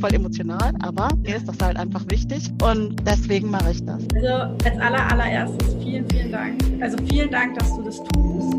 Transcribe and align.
voll 0.00 0.14
emotional, 0.14 0.72
aber 0.82 1.08
mir 1.22 1.36
ist 1.36 1.48
das 1.48 1.58
halt 1.60 1.76
einfach 1.76 2.04
wichtig 2.08 2.50
und 2.62 2.96
deswegen 3.06 3.50
mache 3.50 3.72
ich 3.72 3.84
das. 3.84 4.02
Also 4.14 4.28
als 4.64 4.78
aller, 4.78 5.12
allererstes 5.12 5.74
vielen, 5.82 6.08
vielen 6.10 6.32
Dank. 6.32 6.62
Also 6.80 6.96
vielen 7.06 7.30
Dank, 7.30 7.58
dass 7.58 7.74
du 7.76 7.82
das 7.82 7.96
tust. 7.96 8.54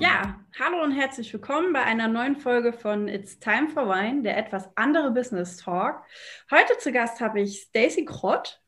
Ja, 0.00 0.36
hallo 0.58 0.84
und 0.84 0.92
herzlich 0.92 1.32
willkommen 1.32 1.72
bei 1.72 1.82
einer 1.82 2.08
neuen 2.08 2.36
Folge 2.36 2.72
von 2.72 3.08
It's 3.08 3.38
Time 3.38 3.68
for 3.68 3.88
Wine, 3.88 4.22
der 4.22 4.38
etwas 4.38 4.68
andere 4.76 5.10
Business 5.10 5.56
Talk. 5.56 6.02
Heute 6.50 6.78
zu 6.78 6.92
Gast 6.92 7.20
habe 7.20 7.40
ich 7.40 7.62
Stacey 7.62 8.04
Krott. 8.04 8.60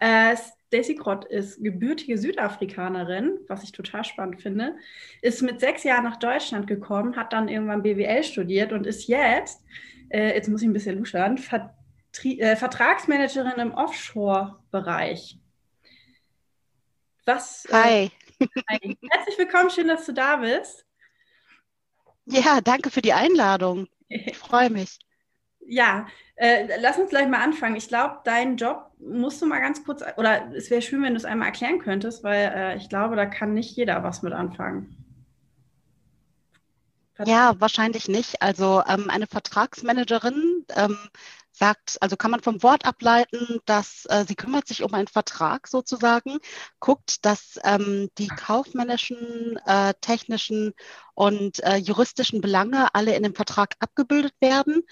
Äh, 0.00 0.36
Daisy 0.72 0.94
Grott 0.94 1.24
ist 1.26 1.62
gebürtige 1.62 2.16
Südafrikanerin, 2.16 3.38
was 3.46 3.62
ich 3.62 3.72
total 3.72 4.04
spannend 4.04 4.40
finde, 4.40 4.76
ist 5.20 5.42
mit 5.42 5.60
sechs 5.60 5.84
Jahren 5.84 6.04
nach 6.04 6.16
Deutschland 6.16 6.66
gekommen, 6.66 7.16
hat 7.16 7.32
dann 7.32 7.48
irgendwann 7.48 7.82
BWL 7.82 8.24
studiert 8.24 8.72
und 8.72 8.86
ist 8.86 9.06
jetzt, 9.06 9.62
äh, 10.08 10.34
jetzt 10.34 10.48
muss 10.48 10.62
ich 10.62 10.68
ein 10.68 10.72
bisschen 10.72 10.98
luschern, 10.98 11.36
Vertrie 11.36 12.40
äh, 12.40 12.56
Vertragsmanagerin 12.56 13.58
im 13.60 13.74
Offshore-Bereich. 13.74 15.38
Was? 17.26 17.66
Äh, 17.66 17.72
hi. 17.72 18.10
hi. 18.70 18.96
Herzlich 19.10 19.38
willkommen, 19.38 19.70
schön, 19.70 19.88
dass 19.88 20.06
du 20.06 20.12
da 20.12 20.36
bist. 20.36 20.86
Ja, 22.24 22.60
danke 22.60 22.90
für 22.90 23.02
die 23.02 23.12
Einladung. 23.12 23.88
Ich 24.08 24.38
freue 24.38 24.70
mich. 24.70 24.98
Ja, 25.66 26.06
äh, 26.36 26.68
lass 26.80 26.98
uns 26.98 27.10
gleich 27.10 27.28
mal 27.28 27.42
anfangen. 27.42 27.76
Ich 27.76 27.88
glaube, 27.88 28.18
deinen 28.24 28.56
Job 28.56 28.90
musst 28.98 29.40
du 29.40 29.46
mal 29.46 29.60
ganz 29.60 29.84
kurz, 29.84 30.02
oder 30.16 30.52
es 30.54 30.70
wäre 30.70 30.82
schön, 30.82 31.02
wenn 31.02 31.14
du 31.14 31.18
es 31.18 31.24
einmal 31.24 31.48
erklären 31.48 31.78
könntest, 31.78 32.24
weil 32.24 32.52
äh, 32.54 32.76
ich 32.76 32.88
glaube, 32.88 33.16
da 33.16 33.26
kann 33.26 33.54
nicht 33.54 33.76
jeder 33.76 34.02
was 34.02 34.22
mit 34.22 34.32
anfangen. 34.32 34.96
Ja, 37.24 37.54
wahrscheinlich 37.60 38.08
nicht. 38.08 38.42
Also 38.42 38.82
ähm, 38.88 39.08
eine 39.08 39.26
Vertragsmanagerin 39.26 40.64
ähm, 40.74 40.98
sagt, 41.62 41.98
also 42.00 42.16
kann 42.16 42.32
man 42.32 42.42
vom 42.42 42.60
Wort 42.64 42.84
ableiten, 42.84 43.60
dass 43.66 44.04
äh, 44.08 44.24
sie 44.26 44.34
kümmert 44.34 44.66
sich 44.66 44.82
um 44.82 44.92
einen 44.94 45.06
Vertrag 45.06 45.68
sozusagen, 45.68 46.38
guckt, 46.80 47.24
dass 47.24 47.56
ähm, 47.62 48.08
die 48.18 48.26
kaufmännischen, 48.26 49.60
äh, 49.64 49.94
technischen 50.00 50.72
und 51.14 51.62
äh, 51.62 51.76
juristischen 51.76 52.40
Belange 52.40 52.92
alle 52.96 53.14
in 53.14 53.22
dem 53.22 53.36
Vertrag 53.36 53.76
abgebildet 53.78 54.34
werden. 54.40 54.82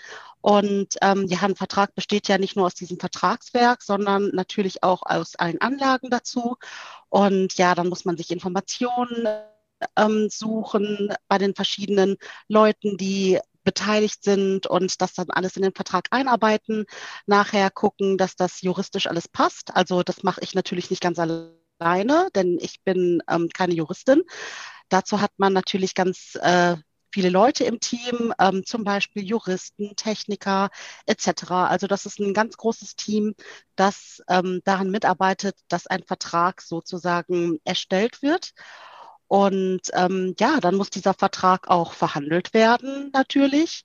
Und 0.43 0.95
ähm, 1.03 1.27
ja, 1.27 1.41
ein 1.43 1.57
Vertrag 1.57 1.93
besteht 1.97 2.29
ja 2.29 2.39
nicht 2.39 2.55
nur 2.55 2.67
aus 2.67 2.75
diesem 2.75 3.01
Vertragswerk, 3.01 3.83
sondern 3.83 4.31
natürlich 4.33 4.85
auch 4.85 5.03
aus 5.05 5.35
allen 5.35 5.61
Anlagen 5.61 6.09
dazu. 6.09 6.57
Und 7.09 7.55
ja, 7.55 7.75
dann 7.75 7.89
muss 7.89 8.05
man 8.05 8.17
sich 8.17 8.31
Informationen 8.31 9.27
ähm, 9.97 10.29
suchen 10.31 11.13
bei 11.27 11.39
den 11.39 11.55
verschiedenen 11.55 12.17
Leuten, 12.49 12.97
die 12.97 13.41
beteiligt 13.65 14.25
sind 14.25 14.67
und 14.67 15.01
das 15.01 15.15
dann 15.15 15.31
alles 15.31 15.57
in 15.57 15.63
den 15.63 15.75
Vertrag 15.75 16.09
einarbeiten, 16.11 16.87
nachher 17.27 17.71
gucken, 17.71 18.19
dass 18.19 18.37
das 18.37 18.63
juristisch 18.63 19.07
alles 19.07 19.29
passt. 19.29 19.75
Also 19.77 20.03
das 20.03 20.23
mache 20.23 20.41
ich 20.43 20.55
natürlich 20.55 20.91
nicht 20.91 21.03
ganz 21.03 21.19
alleine, 21.19 22.29
denn 22.35 22.59
ich 22.61 22.83
bin 22.83 23.23
ähm, 23.29 23.49
keine 23.53 23.75
Juristin. 23.75 24.23
Dazu 24.89 25.21
hat 25.21 25.33
man 25.39 25.53
natürlich 25.53 25.95
ganz 25.95 26.37
äh, 26.41 26.77
viele 27.13 27.31
Leute 27.31 27.65
im 27.65 27.81
Team, 27.81 28.33
ähm, 28.39 28.65
zum 28.65 28.85
Beispiel 28.85 29.25
Juristen, 29.25 29.97
Techniker 29.97 30.71
etc. 31.07 31.51
Also 31.51 31.87
das 31.87 32.07
ist 32.07 32.19
ein 32.21 32.35
ganz 32.35 32.57
großes 32.57 32.97
Team, 32.97 33.35
das 33.77 34.23
ähm, 34.29 34.61
daran 34.65 34.91
mitarbeitet, 34.91 35.57
dass 35.69 35.87
ein 35.87 36.05
Vertrag 36.05 36.63
sozusagen 36.63 37.59
erstellt 37.65 38.23
wird. 38.23 38.53
Und 39.31 39.83
ähm, 39.93 40.35
ja, 40.41 40.59
dann 40.59 40.75
muss 40.75 40.91
dieser 40.91 41.15
Vertrag 41.15 41.69
auch 41.69 41.93
verhandelt 41.93 42.53
werden, 42.53 43.11
natürlich. 43.13 43.85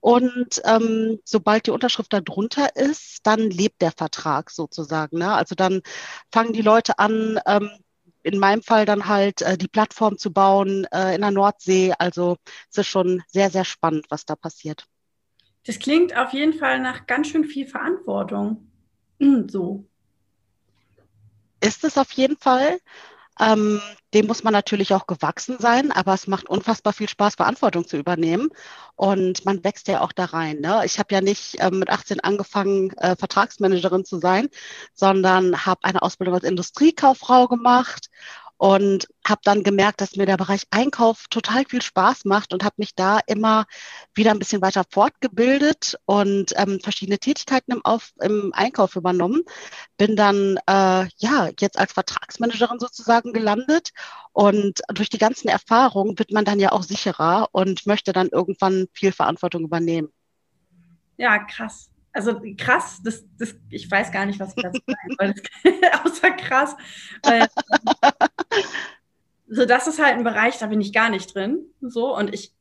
Und 0.00 0.60
ähm, 0.66 1.18
sobald 1.24 1.66
die 1.66 1.70
Unterschrift 1.70 2.12
darunter 2.12 2.76
ist, 2.76 3.20
dann 3.22 3.48
lebt 3.48 3.80
der 3.80 3.92
Vertrag 3.92 4.50
sozusagen. 4.50 5.16
Ne? 5.16 5.32
Also 5.32 5.54
dann 5.54 5.80
fangen 6.30 6.52
die 6.52 6.60
Leute 6.60 6.98
an, 6.98 7.40
ähm, 7.46 7.70
in 8.22 8.38
meinem 8.38 8.62
Fall 8.62 8.84
dann 8.84 9.08
halt 9.08 9.40
äh, 9.40 9.56
die 9.56 9.66
Plattform 9.66 10.18
zu 10.18 10.30
bauen 10.30 10.86
äh, 10.92 11.14
in 11.14 11.22
der 11.22 11.30
Nordsee. 11.30 11.94
Also 11.98 12.36
es 12.70 12.76
ist 12.76 12.88
schon 12.88 13.22
sehr, 13.28 13.48
sehr 13.48 13.64
spannend, 13.64 14.04
was 14.10 14.26
da 14.26 14.36
passiert. 14.36 14.84
Das 15.64 15.78
klingt 15.78 16.14
auf 16.14 16.34
jeden 16.34 16.52
Fall 16.52 16.80
nach 16.80 17.06
ganz 17.06 17.28
schön 17.28 17.44
viel 17.44 17.66
Verantwortung. 17.66 18.70
So. 19.48 19.88
Ist 21.60 21.82
es 21.82 21.96
auf 21.96 22.12
jeden 22.12 22.36
Fall. 22.36 22.78
Ähm, 23.40 23.80
dem 24.14 24.26
muss 24.26 24.44
man 24.44 24.52
natürlich 24.52 24.92
auch 24.92 25.06
gewachsen 25.06 25.56
sein, 25.58 25.90
aber 25.90 26.12
es 26.12 26.26
macht 26.26 26.48
unfassbar 26.48 26.92
viel 26.92 27.08
Spaß, 27.08 27.36
Verantwortung 27.36 27.86
zu 27.86 27.96
übernehmen. 27.96 28.50
Und 28.94 29.44
man 29.46 29.64
wächst 29.64 29.88
ja 29.88 30.02
auch 30.02 30.12
da 30.12 30.26
rein. 30.26 30.60
Ne? 30.60 30.82
Ich 30.84 30.98
habe 30.98 31.14
ja 31.14 31.20
nicht 31.20 31.58
äh, 31.60 31.70
mit 31.70 31.88
18 31.88 32.20
angefangen, 32.20 32.90
äh, 32.98 33.16
Vertragsmanagerin 33.16 34.04
zu 34.04 34.18
sein, 34.18 34.48
sondern 34.94 35.64
habe 35.64 35.84
eine 35.84 36.02
Ausbildung 36.02 36.34
als 36.34 36.44
Industriekauffrau 36.44 37.48
gemacht 37.48 38.10
und 38.62 39.08
habe 39.26 39.40
dann 39.42 39.64
gemerkt, 39.64 40.00
dass 40.00 40.14
mir 40.14 40.24
der 40.24 40.36
Bereich 40.36 40.68
Einkauf 40.70 41.26
total 41.28 41.64
viel 41.64 41.82
Spaß 41.82 42.26
macht 42.26 42.52
und 42.52 42.62
habe 42.62 42.76
mich 42.76 42.94
da 42.94 43.18
immer 43.26 43.64
wieder 44.14 44.30
ein 44.30 44.38
bisschen 44.38 44.62
weiter 44.62 44.84
fortgebildet 44.88 45.98
und 46.04 46.52
ähm, 46.54 46.78
verschiedene 46.78 47.18
Tätigkeiten 47.18 47.72
im, 47.72 47.84
Auf, 47.84 48.12
im 48.20 48.52
Einkauf 48.54 48.94
übernommen. 48.94 49.42
Bin 49.96 50.14
dann 50.14 50.58
äh, 50.68 51.08
ja 51.16 51.50
jetzt 51.58 51.76
als 51.76 51.92
Vertragsmanagerin 51.92 52.78
sozusagen 52.78 53.32
gelandet 53.32 53.90
und 54.30 54.80
durch 54.94 55.10
die 55.10 55.18
ganzen 55.18 55.48
Erfahrungen 55.48 56.16
wird 56.16 56.30
man 56.30 56.44
dann 56.44 56.60
ja 56.60 56.70
auch 56.70 56.84
sicherer 56.84 57.48
und 57.50 57.84
möchte 57.86 58.12
dann 58.12 58.28
irgendwann 58.28 58.86
viel 58.92 59.10
Verantwortung 59.10 59.64
übernehmen. 59.64 60.12
Ja, 61.16 61.40
krass 61.40 61.91
also 62.12 62.40
krass, 62.58 63.00
das, 63.02 63.24
das, 63.38 63.54
ich 63.70 63.90
weiß 63.90 64.12
gar 64.12 64.26
nicht, 64.26 64.38
was 64.38 64.54
ich 64.56 64.62
dazu 64.62 64.80
sagen 64.86 65.34
soll, 65.64 65.72
außer 66.04 66.30
krass. 66.32 66.76
Weil, 67.22 67.46
so, 69.48 69.64
das 69.64 69.86
ist 69.86 70.02
halt 70.02 70.16
ein 70.16 70.24
Bereich, 70.24 70.58
da 70.58 70.66
bin 70.66 70.80
ich 70.80 70.92
gar 70.92 71.10
nicht 71.10 71.34
drin. 71.34 71.60
So, 71.80 72.16
und 72.16 72.32
ich, 72.34 72.52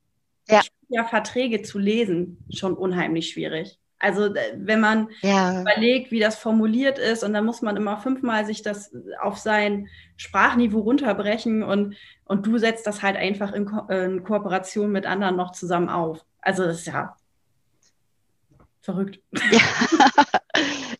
ja. 0.47 0.61
ja 0.89 1.03
Verträge 1.03 1.61
zu 1.61 1.79
lesen, 1.79 2.43
schon 2.49 2.75
unheimlich 2.75 3.29
schwierig. 3.29 3.77
Also 3.99 4.33
wenn 4.55 4.79
man 4.79 5.09
ja. 5.21 5.61
überlegt, 5.61 6.11
wie 6.11 6.19
das 6.19 6.35
formuliert 6.35 6.97
ist, 6.97 7.23
und 7.23 7.33
dann 7.33 7.45
muss 7.45 7.61
man 7.61 7.77
immer 7.77 7.97
fünfmal 7.97 8.45
sich 8.45 8.63
das 8.63 8.91
auf 9.21 9.37
sein 9.37 9.89
Sprachniveau 10.17 10.79
runterbrechen 10.79 11.61
und, 11.61 11.95
und 12.25 12.47
du 12.47 12.57
setzt 12.57 12.87
das 12.87 13.03
halt 13.03 13.15
einfach 13.15 13.53
in, 13.53 13.65
Ko 13.65 13.87
in 13.89 14.23
Kooperation 14.23 14.91
mit 14.91 15.05
anderen 15.05 15.35
noch 15.35 15.51
zusammen 15.51 15.89
auf. 15.89 16.25
Also 16.41 16.63
das 16.63 16.79
ist 16.79 16.87
ja 16.87 17.15
verrückt. 18.81 19.19
Ja, 19.51 19.59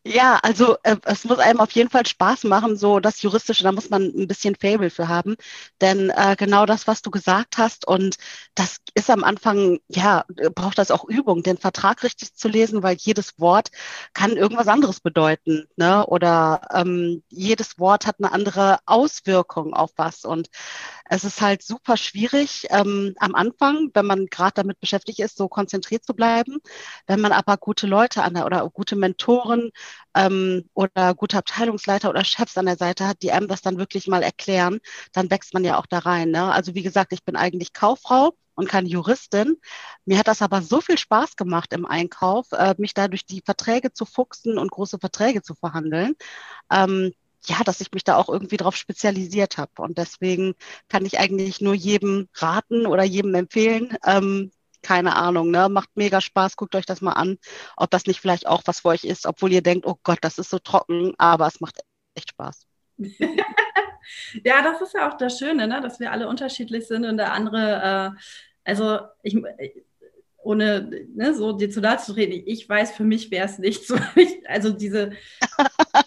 ja 0.03 0.39
also 0.41 0.77
äh, 0.83 0.97
es 1.05 1.25
muss 1.25 1.39
einem 1.39 1.59
auf 1.59 1.71
jeden 1.71 1.89
Fall 1.89 2.05
Spaß 2.05 2.45
machen, 2.45 2.77
so 2.77 2.99
das 2.99 3.21
Juristische, 3.21 3.63
da 3.63 3.71
muss 3.71 3.89
man 3.89 4.03
ein 4.03 4.27
bisschen 4.27 4.55
Fable 4.55 4.89
für 4.89 5.07
haben. 5.07 5.35
Denn 5.81 6.09
äh, 6.09 6.35
genau 6.37 6.65
das, 6.65 6.87
was 6.87 7.01
du 7.01 7.11
gesagt 7.11 7.57
hast, 7.57 7.87
und 7.87 8.17
das 8.55 8.77
ist 8.93 9.09
am 9.09 9.23
Anfang, 9.23 9.79
ja, 9.87 10.25
braucht 10.55 10.77
das 10.77 10.91
auch 10.91 11.05
Übung, 11.05 11.43
den 11.43 11.57
Vertrag 11.57 12.03
richtig 12.03 12.33
zu 12.35 12.47
lesen, 12.47 12.83
weil 12.83 12.97
jedes 12.99 13.39
Wort 13.39 13.69
kann 14.13 14.37
irgendwas 14.37 14.67
anderes 14.67 14.99
bedeuten. 14.99 15.67
Ne? 15.75 16.05
Oder 16.05 16.61
ähm, 16.73 17.23
jedes 17.29 17.79
Wort 17.79 18.05
hat 18.07 18.17
eine 18.19 18.31
andere 18.31 18.79
Auswirkung 18.85 19.73
auf 19.73 19.91
was. 19.97 20.25
Und 20.25 20.49
es 21.05 21.23
ist 21.23 21.41
halt 21.41 21.61
super 21.61 21.97
schwierig 21.97 22.67
ähm, 22.69 23.13
am 23.19 23.35
Anfang, 23.35 23.89
wenn 23.93 24.05
man 24.05 24.27
gerade 24.27 24.53
damit 24.55 24.79
beschäftigt 24.79 25.19
ist, 25.19 25.37
so 25.37 25.47
konzentriert 25.47 26.05
zu 26.05 26.13
bleiben. 26.13 26.59
Wenn 27.07 27.21
man 27.21 27.31
aber 27.31 27.57
gute 27.57 27.87
Leute 27.87 28.23
an 28.23 28.33
der 28.33 28.45
oder 28.45 28.69
gute 28.69 28.95
Mentoren 28.95 29.40
ähm, 30.15 30.69
oder 30.73 31.13
gute 31.15 31.37
Abteilungsleiter 31.37 32.09
oder 32.09 32.23
Chefs 32.25 32.57
an 32.57 32.65
der 32.65 32.77
Seite 32.77 33.07
hat, 33.07 33.21
die 33.21 33.31
einem 33.31 33.47
das 33.47 33.61
dann 33.61 33.77
wirklich 33.77 34.07
mal 34.07 34.23
erklären, 34.23 34.79
dann 35.13 35.29
wächst 35.31 35.53
man 35.53 35.63
ja 35.63 35.77
auch 35.77 35.85
da 35.85 35.99
rein. 35.99 36.31
Ne? 36.31 36.51
Also 36.51 36.75
wie 36.75 36.83
gesagt, 36.83 37.13
ich 37.13 37.23
bin 37.23 37.35
eigentlich 37.35 37.73
Kauffrau 37.73 38.33
und 38.55 38.69
keine 38.69 38.87
Juristin. 38.87 39.57
Mir 40.05 40.17
hat 40.19 40.27
das 40.27 40.41
aber 40.41 40.61
so 40.61 40.81
viel 40.81 40.97
Spaß 40.97 41.35
gemacht 41.35 41.73
im 41.73 41.85
Einkauf, 41.85 42.47
äh, 42.51 42.75
mich 42.77 42.93
da 42.93 43.07
durch 43.07 43.25
die 43.25 43.41
Verträge 43.45 43.93
zu 43.93 44.05
fuchsen 44.05 44.57
und 44.57 44.71
große 44.71 44.99
Verträge 44.99 45.41
zu 45.41 45.55
verhandeln. 45.55 46.15
Ähm, 46.71 47.13
ja, 47.45 47.63
dass 47.63 47.81
ich 47.81 47.91
mich 47.91 48.03
da 48.03 48.17
auch 48.17 48.29
irgendwie 48.29 48.57
drauf 48.57 48.75
spezialisiert 48.75 49.57
habe. 49.57 49.81
Und 49.81 49.97
deswegen 49.97 50.53
kann 50.89 51.05
ich 51.05 51.19
eigentlich 51.19 51.61
nur 51.61 51.73
jedem 51.73 52.29
raten 52.35 52.85
oder 52.85 53.03
jedem 53.03 53.33
empfehlen. 53.35 53.97
Ähm, 54.05 54.51
keine 54.81 55.15
Ahnung, 55.15 55.51
ne? 55.51 55.69
Macht 55.69 55.89
mega 55.95 56.21
Spaß, 56.21 56.55
guckt 56.55 56.75
euch 56.75 56.85
das 56.85 57.01
mal 57.01 57.13
an, 57.13 57.37
ob 57.77 57.89
das 57.91 58.05
nicht 58.05 58.19
vielleicht 58.19 58.47
auch 58.47 58.61
was 58.65 58.81
für 58.81 58.89
euch 58.89 59.03
ist, 59.03 59.25
obwohl 59.25 59.51
ihr 59.51 59.61
denkt, 59.61 59.85
oh 59.85 59.97
Gott, 60.03 60.19
das 60.21 60.37
ist 60.37 60.49
so 60.49 60.59
trocken, 60.59 61.13
aber 61.17 61.47
es 61.47 61.61
macht 61.61 61.79
echt 62.15 62.31
Spaß. 62.31 62.67
ja, 62.97 64.61
das 64.61 64.81
ist 64.81 64.93
ja 64.93 65.09
auch 65.09 65.17
das 65.17 65.39
Schöne, 65.39 65.67
ne? 65.67 65.81
dass 65.81 65.99
wir 65.99 66.11
alle 66.11 66.27
unterschiedlich 66.27 66.87
sind 66.87 67.05
und 67.05 67.17
der 67.17 67.33
andere, 67.33 68.15
äh, 68.15 68.19
also 68.63 68.99
ich, 69.23 69.37
ohne 70.43 70.89
ne, 71.13 71.33
so 71.33 71.53
dir 71.53 71.69
zu 71.69 71.81
nahe 71.81 71.97
zu 71.97 72.13
reden, 72.13 72.43
ich 72.45 72.67
weiß, 72.67 72.91
für 72.91 73.03
mich 73.03 73.31
wäre 73.31 73.45
es 73.45 73.59
nicht 73.59 73.85
so. 73.87 73.95
also 74.47 74.71
diese 74.71 75.11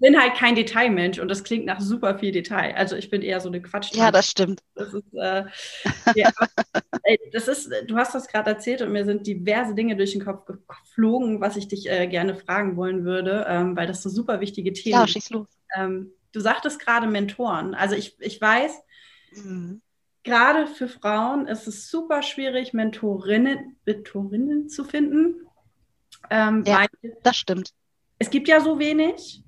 bin 0.00 0.20
halt 0.20 0.34
kein 0.34 0.54
Detailmensch 0.54 1.18
und 1.18 1.28
das 1.28 1.44
klingt 1.44 1.66
nach 1.66 1.80
super 1.80 2.18
viel 2.18 2.32
Detail. 2.32 2.74
Also 2.76 2.96
ich 2.96 3.10
bin 3.10 3.22
eher 3.22 3.40
so 3.40 3.48
eine 3.48 3.60
Quatsch. 3.60 3.94
Ja, 3.94 4.10
das 4.10 4.30
stimmt. 4.30 4.62
Das 4.74 4.94
ist, 4.94 5.14
äh, 5.14 5.44
ja, 6.14 6.30
das 7.32 7.48
ist, 7.48 7.70
du 7.86 7.96
hast 7.96 8.14
das 8.14 8.28
gerade 8.28 8.50
erzählt 8.50 8.82
und 8.82 8.92
mir 8.92 9.04
sind 9.04 9.26
diverse 9.26 9.74
Dinge 9.74 9.96
durch 9.96 10.12
den 10.12 10.24
Kopf 10.24 10.44
geflogen, 10.46 11.40
was 11.40 11.56
ich 11.56 11.68
dich 11.68 11.90
äh, 11.90 12.06
gerne 12.06 12.34
fragen 12.34 12.76
wollen 12.76 13.04
würde, 13.04 13.46
ähm, 13.48 13.76
weil 13.76 13.86
das 13.86 14.02
so 14.02 14.08
super 14.08 14.40
wichtige 14.40 14.72
Themen 14.72 14.98
sind. 14.98 15.00
Ja, 15.00 15.08
schieß 15.08 15.30
los. 15.30 15.48
Ähm, 15.76 16.12
du 16.32 16.40
sagtest 16.40 16.80
gerade 16.80 17.06
Mentoren. 17.06 17.74
Also 17.74 17.94
ich, 17.94 18.16
ich 18.20 18.40
weiß, 18.40 18.72
mhm. 19.32 19.82
gerade 20.22 20.66
für 20.66 20.88
Frauen 20.88 21.46
ist 21.46 21.66
es 21.66 21.90
super 21.90 22.22
schwierig, 22.22 22.72
Mentorinnen, 22.72 23.76
Mentorinnen 23.84 24.68
zu 24.68 24.84
finden. 24.84 25.46
Ähm, 26.30 26.64
ja, 26.66 26.86
das 27.22 27.36
stimmt. 27.36 27.72
Es 28.18 28.30
gibt 28.30 28.48
ja 28.48 28.60
so 28.60 28.78
wenig. 28.78 29.42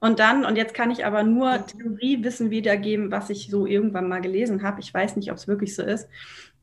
Und 0.00 0.18
dann, 0.18 0.46
und 0.46 0.56
jetzt 0.56 0.74
kann 0.74 0.90
ich 0.90 1.04
aber 1.04 1.22
nur. 1.22 1.66
Theoriewissen 1.66 2.50
wiedergeben, 2.50 3.10
was 3.10 3.30
ich 3.30 3.50
so 3.50 3.66
irgendwann 3.66 4.08
mal 4.08 4.22
gelesen 4.22 4.62
habe. 4.62 4.80
Ich 4.80 4.92
weiß 4.92 5.16
nicht, 5.16 5.30
ob 5.30 5.36
es 5.36 5.46
wirklich 5.46 5.76
so 5.76 5.82
ist. 5.82 6.08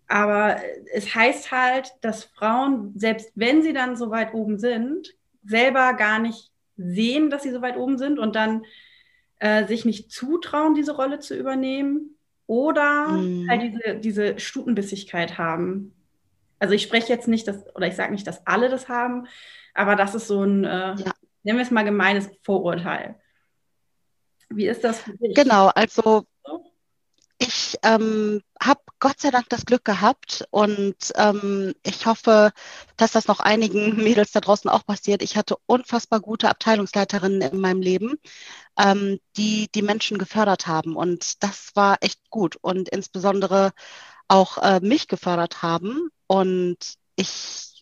Aber 0.07 0.57
es 0.93 1.13
heißt 1.13 1.51
halt, 1.51 1.91
dass 2.01 2.23
Frauen, 2.23 2.93
selbst 2.95 3.31
wenn 3.35 3.61
sie 3.61 3.73
dann 3.73 3.95
so 3.95 4.09
weit 4.09 4.33
oben 4.33 4.57
sind, 4.57 5.13
selber 5.45 5.93
gar 5.93 6.19
nicht 6.19 6.51
sehen, 6.77 7.29
dass 7.29 7.43
sie 7.43 7.51
so 7.51 7.61
weit 7.61 7.77
oben 7.77 7.97
sind 7.97 8.17
und 8.17 8.35
dann 8.35 8.63
äh, 9.39 9.65
sich 9.65 9.85
nicht 9.85 10.11
zutrauen, 10.11 10.75
diese 10.75 10.95
Rolle 10.95 11.19
zu 11.19 11.35
übernehmen 11.35 12.17
oder 12.47 13.09
mhm. 13.09 13.49
halt 13.49 13.61
diese, 13.61 13.99
diese 13.99 14.39
Stutenbissigkeit 14.39 15.37
haben. 15.37 15.93
Also 16.59 16.73
ich 16.73 16.83
spreche 16.83 17.09
jetzt 17.09 17.27
nicht, 17.27 17.47
dass, 17.47 17.63
oder 17.75 17.87
ich 17.87 17.95
sage 17.95 18.11
nicht, 18.11 18.25
dass 18.25 18.45
alle 18.47 18.69
das 18.69 18.89
haben, 18.89 19.27
aber 19.73 19.95
das 19.95 20.15
ist 20.15 20.27
so 20.27 20.43
ein, 20.43 20.63
äh, 20.63 20.95
ja. 20.95 21.11
nennen 21.43 21.59
wir 21.59 21.65
es 21.65 21.71
mal 21.71 21.83
gemeines 21.83 22.29
Vorurteil. 22.43 23.15
Wie 24.49 24.67
ist 24.67 24.83
das 24.83 24.99
für 25.01 25.13
dich? 25.17 25.35
Genau, 25.35 25.67
also 25.67 26.25
ich 27.39 27.77
ähm, 27.83 28.41
habe 28.59 28.81
Gott 28.99 29.19
sei 29.19 29.29
Dank 29.29 29.47
das 29.49 29.65
Glück 29.65 29.85
gehabt 29.85 30.47
und 30.49 30.95
ähm, 31.15 31.75
ich 31.83 32.07
hoffe, 32.07 32.51
dass 32.97 33.11
das 33.11 33.27
noch 33.27 33.39
einigen 33.39 33.95
Mädels 34.03 34.31
da 34.31 34.39
draußen 34.39 34.69
auch 34.69 34.85
passiert. 34.85 35.21
Ich 35.21 35.37
hatte 35.37 35.55
unfassbar 35.67 36.19
gute 36.19 36.49
Abteilungsleiterinnen 36.49 37.41
in 37.41 37.59
meinem 37.59 37.81
Leben, 37.81 38.15
ähm, 38.79 39.19
die 39.37 39.67
die 39.73 39.83
Menschen 39.83 40.17
gefördert 40.17 40.65
haben 40.65 40.95
und 40.95 41.43
das 41.43 41.71
war 41.75 41.97
echt 42.01 42.29
gut 42.31 42.55
und 42.61 42.89
insbesondere 42.89 43.71
auch 44.27 44.57
äh, 44.57 44.79
mich 44.79 45.07
gefördert 45.07 45.61
haben 45.61 46.09
und 46.25 46.77
ich 47.15 47.81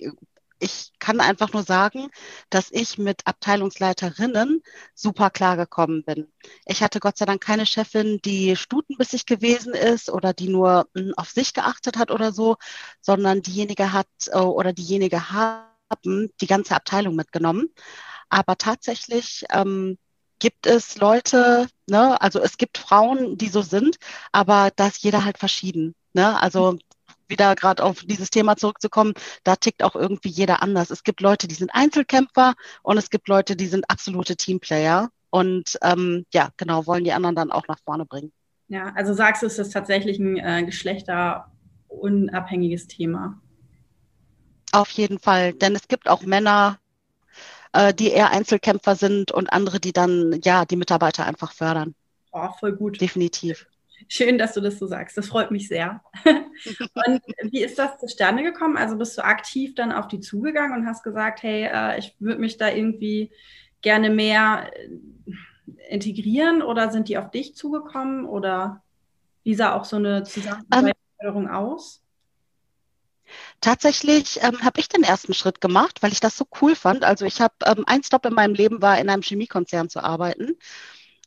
ich 0.65 0.91
kann 0.99 1.19
einfach 1.19 1.53
nur 1.53 1.63
sagen, 1.63 2.09
dass 2.49 2.71
ich 2.71 2.97
mit 2.97 3.27
Abteilungsleiterinnen 3.27 4.63
super 4.95 5.29
klar 5.29 5.57
gekommen 5.57 6.03
bin. 6.03 6.31
Ich 6.65 6.81
hatte 6.81 6.99
Gott 6.99 7.17
sei 7.17 7.25
Dank 7.25 7.41
keine 7.43 7.67
Chefin, 7.67 8.19
die 8.25 8.55
stutenbissig 8.55 9.27
gewesen 9.27 9.73
ist 9.75 10.09
oder 10.09 10.33
die 10.33 10.49
nur 10.49 10.87
hm, 10.95 11.13
auf 11.17 11.29
sich 11.29 11.53
geachtet 11.53 11.97
hat 11.97 12.09
oder 12.11 12.31
so, 12.31 12.57
sondern 12.99 13.43
diejenige 13.43 13.93
hat 13.93 14.07
äh, 14.31 14.39
oder 14.39 14.73
diejenige 14.73 15.29
haben 15.31 16.31
die 16.41 16.47
ganze 16.47 16.75
Abteilung 16.75 17.15
mitgenommen. 17.15 17.69
Aber 18.29 18.57
tatsächlich 18.57 19.45
ähm, 19.51 19.97
gibt 20.39 20.65
es 20.65 20.97
Leute, 20.97 21.67
ne, 21.87 22.19
also 22.21 22.39
es 22.41 22.57
gibt 22.57 22.79
Frauen, 22.79 23.37
die 23.37 23.49
so 23.49 23.61
sind, 23.61 23.97
aber 24.31 24.71
da 24.75 24.87
ist 24.87 25.03
jeder 25.03 25.25
halt 25.25 25.37
verschieden. 25.37 25.95
Ne? 26.13 26.41
Also 26.41 26.79
wieder 27.27 27.55
gerade 27.55 27.83
auf 27.83 28.01
dieses 28.01 28.29
Thema 28.29 28.57
zurückzukommen, 28.57 29.13
da 29.43 29.55
tickt 29.55 29.83
auch 29.83 29.95
irgendwie 29.95 30.29
jeder 30.29 30.61
anders. 30.61 30.91
Es 30.91 31.03
gibt 31.03 31.21
Leute, 31.21 31.47
die 31.47 31.55
sind 31.55 31.71
Einzelkämpfer 31.73 32.53
und 32.83 32.97
es 32.97 33.09
gibt 33.09 33.27
Leute, 33.27 33.55
die 33.55 33.67
sind 33.67 33.89
absolute 33.89 34.35
Teamplayer 34.35 35.09
und 35.29 35.77
ähm, 35.81 36.25
ja, 36.33 36.49
genau, 36.57 36.85
wollen 36.87 37.03
die 37.03 37.13
anderen 37.13 37.35
dann 37.35 37.51
auch 37.51 37.67
nach 37.67 37.79
vorne 37.83 38.05
bringen. 38.05 38.31
Ja, 38.67 38.91
also 38.95 39.13
sagst 39.13 39.43
du, 39.43 39.47
es 39.47 39.59
ist 39.59 39.73
tatsächlich 39.73 40.17
ein 40.17 40.37
äh, 40.37 40.63
geschlechterunabhängiges 40.63 42.87
Thema. 42.87 43.41
Auf 44.71 44.89
jeden 44.91 45.19
Fall, 45.19 45.53
denn 45.53 45.75
es 45.75 45.87
gibt 45.87 46.09
auch 46.09 46.23
Männer, 46.23 46.79
äh, 47.73 47.93
die 47.93 48.09
eher 48.09 48.31
Einzelkämpfer 48.31 48.95
sind 48.95 49.31
und 49.31 49.53
andere, 49.53 49.79
die 49.79 49.93
dann 49.93 50.39
ja 50.43 50.65
die 50.65 50.77
Mitarbeiter 50.77 51.25
einfach 51.25 51.51
fördern. 51.51 51.93
Oh, 52.31 52.49
voll 52.59 52.73
gut. 52.73 52.99
Definitiv. 52.99 53.67
Schön, 54.07 54.37
dass 54.37 54.53
du 54.53 54.61
das 54.61 54.77
so 54.77 54.87
sagst. 54.87 55.17
Das 55.17 55.27
freut 55.27 55.51
mich 55.51 55.67
sehr. 55.67 56.01
und 56.25 57.21
wie 57.51 57.63
ist 57.63 57.79
das 57.79 57.97
zustande 57.99 58.43
gekommen? 58.43 58.77
Also 58.77 58.97
bist 58.97 59.17
du 59.17 59.23
aktiv 59.23 59.75
dann 59.75 59.91
auf 59.91 60.07
die 60.07 60.19
zugegangen 60.19 60.79
und 60.79 60.87
hast 60.87 61.03
gesagt, 61.03 61.43
hey, 61.43 61.69
äh, 61.71 61.99
ich 61.99 62.15
würde 62.19 62.39
mich 62.39 62.57
da 62.57 62.69
irgendwie 62.69 63.31
gerne 63.81 64.09
mehr 64.09 64.71
äh, 64.73 65.89
integrieren 65.89 66.61
oder 66.61 66.91
sind 66.91 67.09
die 67.09 67.17
auf 67.17 67.31
dich 67.31 67.55
zugekommen 67.55 68.25
oder 68.25 68.83
wie 69.43 69.55
sah 69.55 69.75
auch 69.75 69.85
so 69.85 69.95
eine 69.97 70.23
Zusammenarbeit 70.23 70.95
um, 71.23 71.47
aus? 71.47 72.01
Tatsächlich 73.61 74.39
ähm, 74.43 74.63
habe 74.63 74.79
ich 74.79 74.89
den 74.89 75.03
ersten 75.03 75.33
Schritt 75.33 75.61
gemacht, 75.61 76.03
weil 76.03 76.11
ich 76.11 76.19
das 76.19 76.37
so 76.37 76.45
cool 76.61 76.75
fand. 76.75 77.03
Also 77.03 77.25
ich 77.25 77.41
habe 77.41 77.53
ähm, 77.65 77.83
ein 77.87 78.03
Stop 78.03 78.25
in 78.25 78.33
meinem 78.33 78.53
Leben 78.53 78.81
war, 78.81 78.99
in 78.99 79.09
einem 79.09 79.23
Chemiekonzern 79.23 79.89
zu 79.89 80.03
arbeiten. 80.03 80.57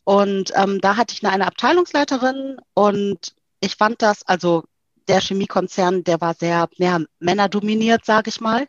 Und 0.08 0.52
ähm, 0.54 0.80
da 0.80 0.96
hatte 0.96 1.12
ich 1.12 1.22
eine, 1.22 1.34
eine 1.34 1.46
Abteilungsleiterin 1.46 2.56
und 2.72 3.34
ich 3.60 3.76
fand 3.76 4.00
das, 4.00 4.22
also 4.26 4.64
der 5.06 5.20
Chemiekonzern, 5.20 6.02
der 6.02 6.22
war 6.22 6.32
sehr 6.32 6.70
mehr 6.78 7.04
männerdominiert, 7.18 8.06
sage 8.06 8.30
ich 8.30 8.40
mal. 8.40 8.66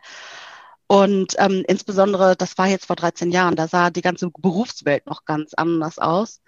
Und 0.88 1.36
ähm, 1.38 1.63
insbesondere, 1.65 2.36
das 2.36 2.57
war 2.57 2.68
jetzt 2.68 2.88
vor 2.88 2.97
13 2.97 3.31
Jahren, 3.31 3.56
da 3.56 3.69
sah 3.69 3.89
die 3.89 4.01
ganze 4.01 4.30
Berufswelt 4.38 5.06
noch 5.06 5.24
ganz 5.24 5.53
anders 5.53 5.97
aus. 5.97 6.41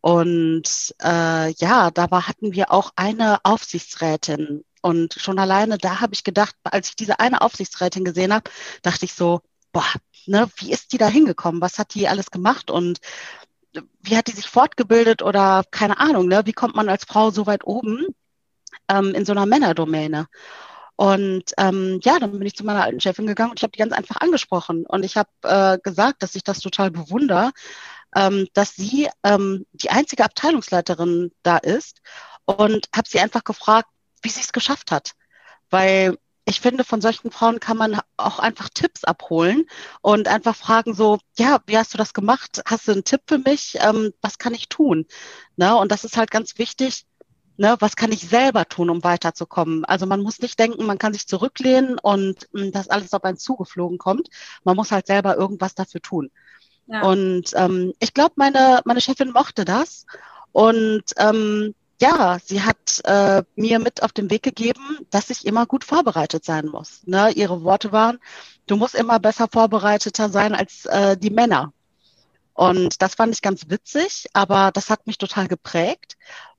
Und 0.00 0.94
äh, 1.02 1.52
ja, 1.52 1.90
da 1.90 2.10
war, 2.10 2.26
hatten 2.26 2.54
wir 2.54 2.72
auch 2.72 2.92
eine 2.96 3.44
Aufsichtsrätin. 3.44 4.64
Und 4.80 5.12
schon 5.12 5.38
alleine 5.38 5.76
da 5.76 6.00
habe 6.00 6.14
ich 6.14 6.24
gedacht, 6.24 6.56
als 6.64 6.88
ich 6.88 6.96
diese 6.96 7.20
eine 7.20 7.42
Aufsichtsrätin 7.42 8.02
gesehen 8.02 8.32
habe, 8.32 8.50
dachte 8.80 9.04
ich 9.04 9.12
so, 9.12 9.42
boah, 9.72 9.84
ne, 10.24 10.48
wie 10.56 10.72
ist 10.72 10.94
die 10.94 10.98
da 10.98 11.08
hingekommen? 11.08 11.60
Was 11.60 11.78
hat 11.78 11.92
die 11.92 12.08
alles 12.08 12.30
gemacht? 12.30 12.70
Und 12.70 12.98
wie 14.02 14.16
hat 14.16 14.26
die 14.28 14.32
sich 14.32 14.46
fortgebildet 14.46 15.22
oder 15.22 15.64
keine 15.70 15.98
Ahnung, 15.98 16.28
ne? 16.28 16.42
wie 16.44 16.52
kommt 16.52 16.74
man 16.74 16.88
als 16.88 17.04
Frau 17.04 17.30
so 17.30 17.46
weit 17.46 17.64
oben 17.64 18.06
ähm, 18.88 19.14
in 19.14 19.24
so 19.24 19.32
einer 19.32 19.46
Männerdomäne? 19.46 20.28
Und 20.96 21.52
ähm, 21.58 22.00
ja, 22.02 22.18
dann 22.18 22.32
bin 22.32 22.46
ich 22.46 22.54
zu 22.54 22.64
meiner 22.64 22.84
alten 22.84 23.00
Chefin 23.00 23.26
gegangen 23.26 23.50
und 23.50 23.58
ich 23.58 23.62
habe 23.62 23.72
die 23.72 23.78
ganz 23.78 23.92
einfach 23.92 24.20
angesprochen. 24.20 24.84
Und 24.86 25.04
ich 25.04 25.16
habe 25.16 25.30
äh, 25.42 25.78
gesagt, 25.82 26.22
dass 26.22 26.34
ich 26.34 26.44
das 26.44 26.60
total 26.60 26.90
bewundere, 26.90 27.50
ähm, 28.14 28.46
dass 28.52 28.76
sie 28.76 29.08
ähm, 29.24 29.66
die 29.72 29.90
einzige 29.90 30.24
Abteilungsleiterin 30.24 31.32
da 31.42 31.56
ist 31.56 32.02
und 32.44 32.88
habe 32.94 33.08
sie 33.08 33.20
einfach 33.20 33.44
gefragt, 33.44 33.88
wie 34.22 34.28
sie 34.28 34.42
es 34.42 34.52
geschafft 34.52 34.92
hat. 34.92 35.12
Weil 35.70 36.18
ich 36.44 36.60
finde, 36.60 36.84
von 36.84 37.00
solchen 37.00 37.30
Frauen 37.30 37.60
kann 37.60 37.76
man 37.76 38.00
auch 38.16 38.38
einfach 38.38 38.68
Tipps 38.68 39.04
abholen 39.04 39.64
und 40.00 40.28
einfach 40.28 40.56
fragen 40.56 40.94
so, 40.94 41.18
ja, 41.38 41.60
wie 41.66 41.78
hast 41.78 41.94
du 41.94 41.98
das 41.98 42.14
gemacht? 42.14 42.62
Hast 42.66 42.88
du 42.88 42.92
einen 42.92 43.04
Tipp 43.04 43.22
für 43.26 43.38
mich? 43.38 43.78
Ähm, 43.80 44.12
was 44.20 44.38
kann 44.38 44.54
ich 44.54 44.68
tun? 44.68 45.06
Ne? 45.56 45.76
Und 45.76 45.92
das 45.92 46.04
ist 46.04 46.16
halt 46.16 46.30
ganz 46.30 46.58
wichtig. 46.58 47.06
Ne? 47.56 47.76
Was 47.78 47.94
kann 47.94 48.10
ich 48.10 48.28
selber 48.28 48.64
tun, 48.66 48.90
um 48.90 49.04
weiterzukommen? 49.04 49.84
Also 49.84 50.06
man 50.06 50.20
muss 50.20 50.40
nicht 50.40 50.58
denken, 50.58 50.84
man 50.84 50.98
kann 50.98 51.12
sich 51.12 51.28
zurücklehnen 51.28 51.98
und 51.98 52.48
mh, 52.52 52.62
hm, 52.62 52.72
dass 52.72 52.88
alles 52.88 53.12
auf 53.12 53.24
einen 53.24 53.38
zugeflogen 53.38 53.98
kommt. 53.98 54.28
Man 54.64 54.76
muss 54.76 54.90
halt 54.90 55.06
selber 55.06 55.36
irgendwas 55.36 55.74
dafür 55.74 56.02
tun. 56.02 56.30
Ja. 56.86 57.02
Und 57.02 57.52
ähm, 57.54 57.92
ich 58.00 58.14
glaube, 58.14 58.34
meine, 58.36 58.80
meine 58.84 59.00
Chefin 59.00 59.30
mochte 59.30 59.64
das. 59.64 60.06
Und 60.50 61.04
ähm, 61.18 61.74
ja, 62.02 62.38
sie 62.44 62.62
hat 62.62 63.00
äh, 63.04 63.44
mir 63.54 63.78
mit 63.78 64.02
auf 64.02 64.10
den 64.10 64.28
Weg 64.28 64.42
gegeben, 64.42 65.06
dass 65.10 65.30
ich 65.30 65.46
immer 65.46 65.66
gut 65.66 65.84
vorbereitet 65.84 66.44
sein 66.44 66.66
muss. 66.66 67.06
Ne? 67.06 67.30
Ihre 67.30 67.62
Worte 67.62 67.92
waren, 67.92 68.18
du 68.66 68.74
musst 68.74 68.96
immer 68.96 69.20
besser 69.20 69.46
vorbereiteter 69.50 70.28
sein 70.28 70.52
als 70.52 70.84
äh, 70.86 71.16
die 71.16 71.30
Männer. 71.30 71.72
Und 72.54 73.00
das 73.00 73.14
fand 73.14 73.32
ich 73.32 73.40
ganz 73.40 73.70
witzig, 73.70 74.26
aber 74.32 74.72
das 74.72 74.90
hat 74.90 75.06
mich 75.06 75.16
total 75.16 75.46
geprägt, 75.46 76.16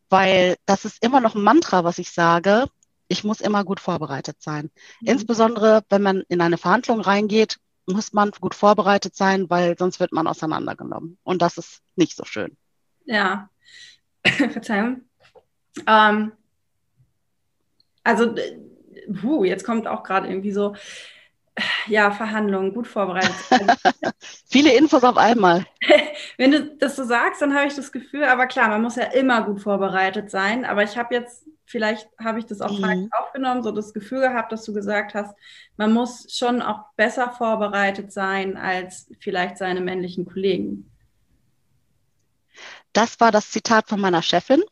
weil 0.10 0.56
das 0.66 0.86
ist 0.86 1.04
immer 1.04 1.20
noch 1.20 1.36
ein 1.36 1.44
Mantra, 1.44 1.84
was 1.84 1.98
ich 1.98 2.12
sage. 2.12 2.68
Ich 3.10 3.26
muss 3.26 3.42
immer 3.42 3.66
gut 3.66 3.82
vorbereitet 3.82 4.38
sein. 4.40 4.72
Mhm. 5.02 5.10
Insbesondere, 5.10 5.84
wenn 5.90 6.02
man 6.02 6.24
in 6.30 6.40
eine 6.40 6.58
Verhandlung 6.58 7.02
reingeht, 7.02 7.58
muss 7.86 8.14
man 8.14 8.32
gut 8.32 8.56
vorbereitet 8.56 9.18
sein, 9.18 9.50
weil 9.50 9.78
sonst 9.78 10.00
wird 10.00 10.14
man 10.14 10.26
auseinandergenommen. 10.26 11.18
Und 11.24 11.42
das 11.42 11.58
ist 11.58 11.82
nicht 11.98 12.16
so 12.16 12.24
schön. 12.24 12.56
Ja, 13.06 13.50
Verzeihung. 14.26 15.02
Ähm, 15.88 16.32
also, 18.04 18.36
puh, 19.22 19.44
jetzt 19.44 19.64
kommt 19.64 19.88
auch 19.88 20.04
gerade 20.04 20.28
irgendwie 20.28 20.52
so, 20.52 20.76
ja, 21.88 22.12
Verhandlungen, 22.12 22.74
gut 22.74 22.88
vorbereitet. 22.88 23.36
Viele 24.50 24.76
Infos 24.76 25.04
auf 25.04 25.18
einmal. 25.18 25.66
Wenn 26.38 26.52
du 26.52 26.76
das 26.78 26.96
so 26.96 27.04
sagst, 27.04 27.42
dann 27.42 27.54
habe 27.54 27.68
ich 27.68 27.76
das 27.76 27.92
Gefühl, 27.92 28.24
aber 28.24 28.48
klar, 28.48 28.70
man 28.70 28.82
muss 28.82 28.96
ja 28.96 29.06
immer 29.06 29.44
gut 29.44 29.62
vorbereitet 29.62 30.32
sein. 30.32 30.66
Aber 30.66 30.84
ich 30.84 30.98
habe 30.98 31.14
jetzt, 31.14 31.48
vielleicht 31.66 32.10
habe 32.20 32.40
ich 32.40 32.46
das 32.46 32.62
auch 32.62 32.78
mhm. 32.80 33.10
aufgenommen, 33.12 33.62
so 33.62 33.72
das 33.72 33.94
Gefühl 33.94 34.22
gehabt, 34.22 34.52
dass 34.52 34.66
du 34.66 34.74
gesagt 34.74 35.14
hast, 35.14 35.36
man 35.78 35.94
muss 35.94 36.26
schon 36.36 36.62
auch 36.62 36.86
besser 36.96 37.32
vorbereitet 37.32 38.12
sein 38.12 38.58
als 38.58 39.10
vielleicht 39.20 39.58
seine 39.58 39.82
männlichen 39.82 40.26
Kollegen. 40.26 40.90
das 42.94 43.20
war 43.20 43.32
das 43.32 43.52
Zitat 43.52 43.90
von 43.90 44.00
meiner 44.00 44.22
Chefin. 44.22 44.64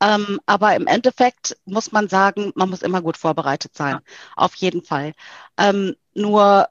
Ähm, 0.00 0.40
aber 0.46 0.76
im 0.76 0.86
Endeffekt 0.86 1.56
muss 1.64 1.92
man 1.92 2.08
sagen, 2.08 2.52
man 2.54 2.70
muss 2.70 2.82
immer 2.82 3.02
gut 3.02 3.16
vorbereitet 3.16 3.74
sein. 3.74 3.94
Ja. 3.94 4.00
Auf 4.36 4.54
jeden 4.54 4.82
Fall. 4.82 5.12
Ähm, 5.56 5.96
nur 6.14 6.68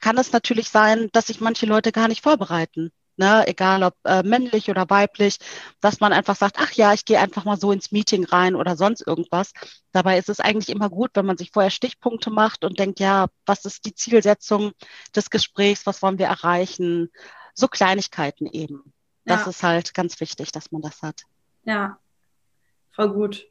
kann 0.00 0.18
es 0.18 0.32
natürlich 0.32 0.68
sein, 0.68 1.08
dass 1.12 1.28
sich 1.28 1.40
manche 1.40 1.66
Leute 1.66 1.92
gar 1.92 2.08
nicht 2.08 2.22
vorbereiten. 2.22 2.92
Ne, 3.16 3.46
egal 3.46 3.84
ob 3.84 3.94
äh, 4.02 4.24
männlich 4.24 4.70
oder 4.70 4.90
weiblich, 4.90 5.38
dass 5.80 6.00
man 6.00 6.12
einfach 6.12 6.34
sagt, 6.34 6.56
ach 6.58 6.72
ja, 6.72 6.92
ich 6.92 7.04
gehe 7.04 7.20
einfach 7.20 7.44
mal 7.44 7.56
so 7.56 7.70
ins 7.70 7.92
Meeting 7.92 8.24
rein 8.24 8.56
oder 8.56 8.76
sonst 8.76 9.06
irgendwas. 9.06 9.52
Dabei 9.92 10.18
ist 10.18 10.28
es 10.28 10.40
eigentlich 10.40 10.68
immer 10.68 10.90
gut, 10.90 11.12
wenn 11.14 11.24
man 11.24 11.36
sich 11.36 11.52
vorher 11.52 11.70
Stichpunkte 11.70 12.30
macht 12.30 12.64
und 12.64 12.80
denkt, 12.80 12.98
ja, 12.98 13.28
was 13.46 13.64
ist 13.66 13.84
die 13.84 13.94
Zielsetzung 13.94 14.72
des 15.14 15.30
Gesprächs, 15.30 15.86
was 15.86 16.02
wollen 16.02 16.18
wir 16.18 16.26
erreichen? 16.26 17.08
So 17.54 17.68
Kleinigkeiten 17.68 18.48
eben. 18.48 18.92
Das 19.24 19.42
ja. 19.42 19.50
ist 19.50 19.62
halt 19.62 19.94
ganz 19.94 20.18
wichtig, 20.18 20.50
dass 20.50 20.72
man 20.72 20.82
das 20.82 21.00
hat. 21.02 21.22
Ja, 21.62 21.98
voll 22.94 23.12
gut. 23.12 23.46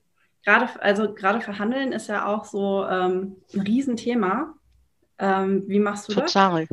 Gerade, 0.46 0.70
also 0.82 1.14
gerade 1.14 1.42
verhandeln 1.42 1.92
ist 1.92 2.08
ja 2.08 2.26
auch 2.26 2.46
so 2.46 2.86
ähm, 2.86 3.38
ein 3.54 3.62
Riesenthema. 3.62 4.56
Ähm, 5.20 5.64
wie 5.68 5.80
machst 5.80 6.10
du 6.10 6.14
Total. 6.14 6.24
das? 6.24 6.34
Total. 6.34 6.68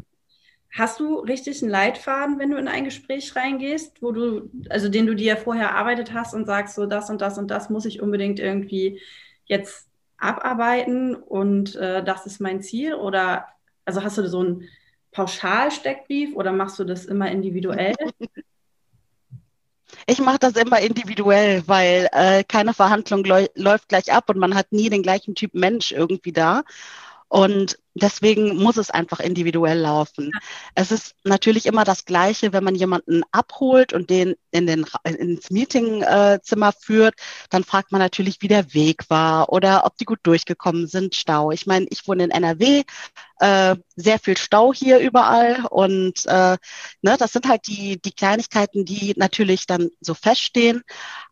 Hast 0.73 1.01
du 1.01 1.19
richtig 1.19 1.63
einen 1.63 1.71
Leitfaden, 1.71 2.39
wenn 2.39 2.51
du 2.51 2.57
in 2.57 2.69
ein 2.69 2.85
Gespräch 2.85 3.35
reingehst, 3.35 4.03
wo 4.03 4.13
du, 4.13 4.51
also 4.69 4.89
den 4.89 5.07
du 5.07 5.15
dir 5.15 5.37
vorher 5.37 5.69
erarbeitet 5.69 6.13
hast 6.15 6.33
und 6.33 6.47
sagst, 6.47 6.77
so 6.77 6.87
das 6.87 7.11
und 7.11 7.21
das 7.21 7.39
und 7.39 7.51
das 7.51 7.71
muss 7.71 7.87
ich 7.87 8.01
unbedingt 8.01 8.39
irgendwie 8.39 9.01
jetzt 9.47 9.89
abarbeiten 10.17 11.17
und 11.17 11.75
äh, 11.75 12.05
das 12.05 12.27
ist 12.27 12.41
mein 12.41 12.63
Ziel? 12.63 12.95
Oder 12.95 13.47
also 13.85 14.05
hast 14.05 14.19
du 14.19 14.29
so 14.29 14.41
einen 14.41 14.69
Pauschalsteckbrief 15.11 16.37
oder 16.37 16.53
machst 16.53 16.79
du 16.79 16.85
das 16.85 17.05
immer 17.05 17.31
individuell? 17.31 17.95
Ich 20.07 20.21
mache 20.21 20.39
das 20.39 20.55
immer 20.55 20.81
individuell, 20.81 21.63
weil 21.67 22.09
äh, 22.13 22.45
keine 22.45 22.75
Verhandlung 22.75 23.25
läuft 23.25 23.89
gleich 23.89 24.13
ab 24.13 24.29
und 24.31 24.39
man 24.39 24.55
hat 24.55 24.73
nie 24.73 24.91
den 24.91 25.03
gleichen 25.03 25.35
Typ 25.35 25.55
Mensch 25.55 25.93
irgendwie 25.93 26.33
da. 26.33 26.63
Und 27.29 27.79
deswegen 27.95 28.57
muss 28.57 28.77
es 28.77 28.91
einfach 28.91 29.21
individuell 29.21 29.79
laufen. 29.79 30.31
Es 30.75 30.91
ist 30.93 31.15
natürlich 31.25 31.67
immer 31.67 31.85
das 31.85 32.05
Gleiche, 32.05 32.53
wenn 32.53 32.65
man 32.65 32.75
jemanden 32.75 33.23
abholt 33.33 33.93
und 33.93 34.11
den 34.11 34.35
in 34.51 34.67
den, 34.67 34.87
ins 35.05 35.51
Meetingzimmer 35.51 36.73
führt, 36.73 37.15
dann 37.51 37.65
fragt 37.65 37.93
man 37.93 38.01
natürlich, 38.01 38.39
wie 38.41 38.49
der 38.49 38.75
Weg 38.75 39.09
war 39.09 39.53
oder 39.53 39.85
ob 39.85 39.97
die 39.97 40.05
gut 40.05 40.21
durchgekommen 40.23 40.87
sind, 40.87 41.15
Stau. 41.15 41.51
Ich 41.51 41.67
meine, 41.67 41.87
ich 41.91 42.07
wohne 42.07 42.25
in 42.25 42.31
NRW, 42.31 42.83
äh, 43.41 43.77
sehr 43.97 44.19
viel 44.19 44.37
Stau 44.37 44.73
hier 44.75 44.99
überall 44.99 45.65
und 45.71 46.27
äh, 46.27 46.57
ne, 47.03 47.17
das 47.19 47.33
sind 47.33 47.49
halt 47.49 47.67
die, 47.67 48.01
die 48.01 48.13
Kleinigkeiten, 48.13 48.85
die 48.85 49.15
natürlich 49.17 49.67
dann 49.67 49.91
so 50.01 50.15
feststehen. 50.15 50.83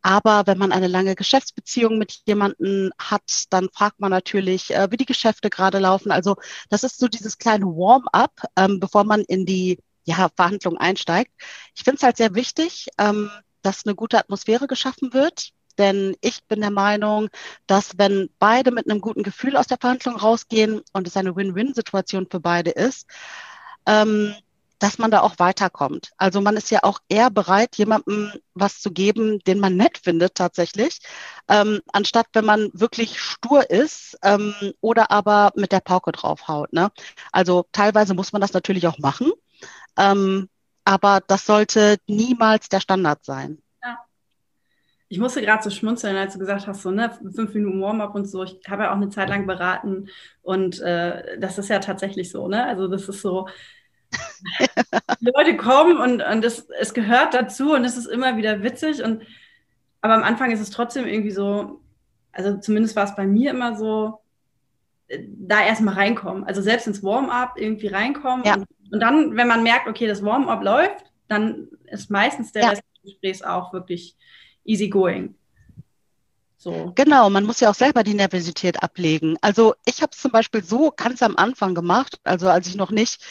Aber 0.01 0.47
wenn 0.47 0.59
man 0.59 0.73
eine 0.73 0.87
lange 0.87 1.15
Geschäftsbeziehung 1.15 1.99
mit 1.99 2.21
jemandem 2.25 2.93
hat, 2.99 3.45
dann 3.51 3.69
fragt 3.73 4.01
man 4.01 4.11
natürlich, 4.11 4.75
äh, 4.75 4.91
wie 4.91 4.97
die 4.97 5.05
Geschäfte 5.05 5.51
gerade 5.51 5.79
laufen. 5.79 6.11
Also 6.11 6.37
das 6.69 6.85
ist 6.85 6.99
so 6.99 7.09
dieses 7.09 7.39
kleine 7.39 7.67
Warm-up, 7.67 8.33
ähm, 8.57 8.81
bevor 8.81 9.05
man 9.05 9.23
in 9.23 9.47
die 9.47 9.79
ja, 10.05 10.29
Verhandlung 10.35 10.79
einsteigt. 10.79 11.33
Ich 11.75 11.85
finde 11.85 11.97
es 11.97 12.03
halt 12.03 12.17
sehr 12.17 12.35
wichtig, 12.35 12.89
ähm, 12.99 13.31
dass 13.63 13.85
eine 13.85 13.95
gute 13.95 14.19
Atmosphäre 14.19 14.67
geschaffen 14.67 15.13
wird. 15.13 15.51
Denn 15.77 16.17
ich 16.21 16.43
bin 16.45 16.61
der 16.61 16.73
Meinung, 16.73 17.29
dass 17.67 17.99
wenn 17.99 18.31
beide 18.41 18.73
mit 18.73 18.91
einem 18.91 19.01
guten 19.01 19.23
Gefühl 19.23 19.57
aus 19.57 19.69
der 19.69 19.79
Verhandlung 19.79 20.17
rausgehen 20.17 20.83
und 20.93 21.07
es 21.07 21.17
eine 21.17 21.37
Win-Win-Situation 21.37 22.27
für 22.29 22.41
beide 22.41 22.71
ist, 22.71 23.07
ähm, 23.87 24.35
dass 24.79 24.99
man 24.99 25.11
da 25.11 25.21
auch 25.21 25.39
weiterkommt. 25.39 26.13
Also 26.17 26.41
man 26.41 26.57
ist 26.57 26.71
ja 26.71 26.81
auch 26.83 27.01
eher 27.09 27.31
bereit, 27.31 27.77
jemandem 27.77 28.33
was 28.55 28.81
zu 28.81 28.93
geben, 28.93 29.41
den 29.41 29.61
man 29.61 29.77
nett 29.77 29.99
findet 29.99 30.35
tatsächlich, 30.35 31.01
ähm, 31.49 31.81
anstatt 31.93 32.27
wenn 32.33 32.45
man 32.45 32.71
wirklich 32.73 33.21
stur 33.21 33.71
ist 33.71 34.19
ähm, 34.23 34.55
oder 34.81 35.11
aber 35.11 35.53
mit 35.57 35.73
der 35.73 35.81
Pauke 35.81 36.13
draufhaut. 36.13 36.73
Ne? 36.73 36.91
Also 37.33 37.67
teilweise 37.73 38.15
muss 38.15 38.33
man 38.33 38.41
das 38.41 38.53
natürlich 38.53 38.87
auch 38.87 38.99
machen, 38.99 39.33
ähm, 39.97 40.49
aber 40.85 41.21
das 41.27 41.45
sollte 41.47 41.97
niemals 42.07 42.69
der 42.69 42.81
Standard 42.81 43.25
sein. 43.25 43.63
Ich 45.11 45.19
musste 45.19 45.41
gerade 45.41 45.63
so 45.63 45.71
schmunzeln, 45.71 46.17
als 46.17 46.35
du 46.35 46.39
gesagt 46.39 46.67
hast, 46.67 46.83
so 46.83 46.91
ne, 46.91 47.11
fünf 47.35 47.55
Minuten 47.55 47.81
Warm-up 47.81 48.15
und 48.15 48.27
so. 48.27 48.45
Ich 48.45 48.61
habe 48.69 48.83
ja 48.83 48.91
auch 48.91 48.97
eine 48.97 49.09
Zeit 49.09 49.31
lang 49.31 49.47
beraten 49.47 50.09
und 50.43 50.81
äh, 50.81 51.39
das 51.39 51.57
ist 51.57 51.71
ja 51.71 51.79
tatsächlich 51.79 52.31
so, 52.31 52.47
ne? 52.47 52.67
Also 52.67 52.89
das 52.89 53.09
ist 53.09 53.23
so, 53.23 53.49
die 55.21 55.31
Leute 55.35 55.57
kommen 55.57 55.99
und, 55.99 56.23
und 56.23 56.45
es, 56.45 56.69
es 56.81 56.95
gehört 56.95 57.35
dazu 57.35 57.73
und 57.75 57.85
es 57.85 57.97
ist 57.97 58.07
immer 58.07 58.37
wieder 58.37 58.63
witzig. 58.63 59.03
Und, 59.03 59.23
aber 60.01 60.15
am 60.15 60.23
Anfang 60.23 60.51
ist 60.51 60.61
es 60.61 60.71
trotzdem 60.71 61.07
irgendwie 61.07 61.31
so, 61.31 61.81
also 62.33 62.59
zumindest 62.59 62.97
war 62.97 63.05
es 63.05 63.15
bei 63.17 63.27
mir 63.27 63.51
immer 63.51 63.77
so, 63.77 64.21
da 65.09 65.65
erstmal 65.65 65.95
reinkommen. 65.95 66.45
Also 66.45 66.61
selbst 66.61 66.87
ins 66.87 67.03
Warm-up 67.03 67.55
irgendwie 67.57 67.89
reinkommen. 67.89 68.45
Ja. 68.45 68.55
Und, 68.55 68.67
und, 68.93 69.01
dann, 69.01 69.37
wenn 69.37 69.49
man 69.49 69.63
merkt, 69.63 69.89
okay, 69.89 70.07
das 70.07 70.25
Warm-up 70.25 70.63
läuft, 70.63 71.07
dann 71.29 71.69
ist 71.87 72.11
meistens 72.11 72.53
der 72.53 72.63
ja. 72.63 72.69
Rest 72.71 72.83
des 72.83 73.13
Gesprächs 73.13 73.43
auch 73.43 73.73
wirklich 73.73 74.17
easy 74.65 74.89
going. 74.89 75.35
So. 76.61 76.93
Genau, 76.97 77.31
man 77.31 77.45
muss 77.45 77.61
ja 77.61 77.71
auch 77.71 77.75
selber 77.77 78.03
die 78.03 78.15
Nervosität 78.15 78.83
ablegen. 78.83 79.37
Also 79.43 79.77
ich 79.85 80.03
habe 80.03 80.11
es 80.13 80.21
zum 80.21 80.33
Beispiel 80.33 80.65
so 80.65 80.91
ganz 80.91 81.23
am 81.23 81.37
Anfang 81.37 81.73
gemacht, 81.73 82.19
also 82.25 82.49
als 82.49 82.67
ich 82.67 82.75
noch 82.75 82.91
nicht 82.91 83.23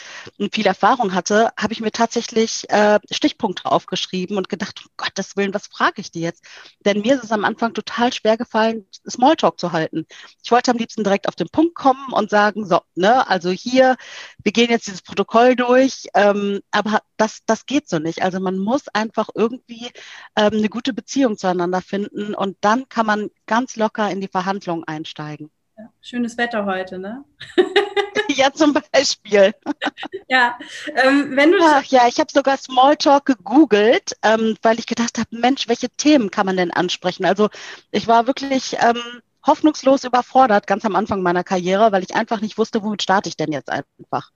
viel 0.50 0.66
Erfahrung 0.66 1.12
hatte, 1.12 1.50
habe 1.58 1.74
ich 1.74 1.82
mir 1.82 1.92
tatsächlich 1.92 2.64
äh, 2.70 2.98
Stichpunkte 3.10 3.66
aufgeschrieben 3.66 4.38
und 4.38 4.48
gedacht, 4.48 4.80
um 4.82 4.90
Gottes 4.96 5.36
Willen, 5.36 5.52
was 5.52 5.66
frage 5.66 6.00
ich 6.00 6.10
die 6.10 6.22
jetzt? 6.22 6.42
Denn 6.86 7.02
mir 7.02 7.16
ist 7.16 7.24
es 7.24 7.30
am 7.30 7.44
Anfang 7.44 7.74
total 7.74 8.14
schwer 8.14 8.38
gefallen, 8.38 8.86
Smalltalk 9.06 9.60
zu 9.60 9.72
halten. 9.72 10.06
Ich 10.42 10.50
wollte 10.50 10.70
am 10.70 10.78
liebsten 10.78 11.04
direkt 11.04 11.28
auf 11.28 11.36
den 11.36 11.50
Punkt 11.50 11.74
kommen 11.74 12.14
und 12.14 12.30
sagen, 12.30 12.64
so, 12.66 12.80
ne, 12.94 13.28
also 13.28 13.50
hier, 13.50 13.96
wir 14.42 14.52
gehen 14.52 14.70
jetzt 14.70 14.86
dieses 14.86 15.02
Protokoll 15.02 15.54
durch, 15.54 16.08
ähm, 16.14 16.60
aber 16.70 17.02
das, 17.18 17.40
das 17.44 17.66
geht 17.66 17.88
so 17.88 17.98
nicht. 17.98 18.22
Also 18.22 18.40
man 18.40 18.58
muss 18.58 18.88
einfach 18.88 19.28
irgendwie 19.34 19.90
ähm, 20.36 20.54
eine 20.54 20.68
gute 20.68 20.92
Beziehung 20.94 21.36
zueinander 21.36 21.82
finden 21.82 22.34
und 22.34 22.56
dann 22.62 22.88
kann 22.88 23.06
man 23.06 23.30
ganz 23.46 23.76
locker 23.76 24.10
in 24.10 24.20
die 24.20 24.28
Verhandlungen 24.28 24.84
einsteigen. 24.84 25.50
Ja, 25.76 25.90
schönes 26.00 26.36
Wetter 26.38 26.64
heute, 26.64 26.98
ne? 26.98 27.24
ja, 28.28 28.52
zum 28.52 28.72
Beispiel. 28.72 29.54
ja, 30.28 30.58
ähm, 31.04 31.36
wenn 31.36 31.52
du. 31.52 31.58
Ach 31.60 31.84
ja, 31.84 32.08
ich 32.08 32.18
habe 32.18 32.32
sogar 32.32 32.56
Smalltalk 32.56 33.26
gegoogelt, 33.26 34.12
ähm, 34.22 34.56
weil 34.62 34.78
ich 34.78 34.86
gedacht 34.86 35.18
habe, 35.18 35.28
Mensch, 35.30 35.68
welche 35.68 35.88
Themen 35.90 36.30
kann 36.30 36.46
man 36.46 36.56
denn 36.56 36.72
ansprechen? 36.72 37.24
Also 37.24 37.48
ich 37.90 38.06
war 38.08 38.26
wirklich 38.26 38.76
ähm, 38.80 39.02
hoffnungslos 39.46 40.04
überfordert 40.04 40.66
ganz 40.66 40.84
am 40.84 40.96
Anfang 40.96 41.22
meiner 41.22 41.44
Karriere, 41.44 41.92
weil 41.92 42.02
ich 42.02 42.14
einfach 42.14 42.40
nicht 42.40 42.58
wusste, 42.58 42.82
womit 42.82 43.02
starte 43.02 43.28
ich 43.28 43.36
denn 43.36 43.52
jetzt 43.52 43.70
einfach. 43.70 44.30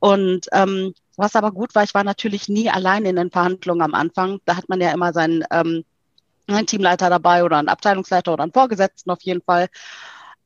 Und 0.00 0.48
ähm, 0.52 0.94
was 1.16 1.36
aber 1.36 1.52
gut 1.52 1.74
war, 1.74 1.84
ich 1.84 1.94
war 1.94 2.04
natürlich 2.04 2.48
nie 2.48 2.70
allein 2.70 3.04
in 3.04 3.16
den 3.16 3.30
Verhandlungen 3.30 3.82
am 3.82 3.94
Anfang. 3.94 4.40
Da 4.46 4.56
hat 4.56 4.68
man 4.68 4.80
ja 4.80 4.90
immer 4.92 5.12
seinen 5.12 5.44
ähm, 5.50 5.84
ein 6.48 6.66
Teamleiter 6.66 7.10
dabei 7.10 7.44
oder 7.44 7.58
ein 7.58 7.68
Abteilungsleiter 7.68 8.32
oder 8.32 8.44
ein 8.44 8.52
Vorgesetzten 8.52 9.10
auf 9.10 9.22
jeden 9.22 9.42
Fall, 9.42 9.68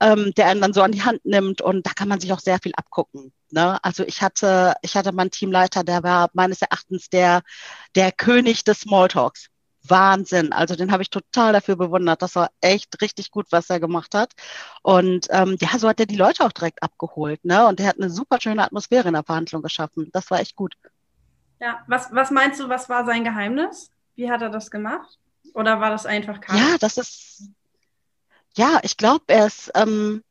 ähm, 0.01 0.33
der 0.37 0.47
einen 0.47 0.61
dann 0.61 0.73
so 0.73 0.83
an 0.83 0.93
die 0.93 1.03
Hand 1.03 1.25
nimmt 1.25 1.63
und 1.63 1.87
da 1.87 1.93
kann 1.93 2.09
man 2.09 2.21
sich 2.21 2.33
auch 2.33 2.41
sehr 2.41 2.59
viel 2.59 2.73
abgucken. 2.75 3.33
Ne? 3.51 3.83
Also 3.85 4.05
ich 4.05 4.23
hatte, 4.23 4.75
ich 4.83 4.97
hatte 4.97 5.13
meinen 5.13 5.31
Teamleiter, 5.31 5.85
der 5.85 6.03
war 6.03 6.31
meines 6.35 6.61
Erachtens 6.61 7.09
der, 7.09 7.43
der 7.95 8.13
König 8.13 8.65
des 8.65 8.81
Smalltalks. 8.81 9.49
Wahnsinn. 9.87 10.53
Also 10.53 10.77
den 10.77 10.93
habe 10.93 11.03
ich 11.03 11.11
total 11.11 11.53
dafür 11.53 11.77
bewundert. 11.77 12.23
Das 12.23 12.37
war 12.37 12.51
echt 12.61 13.01
richtig 13.03 13.31
gut, 13.31 13.47
was 13.51 13.71
er 13.71 13.81
gemacht 13.81 14.15
hat. 14.15 14.33
Und 14.83 15.29
ähm, 15.31 15.57
ja, 15.61 15.79
so 15.79 15.89
hat 15.89 16.01
er 16.01 16.07
die 16.07 16.17
Leute 16.17 16.45
auch 16.45 16.53
direkt 16.53 16.83
abgeholt. 16.83 17.45
Ne? 17.45 17.67
Und 17.67 17.81
er 17.81 17.89
hat 17.89 17.97
eine 17.99 18.11
super 18.11 18.41
schöne 18.41 18.63
Atmosphäre 18.63 19.09
in 19.09 19.15
der 19.15 19.25
Verhandlung 19.25 19.63
geschaffen. 19.63 20.11
Das 20.13 20.31
war 20.31 20.41
echt 20.41 20.57
gut. 20.57 20.75
Ja, 21.61 21.83
was, 21.87 22.09
was 22.13 22.31
meinst 22.31 22.61
du, 22.61 22.69
was 22.69 22.89
war 22.89 23.05
sein 23.05 23.25
Geheimnis? 23.25 23.91
Wie 24.17 24.31
hat 24.31 24.43
er 24.43 24.51
das 24.51 24.71
gemacht? 24.71 25.19
Oder 25.55 25.81
war 25.81 25.91
das 25.91 26.07
einfach 26.07 26.41
kalt? 26.41 26.59
Ja, 26.59 26.77
das 26.79 26.97
ist, 26.97 27.49
ja, 28.57 28.81
ich 28.83 28.97
glaube, 28.97 29.25
er 29.29 29.47
ist, 29.47 29.71
ähm, 29.75 30.23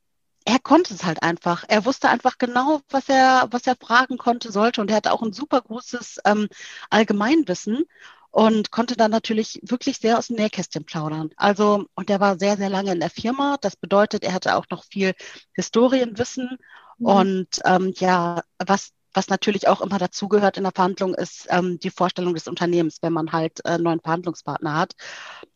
er 0.46 0.60
konnte 0.60 0.94
es 0.94 1.04
halt 1.04 1.24
einfach. 1.24 1.64
Er 1.68 1.86
wusste 1.86 2.10
einfach 2.10 2.38
genau, 2.38 2.82
was 2.90 3.08
er, 3.08 3.48
was 3.52 3.66
er 3.66 3.76
fragen 3.76 4.18
konnte, 4.18 4.52
sollte. 4.52 4.82
Und 4.82 4.90
er 4.90 4.98
hatte 4.98 5.14
auch 5.14 5.22
ein 5.22 5.34
super 5.34 5.62
großes 5.62 6.20
ähm, 6.26 6.50
Allgemeinwissen 6.90 7.86
und 8.34 8.72
konnte 8.72 8.98
dann 8.98 9.12
natürlich 9.12 9.60
wirklich 9.62 10.00
sehr 10.00 10.18
aus 10.18 10.28
dem 10.28 10.38
Nähkästchen 10.38 10.86
plaudern. 10.86 11.30
Also, 11.38 11.86
und 11.94 12.10
er 12.10 12.20
war 12.20 12.40
sehr, 12.40 12.58
sehr 12.58 12.70
lange 12.70 12.92
in 12.92 13.00
der 13.00 13.12
Firma. 13.12 13.58
Das 13.62 13.76
bedeutet, 13.76 14.24
er 14.24 14.34
hatte 14.34 14.56
auch 14.56 14.66
noch 14.72 14.84
viel 14.86 15.14
Historienwissen. 15.54 16.58
Mhm. 16.98 17.06
Und 17.06 17.48
ähm, 17.64 17.94
ja, 17.96 18.42
was 18.58 18.92
was 19.14 19.28
natürlich 19.30 19.68
auch 19.68 19.82
immer 19.82 20.00
dazugehört 20.00 20.58
in 20.58 20.64
der 20.64 20.72
Verhandlung, 20.72 21.14
ist 21.14 21.46
ähm, 21.50 21.78
die 21.78 21.92
Vorstellung 21.92 22.34
des 22.34 22.48
Unternehmens, 22.48 22.98
wenn 23.04 23.14
man 23.14 23.32
halt 23.32 23.60
äh, 23.66 23.74
einen 23.74 23.84
neuen 23.84 24.00
Verhandlungspartner 24.00 24.76
hat. 24.76 24.94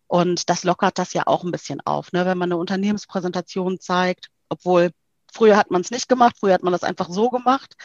Und 0.05 0.47
das 0.47 0.63
lockert 0.63 0.99
das 0.99 1.13
ja 1.13 1.23
auch 1.25 1.43
ein 1.43 1.51
bisschen 1.51 1.81
auf, 1.81 2.11
ne? 2.11 2.27
wenn 2.27 2.37
man 2.37 2.51
eine 2.51 2.59
Unternehmenspräsentation 2.59 3.79
zeigt, 3.79 4.29
obwohl 4.49 4.91
Früher 5.37 5.55
hat 5.55 5.69
man 5.69 5.81
es 5.81 5.91
nicht 5.91 6.09
gemacht, 6.09 6.35
früher 6.39 6.55
hat 6.55 6.63
man 6.63 6.73
das 6.73 6.81
einfach 6.81 7.09
so 7.09 7.29
gemacht, 7.29 7.75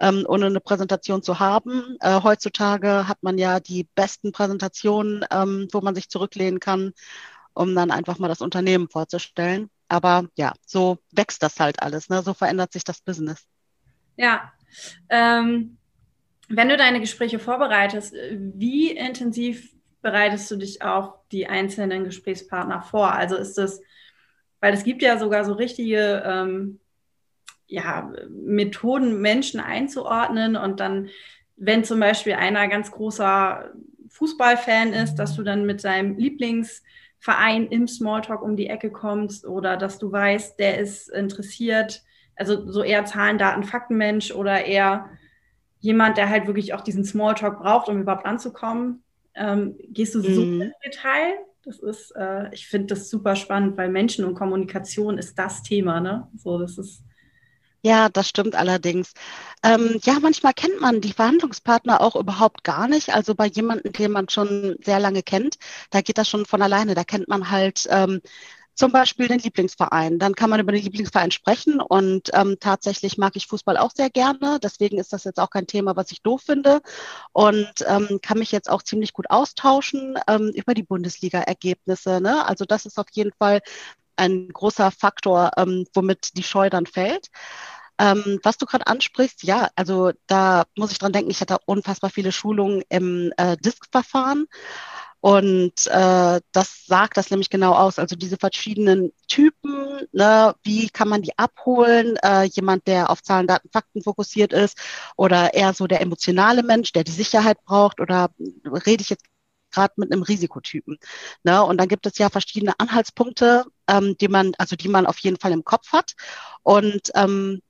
ähm, 0.00 0.24
ohne 0.26 0.46
eine 0.46 0.60
Präsentation 0.60 1.22
zu 1.22 1.38
haben. 1.38 1.98
Äh, 2.00 2.22
heutzutage 2.22 3.06
hat 3.06 3.22
man 3.22 3.36
ja 3.36 3.60
die 3.60 3.86
besten 3.94 4.32
Präsentationen, 4.32 5.22
ähm, 5.30 5.68
wo 5.72 5.82
man 5.82 5.94
sich 5.94 6.08
zurücklehnen 6.08 6.58
kann, 6.58 6.94
um 7.52 7.74
dann 7.74 7.90
einfach 7.90 8.18
mal 8.18 8.28
das 8.28 8.40
Unternehmen 8.40 8.88
vorzustellen. 8.88 9.68
Aber 9.88 10.24
ja, 10.36 10.54
so 10.64 11.00
wächst 11.10 11.42
das 11.42 11.60
halt 11.60 11.82
alles, 11.82 12.08
ne? 12.08 12.22
so 12.22 12.32
verändert 12.32 12.72
sich 12.72 12.82
das 12.82 13.02
Business. 13.02 13.44
Ja, 14.16 14.50
ähm, 15.10 15.76
wenn 16.48 16.70
du 16.70 16.78
deine 16.78 17.00
Gespräche 17.00 17.38
vorbereitest, 17.38 18.14
wie 18.14 18.90
intensiv 18.90 19.70
bereitest 20.00 20.50
du 20.50 20.56
dich 20.56 20.80
auf 20.80 21.12
die 21.30 21.46
einzelnen 21.46 22.04
Gesprächspartner 22.04 22.80
vor? 22.80 23.12
Also 23.12 23.36
ist 23.36 23.58
das, 23.58 23.82
weil 24.60 24.72
es 24.72 24.82
gibt 24.82 25.02
ja 25.02 25.18
sogar 25.18 25.44
so 25.44 25.52
richtige 25.52 26.22
ähm, 26.24 26.78
ja, 27.72 28.12
Methoden, 28.28 29.20
Menschen 29.20 29.60
einzuordnen 29.60 30.56
und 30.56 30.78
dann, 30.78 31.08
wenn 31.56 31.84
zum 31.84 32.00
Beispiel 32.00 32.34
einer 32.34 32.68
ganz 32.68 32.90
großer 32.90 33.72
Fußballfan 34.10 34.92
ist, 34.92 35.14
dass 35.16 35.34
du 35.34 35.42
dann 35.42 35.64
mit 35.64 35.80
seinem 35.80 36.18
Lieblingsverein 36.18 37.66
im 37.68 37.88
Smalltalk 37.88 38.42
um 38.42 38.56
die 38.56 38.66
Ecke 38.66 38.90
kommst 38.90 39.46
oder 39.46 39.78
dass 39.78 39.98
du 39.98 40.12
weißt, 40.12 40.58
der 40.58 40.78
ist 40.78 41.08
interessiert, 41.08 42.02
also 42.36 42.70
so 42.70 42.82
eher 42.82 43.06
Zahlen, 43.06 43.38
Daten, 43.38 43.64
Faktenmensch 43.64 44.32
oder 44.32 44.64
eher 44.64 45.08
jemand, 45.80 46.18
der 46.18 46.28
halt 46.28 46.46
wirklich 46.46 46.74
auch 46.74 46.82
diesen 46.82 47.04
Smalltalk 47.04 47.58
braucht, 47.58 47.88
um 47.88 48.00
überhaupt 48.00 48.26
anzukommen. 48.26 49.02
Ähm, 49.34 49.76
gehst 49.88 50.14
du 50.14 50.20
so 50.20 50.42
mhm. 50.42 50.62
ins 50.62 50.74
Detail? 50.84 51.38
Das 51.64 51.78
ist, 51.78 52.10
äh, 52.16 52.52
ich 52.52 52.66
finde 52.66 52.88
das 52.88 53.08
super 53.08 53.34
spannend, 53.34 53.76
weil 53.78 53.88
Menschen 53.88 54.24
und 54.24 54.34
Kommunikation 54.34 55.16
ist 55.16 55.38
das 55.38 55.62
Thema, 55.62 56.00
ne? 56.00 56.28
So, 56.36 56.58
das 56.58 56.76
ist. 56.76 57.02
Ja, 57.84 58.08
das 58.08 58.28
stimmt 58.28 58.54
allerdings. 58.54 59.12
Ähm, 59.64 59.98
ja, 60.04 60.18
manchmal 60.20 60.54
kennt 60.54 60.80
man 60.80 61.00
die 61.00 61.12
Verhandlungspartner 61.12 62.00
auch 62.00 62.14
überhaupt 62.14 62.62
gar 62.62 62.86
nicht. 62.86 63.12
Also 63.14 63.34
bei 63.34 63.46
jemandem, 63.46 63.92
den 63.92 64.12
man 64.12 64.28
schon 64.28 64.76
sehr 64.84 65.00
lange 65.00 65.22
kennt, 65.24 65.56
da 65.90 66.00
geht 66.00 66.16
das 66.18 66.28
schon 66.28 66.46
von 66.46 66.62
alleine. 66.62 66.94
Da 66.94 67.02
kennt 67.04 67.26
man 67.28 67.50
halt 67.50 67.88
ähm, 67.90 68.20
zum 68.74 68.92
Beispiel 68.92 69.28
den 69.28 69.40
Lieblingsverein. 69.40 70.18
Dann 70.18 70.34
kann 70.34 70.50
man 70.50 70.60
über 70.60 70.72
den 70.72 70.82
Lieblingsverein 70.82 71.30
sprechen 71.32 71.80
und 71.80 72.30
ähm, 72.34 72.56
tatsächlich 72.60 73.18
mag 73.18 73.36
ich 73.36 73.46
Fußball 73.48 73.76
auch 73.76 73.90
sehr 73.94 74.10
gerne. 74.10 74.58
Deswegen 74.62 74.98
ist 74.98 75.12
das 75.12 75.24
jetzt 75.24 75.40
auch 75.40 75.50
kein 75.50 75.66
Thema, 75.66 75.96
was 75.96 76.12
ich 76.12 76.22
doof 76.22 76.42
finde 76.46 76.80
und 77.32 77.72
ähm, 77.86 78.20
kann 78.22 78.38
mich 78.38 78.52
jetzt 78.52 78.70
auch 78.70 78.82
ziemlich 78.82 79.12
gut 79.12 79.30
austauschen 79.30 80.16
ähm, 80.28 80.50
über 80.54 80.74
die 80.74 80.82
Bundesliga-Ergebnisse. 80.84 82.20
Ne? 82.20 82.46
Also 82.46 82.64
das 82.64 82.86
ist 82.86 82.98
auf 82.98 83.06
jeden 83.12 83.32
Fall 83.38 83.60
ein 84.16 84.48
großer 84.48 84.90
Faktor, 84.90 85.52
ähm, 85.56 85.86
womit 85.94 86.36
die 86.36 86.42
Scheu 86.42 86.70
dann 86.70 86.86
fällt. 86.86 87.28
Ähm, 87.98 88.40
was 88.42 88.58
du 88.58 88.66
gerade 88.66 88.86
ansprichst, 88.86 89.42
ja, 89.44 89.68
also 89.76 90.12
da 90.26 90.64
muss 90.76 90.92
ich 90.92 90.98
dran 90.98 91.12
denken, 91.12 91.30
ich 91.30 91.40
hatte 91.40 91.58
unfassbar 91.66 92.10
viele 92.10 92.32
Schulungen 92.32 92.82
im 92.88 93.32
äh, 93.36 93.56
Disk-Verfahren. 93.58 94.46
Und 95.20 95.86
äh, 95.86 96.40
das 96.50 96.84
sagt 96.86 97.16
das 97.16 97.30
nämlich 97.30 97.48
genau 97.48 97.74
aus. 97.74 98.00
Also 98.00 98.16
diese 98.16 98.38
verschiedenen 98.38 99.12
Typen, 99.28 100.08
ne, 100.10 100.52
wie 100.64 100.88
kann 100.88 101.08
man 101.08 101.22
die 101.22 101.38
abholen? 101.38 102.16
Äh, 102.24 102.46
jemand, 102.46 102.88
der 102.88 103.08
auf 103.08 103.22
Zahlen, 103.22 103.46
Daten, 103.46 103.68
Fakten 103.70 104.02
fokussiert 104.02 104.52
ist 104.52 104.76
oder 105.16 105.54
eher 105.54 105.74
so 105.74 105.86
der 105.86 106.00
emotionale 106.00 106.64
Mensch, 106.64 106.90
der 106.90 107.04
die 107.04 107.12
Sicherheit 107.12 107.62
braucht 107.64 108.00
oder 108.00 108.30
rede 108.84 109.02
ich 109.02 109.10
jetzt 109.10 109.26
gerade 109.72 109.94
mit 109.96 110.12
einem 110.12 110.22
Risikotypen. 110.22 110.98
Ne? 111.44 111.62
Und 111.62 111.78
dann 111.78 111.88
gibt 111.88 112.06
es 112.06 112.18
ja 112.18 112.30
verschiedene 112.30 112.78
Anhaltspunkte, 112.78 113.64
ähm, 113.88 114.16
die 114.20 114.28
man, 114.28 114.52
also 114.58 114.76
die 114.76 114.88
man 114.88 115.06
auf 115.06 115.18
jeden 115.18 115.38
Fall 115.38 115.52
im 115.52 115.64
Kopf 115.64 115.92
hat. 115.92 116.12
Und 116.62 117.10
ähm, 117.14 117.60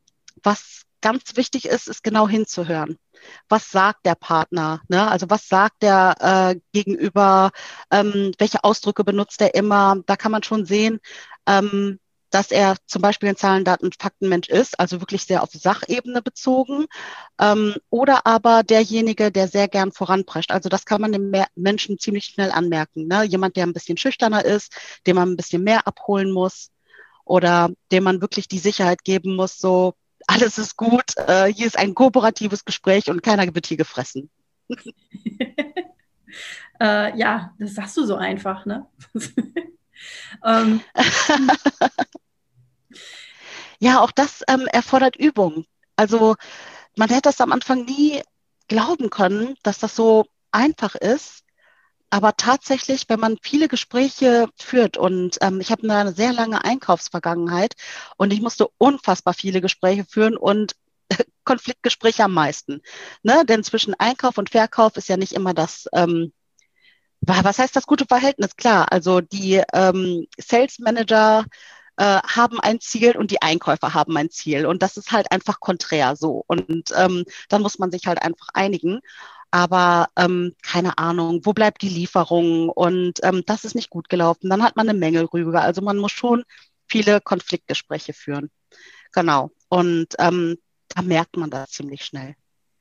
was 0.42 0.82
ganz 1.00 1.36
wichtig 1.36 1.66
ist, 1.66 1.88
ist 1.88 2.04
genau 2.04 2.28
hinzuhören 2.28 2.98
was 3.48 3.70
sagt 3.70 4.06
der 4.06 4.14
Partner? 4.14 4.82
Ne? 4.88 5.08
Also 5.08 5.28
was 5.30 5.48
sagt 5.48 5.82
der 5.82 6.14
äh, 6.20 6.60
gegenüber? 6.72 7.50
Ähm, 7.90 8.32
welche 8.38 8.64
Ausdrücke 8.64 9.04
benutzt 9.04 9.40
er 9.40 9.54
immer? 9.54 9.96
Da 10.06 10.16
kann 10.16 10.32
man 10.32 10.42
schon 10.42 10.64
sehen, 10.64 11.00
ähm, 11.46 11.98
dass 12.32 12.50
er 12.50 12.76
zum 12.86 13.02
Beispiel 13.02 13.28
ein 13.28 13.36
Zahlen, 13.36 13.64
Daten, 13.64 13.90
Faktenmensch 13.92 14.48
ist, 14.48 14.80
also 14.80 15.00
wirklich 15.00 15.24
sehr 15.24 15.42
auf 15.42 15.50
Sachebene 15.52 16.22
bezogen, 16.22 16.86
ähm, 17.38 17.74
oder 17.90 18.26
aber 18.26 18.62
derjenige, 18.62 19.30
der 19.30 19.48
sehr 19.48 19.68
gern 19.68 19.92
voranprescht. 19.92 20.50
Also 20.50 20.68
das 20.68 20.84
kann 20.86 21.00
man 21.00 21.12
dem 21.12 21.32
Menschen 21.54 21.98
ziemlich 21.98 22.24
schnell 22.24 22.50
anmerken. 22.50 23.06
Ne? 23.06 23.24
Jemand, 23.24 23.56
der 23.56 23.66
ein 23.66 23.74
bisschen 23.74 23.98
schüchterner 23.98 24.44
ist, 24.44 24.74
dem 25.06 25.16
man 25.16 25.30
ein 25.30 25.36
bisschen 25.36 25.62
mehr 25.62 25.86
abholen 25.86 26.32
muss 26.32 26.70
oder 27.24 27.70
dem 27.92 28.04
man 28.04 28.20
wirklich 28.20 28.48
die 28.48 28.58
Sicherheit 28.58 29.04
geben 29.04 29.36
muss, 29.36 29.58
so 29.58 29.94
alles 30.26 30.58
ist 30.58 30.76
gut, 30.76 31.16
äh, 31.16 31.52
hier 31.52 31.66
ist 31.66 31.78
ein 31.78 31.94
kooperatives 31.94 32.64
Gespräch 32.64 33.10
und 33.10 33.22
keiner 33.22 33.54
wird 33.54 33.66
hier 33.66 33.76
gefressen. 33.76 34.30
äh, 36.80 37.18
ja, 37.18 37.52
das 37.58 37.74
sagst 37.74 37.96
du 37.96 38.06
so 38.06 38.16
einfach, 38.16 38.64
ne? 38.64 38.86
ähm. 40.44 40.80
ja, 43.82 44.00
auch 44.00 44.12
das 44.12 44.44
ähm, 44.48 44.68
erfordert 44.72 45.16
Übung. 45.16 45.66
Also 45.96 46.36
man 46.96 47.08
hätte 47.08 47.22
das 47.22 47.40
am 47.40 47.50
Anfang 47.50 47.84
nie 47.84 48.22
glauben 48.68 49.10
können, 49.10 49.56
dass 49.64 49.80
das 49.80 49.96
so 49.96 50.26
einfach 50.52 50.94
ist, 50.94 51.42
aber 52.08 52.36
tatsächlich, 52.36 53.08
wenn 53.08 53.18
man 53.18 53.38
viele 53.42 53.66
Gespräche 53.66 54.48
führt 54.56 54.98
und 54.98 55.38
ähm, 55.40 55.60
ich 55.60 55.72
habe 55.72 55.82
eine 55.90 56.12
sehr 56.12 56.32
lange 56.32 56.62
Einkaufsvergangenheit 56.64 57.74
und 58.16 58.32
ich 58.32 58.40
musste 58.40 58.68
unfassbar 58.78 59.34
viele 59.34 59.60
Gespräche 59.60 60.04
führen 60.04 60.36
und 60.36 60.76
Konfliktgespräche 61.44 62.22
am 62.22 62.34
meisten. 62.34 62.82
Ne? 63.24 63.44
Denn 63.46 63.64
zwischen 63.64 63.94
Einkauf 63.98 64.38
und 64.38 64.50
Verkauf 64.50 64.96
ist 64.96 65.08
ja 65.08 65.16
nicht 65.16 65.32
immer 65.32 65.54
das, 65.54 65.88
ähm, 65.92 66.32
was 67.20 67.58
heißt 67.58 67.74
das 67.74 67.86
gute 67.86 68.06
Verhältnis? 68.06 68.54
Klar, 68.54 68.92
also 68.92 69.20
die 69.20 69.60
ähm, 69.72 70.26
Sales 70.38 70.78
Manager 70.78 71.46
äh, 71.96 72.20
haben 72.22 72.60
ein 72.60 72.80
Ziel 72.80 73.16
und 73.16 73.30
die 73.30 73.42
Einkäufer 73.42 73.94
haben 73.94 74.16
ein 74.16 74.30
Ziel. 74.30 74.66
Und 74.66 74.82
das 74.82 74.96
ist 74.96 75.12
halt 75.12 75.30
einfach 75.30 75.60
konträr 75.60 76.16
so. 76.16 76.44
Und 76.46 76.92
ähm, 76.96 77.24
dann 77.48 77.62
muss 77.62 77.78
man 77.78 77.90
sich 77.90 78.06
halt 78.06 78.22
einfach 78.22 78.48
einigen 78.54 79.00
aber 79.52 80.08
ähm, 80.16 80.56
keine 80.62 80.96
Ahnung, 80.96 81.42
wo 81.44 81.52
bleibt 81.52 81.82
die 81.82 81.90
Lieferung 81.90 82.70
und 82.70 83.20
ähm, 83.22 83.42
das 83.46 83.64
ist 83.64 83.74
nicht 83.74 83.90
gut 83.90 84.08
gelaufen. 84.08 84.48
Dann 84.48 84.62
hat 84.62 84.76
man 84.76 84.88
eine 84.88 84.98
Mängelrüge. 84.98 85.60
Also 85.60 85.82
man 85.82 85.98
muss 85.98 86.10
schon 86.10 86.42
viele 86.88 87.20
Konfliktgespräche 87.20 88.14
führen. 88.14 88.50
Genau. 89.12 89.50
Und 89.68 90.08
ähm, 90.18 90.56
da 90.88 91.02
merkt 91.02 91.36
man 91.36 91.50
das 91.50 91.70
ziemlich 91.70 92.02
schnell. 92.02 92.34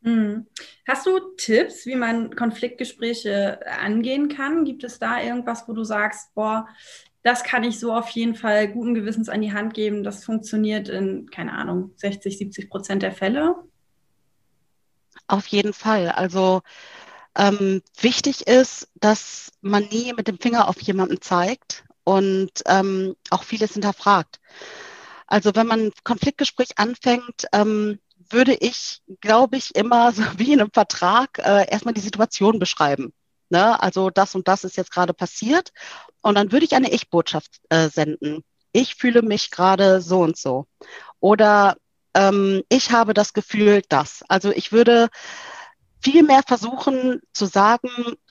Hm. 0.04 0.48
Hast 0.88 1.06
du 1.06 1.20
Tipps, 1.36 1.86
wie 1.86 1.96
man 1.96 2.36
Konfliktgespräche 2.36 3.60
angehen 3.68 4.30
kann? 4.30 4.64
Gibt 4.64 4.86
es 4.86 4.98
da 4.98 5.22
irgendwas, 5.22 5.68
wo 5.68 5.74
du 5.74 5.84
sagst, 5.84 6.34
boah, 6.34 6.70
das 7.24 7.44
kann 7.44 7.64
ich 7.64 7.80
so 7.80 7.94
auf 7.94 8.10
jeden 8.10 8.36
Fall 8.36 8.68
guten 8.68 8.94
Gewissens 8.94 9.30
an 9.30 9.42
die 9.42 9.54
Hand 9.54 9.74
geben. 9.74 10.04
Das 10.04 10.24
funktioniert 10.24 10.90
in, 10.90 11.30
keine 11.30 11.54
Ahnung, 11.54 11.92
60, 11.98 12.38
70 12.38 12.70
Prozent 12.70 13.04
der 13.04 13.12
Fälle? 13.12 13.56
Auf 15.28 15.48
jeden 15.48 15.74
Fall. 15.74 16.10
Also 16.10 16.62
ähm, 17.38 17.82
wichtig 18.00 18.48
ist, 18.48 18.90
dass 18.96 19.52
man 19.62 19.84
nie 19.84 20.14
mit 20.14 20.28
dem 20.28 20.40
Finger 20.40 20.68
auf 20.68 20.82
jemanden 20.82 21.22
zeigt 21.22 21.86
und 22.04 22.52
ähm, 22.66 23.16
auch 23.30 23.44
vieles 23.44 23.74
hinterfragt. 23.74 24.40
Also 25.28 25.56
wenn 25.56 25.68
man 25.68 25.92
Konfliktgespräch 26.04 26.78
anfängt, 26.78 27.46
ähm, 27.54 28.00
würde 28.30 28.54
ich, 28.54 29.02
glaube 29.22 29.58
ich, 29.58 29.76
immer 29.76 30.12
so 30.14 30.24
wie 30.38 30.54
in 30.54 30.60
einem 30.60 30.72
Vertrag 30.74 31.38
äh, 31.40 31.70
erstmal 31.70 31.94
die 31.94 32.02
Situation 32.02 32.60
beschreiben. 32.60 33.14
Ne? 33.50 33.82
Also 33.82 34.10
das 34.10 34.36
und 34.36 34.48
das 34.48 34.64
ist 34.64 34.78
jetzt 34.78 34.92
gerade 34.92 35.14
passiert. 35.14 35.72
Und 36.22 36.36
dann 36.36 36.52
würde 36.52 36.66
ich 36.66 36.76
eine 36.76 36.92
Ich-Botschaft 36.92 37.60
äh, 37.70 37.90
senden. 37.90 38.44
Ich 38.72 38.96
fühle 38.96 39.22
mich 39.22 39.52
gerade 39.52 40.02
so 40.02 40.22
und 40.22 40.38
so. 40.38 40.66
Oder 41.20 41.78
ähm, 42.14 42.64
ich 42.70 42.92
habe 42.92 43.14
das 43.14 43.34
Gefühl, 43.34 43.82
dass. 43.90 44.24
Also 44.28 44.52
ich 44.52 44.72
würde 44.72 45.10
viel 46.02 46.24
mehr 46.24 46.42
versuchen 46.46 47.22
zu 47.34 47.46
sagen, 47.46 47.90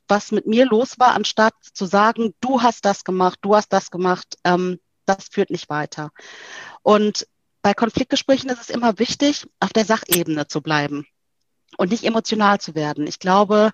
was 0.09 0.33
mit 0.33 0.47
mir 0.47 0.67
los 0.67 0.99
war, 0.99 1.15
anstatt 1.15 1.55
zu 1.73 1.87
sagen, 1.87 2.35
du 2.41 2.63
hast 2.63 2.85
das 2.85 3.05
gemacht, 3.05 3.39
du 3.43 3.55
hast 3.55 3.73
das 3.73 3.91
gemacht, 3.91 4.37
ähm, 4.45 4.81
das 5.07 5.29
führt 5.31 5.51
nicht 5.51 5.69
weiter. 5.69 6.11
Und 6.83 7.27
bei 7.63 7.75
Konfliktgesprächen 7.75 8.51
ist 8.51 8.61
es 8.61 8.71
immer 8.71 8.99
wichtig, 8.99 9.47
auf 9.61 9.73
der 9.73 9.85
Sachebene 9.85 10.47
zu 10.49 10.63
bleiben 10.63 11.07
und 11.77 11.91
nicht 11.91 12.05
emotional 12.05 12.61
zu 12.61 12.75
werden. 12.75 13.07
Ich 13.07 13.19
glaube, 13.19 13.71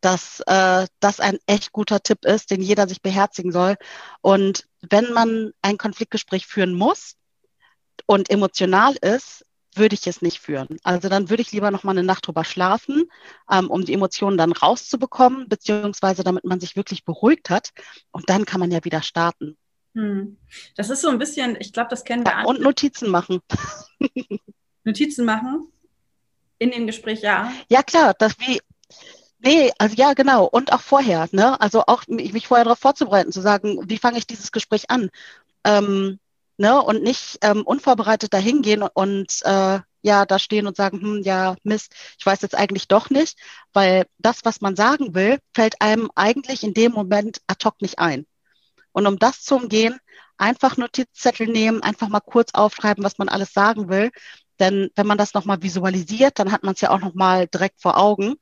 dass 0.00 0.40
äh, 0.46 0.86
das 1.00 1.20
ein 1.20 1.38
echt 1.46 1.72
guter 1.72 2.02
Tipp 2.02 2.24
ist, 2.24 2.50
den 2.50 2.62
jeder 2.62 2.88
sich 2.88 3.02
beherzigen 3.02 3.52
soll. 3.52 3.76
Und 4.20 4.66
wenn 4.88 5.12
man 5.12 5.52
ein 5.62 5.78
Konfliktgespräch 5.78 6.46
führen 6.46 6.74
muss 6.74 7.16
und 8.06 8.30
emotional 8.30 8.96
ist, 9.00 9.44
würde 9.74 9.94
ich 9.94 10.06
es 10.06 10.22
nicht 10.22 10.40
führen. 10.40 10.78
Also 10.82 11.08
dann 11.08 11.30
würde 11.30 11.42
ich 11.42 11.52
lieber 11.52 11.70
noch 11.70 11.84
mal 11.84 11.92
eine 11.92 12.02
Nacht 12.02 12.26
drüber 12.26 12.44
schlafen, 12.44 13.04
ähm, 13.50 13.70
um 13.70 13.84
die 13.84 13.94
Emotionen 13.94 14.36
dann 14.36 14.52
rauszubekommen, 14.52 15.48
beziehungsweise 15.48 16.24
damit 16.24 16.44
man 16.44 16.60
sich 16.60 16.76
wirklich 16.76 17.04
beruhigt 17.04 17.50
hat. 17.50 17.70
Und 18.10 18.28
dann 18.28 18.46
kann 18.46 18.60
man 18.60 18.70
ja 18.70 18.84
wieder 18.84 19.02
starten. 19.02 19.56
Hm. 19.94 20.38
Das 20.76 20.90
ist 20.90 21.02
so 21.02 21.08
ein 21.08 21.18
bisschen, 21.18 21.56
ich 21.60 21.72
glaube, 21.72 21.90
das 21.90 22.04
kennen 22.04 22.24
wir 22.24 22.32
ja, 22.32 22.44
Und 22.44 22.60
Notizen 22.60 23.10
machen. 23.10 23.40
Notizen 24.84 25.24
machen? 25.24 25.72
In 26.60 26.70
dem 26.70 26.86
Gespräch, 26.86 27.22
ja. 27.22 27.50
Ja, 27.68 27.82
klar, 27.82 28.14
das 28.16 28.38
wie, 28.38 28.60
Nee, 29.42 29.72
also 29.78 29.94
ja, 29.96 30.12
genau. 30.12 30.44
Und 30.44 30.72
auch 30.72 30.82
vorher, 30.82 31.28
ne? 31.32 31.58
Also 31.60 31.84
auch 31.86 32.06
mich 32.08 32.46
vorher 32.46 32.64
darauf 32.64 32.78
vorzubereiten, 32.78 33.32
zu 33.32 33.40
sagen, 33.40 33.80
wie 33.88 33.98
fange 33.98 34.18
ich 34.18 34.26
dieses 34.26 34.52
Gespräch 34.52 34.90
an? 34.90 35.08
Ähm, 35.64 36.20
ne? 36.58 36.80
Und 36.82 37.02
nicht 37.02 37.38
ähm, 37.42 37.62
unvorbereitet 37.62 38.34
dahingehen 38.34 38.82
und, 38.82 38.90
und 38.94 39.40
äh, 39.44 39.80
ja, 40.02 40.26
da 40.26 40.38
stehen 40.38 40.66
und 40.66 40.76
sagen, 40.76 41.00
hm, 41.00 41.22
ja, 41.22 41.56
Mist, 41.62 41.94
ich 42.18 42.26
weiß 42.26 42.42
jetzt 42.42 42.54
eigentlich 42.54 42.88
doch 42.88 43.10
nicht, 43.10 43.38
weil 43.72 44.06
das, 44.18 44.44
was 44.44 44.60
man 44.60 44.76
sagen 44.76 45.14
will, 45.14 45.38
fällt 45.54 45.80
einem 45.80 46.10
eigentlich 46.14 46.62
in 46.62 46.74
dem 46.74 46.92
Moment 46.92 47.40
ad 47.46 47.64
hoc 47.64 47.80
nicht 47.82 47.98
ein. 47.98 48.26
Und 48.92 49.06
um 49.06 49.18
das 49.18 49.42
zu 49.42 49.56
umgehen, 49.56 49.98
einfach 50.36 50.76
Notizzettel 50.76 51.46
nehmen, 51.46 51.82
einfach 51.82 52.08
mal 52.08 52.20
kurz 52.20 52.50
aufschreiben, 52.54 53.04
was 53.04 53.18
man 53.18 53.28
alles 53.28 53.52
sagen 53.52 53.88
will. 53.88 54.10
Denn 54.60 54.90
wenn 54.94 55.06
man 55.06 55.18
das 55.18 55.34
nochmal 55.34 55.62
visualisiert, 55.62 56.38
dann 56.38 56.52
hat 56.52 56.62
man 56.62 56.74
es 56.74 56.80
ja 56.80 56.90
auch 56.90 57.00
nochmal 57.00 57.46
direkt 57.48 57.80
vor 57.80 57.98
Augen. 57.98 58.36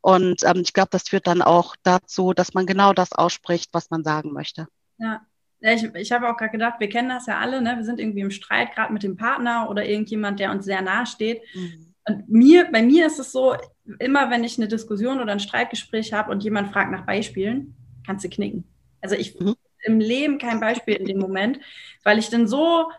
Und 0.00 0.44
ähm, 0.44 0.60
ich 0.62 0.72
glaube, 0.72 0.90
das 0.92 1.08
führt 1.08 1.26
dann 1.26 1.42
auch 1.42 1.76
dazu, 1.82 2.32
dass 2.32 2.54
man 2.54 2.66
genau 2.66 2.92
das 2.92 3.12
ausspricht, 3.12 3.70
was 3.72 3.90
man 3.90 4.04
sagen 4.04 4.32
möchte. 4.32 4.68
Ja. 4.98 5.22
Ich, 5.60 5.82
ich 5.82 6.12
habe 6.12 6.28
auch 6.28 6.36
gerade 6.36 6.52
gedacht, 6.52 6.74
wir 6.78 6.90
kennen 6.90 7.08
das 7.08 7.24
ja 7.24 7.38
alle, 7.38 7.62
ne? 7.62 7.76
wir 7.76 7.84
sind 7.84 7.98
irgendwie 7.98 8.20
im 8.20 8.30
Streit, 8.30 8.74
gerade 8.74 8.92
mit 8.92 9.02
dem 9.02 9.16
Partner 9.16 9.70
oder 9.70 9.86
irgendjemand, 9.86 10.38
der 10.38 10.50
uns 10.50 10.66
sehr 10.66 10.82
nahe 10.82 11.06
steht. 11.06 11.40
Mhm. 11.54 11.94
Und 12.06 12.28
mir, 12.28 12.68
bei 12.70 12.82
mir 12.82 13.06
ist 13.06 13.18
es 13.18 13.32
so, 13.32 13.56
immer 13.98 14.30
wenn 14.30 14.44
ich 14.44 14.58
eine 14.58 14.68
Diskussion 14.68 15.20
oder 15.20 15.32
ein 15.32 15.40
Streitgespräch 15.40 16.12
habe 16.12 16.30
und 16.30 16.44
jemand 16.44 16.70
fragt 16.70 16.92
nach 16.92 17.06
Beispielen, 17.06 17.74
kannst 18.06 18.26
du 18.26 18.28
knicken. 18.28 18.64
Also 19.00 19.16
ich 19.16 19.40
mhm. 19.40 19.54
im 19.84 20.00
Leben 20.00 20.36
kein 20.36 20.60
Beispiel 20.60 20.96
in 20.96 21.06
dem 21.06 21.18
Moment, 21.18 21.60
weil 22.02 22.18
ich 22.18 22.28
dann 22.28 22.46
so 22.46 22.90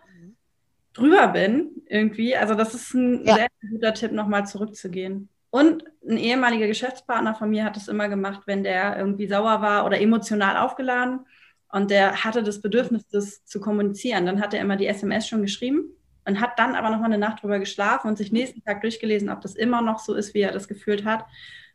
drüber 0.96 1.28
bin 1.28 1.84
irgendwie. 1.88 2.36
Also 2.36 2.56
das 2.56 2.74
ist 2.74 2.94
ein 2.94 3.26
ja. 3.26 3.36
sehr 3.36 3.48
guter 3.70 3.94
Tipp, 3.94 4.12
nochmal 4.12 4.48
zurückzugehen. 4.48 5.30
Und 5.52 5.86
ein 6.08 6.18
ehemaliger 6.18 6.68
Geschäftspartner 6.68 7.36
von 7.36 7.50
mir 7.50 7.64
hat 7.64 7.78
es 7.78 7.88
immer 7.88 8.10
gemacht, 8.10 8.42
wenn 8.46 8.64
der 8.64 8.98
irgendwie 8.98 9.28
sauer 9.28 9.62
war 9.62 9.86
oder 9.86 10.02
emotional 10.02 10.58
aufgeladen 10.58 11.22
und 11.70 11.92
der 11.92 12.24
hatte 12.24 12.44
das 12.44 12.62
Bedürfnis, 12.62 13.08
das 13.08 13.46
zu 13.46 13.60
kommunizieren. 13.60 14.26
Dann 14.26 14.42
hat 14.42 14.54
er 14.54 14.62
immer 14.62 14.76
die 14.76 14.88
SMS 14.88 15.28
schon 15.28 15.42
geschrieben 15.42 15.94
und 16.26 16.42
hat 16.42 16.58
dann 16.58 16.76
aber 16.76 16.90
noch 16.90 17.00
mal 17.00 17.06
eine 17.06 17.18
Nacht 17.18 17.44
drüber 17.44 17.60
geschlafen 17.60 18.08
und 18.08 18.18
sich 18.18 18.32
nächsten 18.32 18.64
Tag 18.64 18.82
durchgelesen, 18.82 19.30
ob 19.30 19.42
das 19.42 19.56
immer 19.56 19.82
noch 19.82 20.00
so 20.00 20.14
ist, 20.14 20.34
wie 20.34 20.42
er 20.42 20.52
das 20.52 20.68
gefühlt 20.68 21.06
hat. 21.06 21.26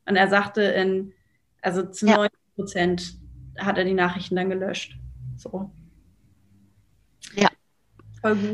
Und 0.07 0.17
er 0.17 0.29
sagte, 0.29 0.63
in, 0.63 1.13
also 1.63 1.83
zu 1.83 2.07
ja. 2.07 2.17
90 2.17 2.39
Prozent 2.57 3.19
hat 3.59 3.79
er 3.79 3.85
die 3.85 3.95
Nachrichten 3.95 4.37
dann 4.37 4.51
gelöscht. 4.51 4.99
So. 5.37 5.71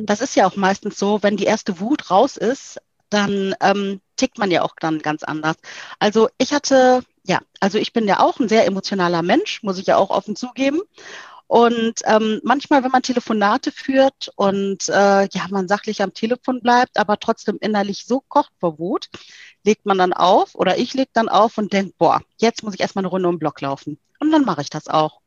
Das 0.07 0.20
ist 0.20 0.37
ja 0.37 0.46
auch 0.46 0.57
meistens 0.57 0.98
so, 0.98 1.22
wenn 1.22 1.37
die 1.37 1.44
erste 1.44 1.81
Wut 1.81 2.11
raus 2.11 2.37
ist, 2.37 2.79
dann 3.11 3.55
ähm, 3.61 4.00
tickt 4.16 4.38
man 4.38 4.50
ja 4.50 4.62
auch 4.62 4.74
dann 4.81 4.98
ganz 5.00 5.22
anders. 5.22 5.57
Also 5.98 6.29
ich 6.38 6.52
hatte, 6.52 7.02
ja, 7.24 7.40
also 7.61 7.79
ich 7.79 7.92
bin 7.92 8.07
ja 8.07 8.20
auch 8.20 8.40
ein 8.40 8.48
sehr 8.48 8.66
emotionaler 8.66 9.22
Mensch, 9.22 9.62
muss 9.62 9.79
ich 9.79 9.87
ja 9.87 9.96
auch 9.96 10.11
offen 10.11 10.37
zugeben. 10.37 10.81
Und 11.48 12.00
ähm, 12.07 12.40
manchmal, 12.42 12.83
wenn 12.83 12.90
man 12.90 13.02
Telefonate 13.02 13.70
führt 13.70 14.33
und 14.35 14.88
äh, 14.88 15.29
ja, 15.29 15.46
man 15.50 15.68
sachlich 15.68 16.02
am 16.02 16.12
Telefon 16.12 16.61
bleibt, 16.61 16.98
aber 16.98 17.18
trotzdem 17.18 17.59
innerlich 17.61 18.05
so 18.05 18.20
kocht 18.20 18.50
vor 18.59 18.81
Wut, 18.81 19.09
legt 19.64 19.87
man 19.87 19.98
dann 19.98 20.12
auf 20.12 20.57
oder 20.57 20.76
ich 20.79 20.94
leg 20.94 21.09
dann 21.12 21.29
auf 21.29 21.57
und 21.59 21.72
denke, 21.72 21.94
boah, 21.98 22.20
jetzt 22.38 22.64
muss 22.64 22.74
ich 22.74 22.81
erstmal 22.81 23.02
eine 23.05 23.11
Runde 23.11 23.29
um 23.29 23.37
den 23.37 23.38
Block 23.40 23.61
laufen. 23.61 23.98
Und 24.18 24.33
dann 24.33 24.44
mache 24.44 24.62
ich 24.62 24.70
das 24.70 24.88
auch. 24.88 25.20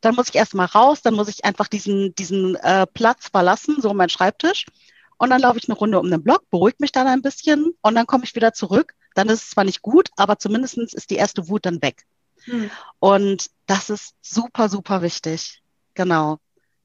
Dann 0.00 0.14
muss 0.14 0.28
ich 0.28 0.34
erstmal 0.34 0.66
raus, 0.66 1.02
dann 1.02 1.14
muss 1.14 1.28
ich 1.28 1.44
einfach 1.44 1.68
diesen, 1.68 2.14
diesen 2.14 2.56
äh, 2.56 2.86
Platz 2.86 3.28
verlassen, 3.28 3.80
so 3.80 3.92
mein 3.94 4.08
Schreibtisch. 4.08 4.66
Und 5.18 5.30
dann 5.30 5.40
laufe 5.40 5.58
ich 5.58 5.68
eine 5.68 5.78
Runde 5.78 6.00
um 6.00 6.10
den 6.10 6.22
Block, 6.22 6.50
beruhige 6.50 6.78
mich 6.80 6.92
dann 6.92 7.06
ein 7.06 7.22
bisschen 7.22 7.74
und 7.80 7.94
dann 7.94 8.06
komme 8.06 8.24
ich 8.24 8.34
wieder 8.34 8.52
zurück. 8.52 8.94
Dann 9.14 9.28
ist 9.28 9.44
es 9.44 9.50
zwar 9.50 9.64
nicht 9.64 9.82
gut, 9.82 10.10
aber 10.16 10.38
zumindest 10.38 10.78
ist 10.78 11.10
die 11.10 11.16
erste 11.16 11.48
Wut 11.48 11.66
dann 11.66 11.80
weg. 11.82 12.04
Hm. 12.44 12.70
Und 12.98 13.50
das 13.66 13.90
ist 13.90 14.14
super, 14.20 14.68
super 14.68 15.02
wichtig. 15.02 15.62
Genau. 15.94 16.38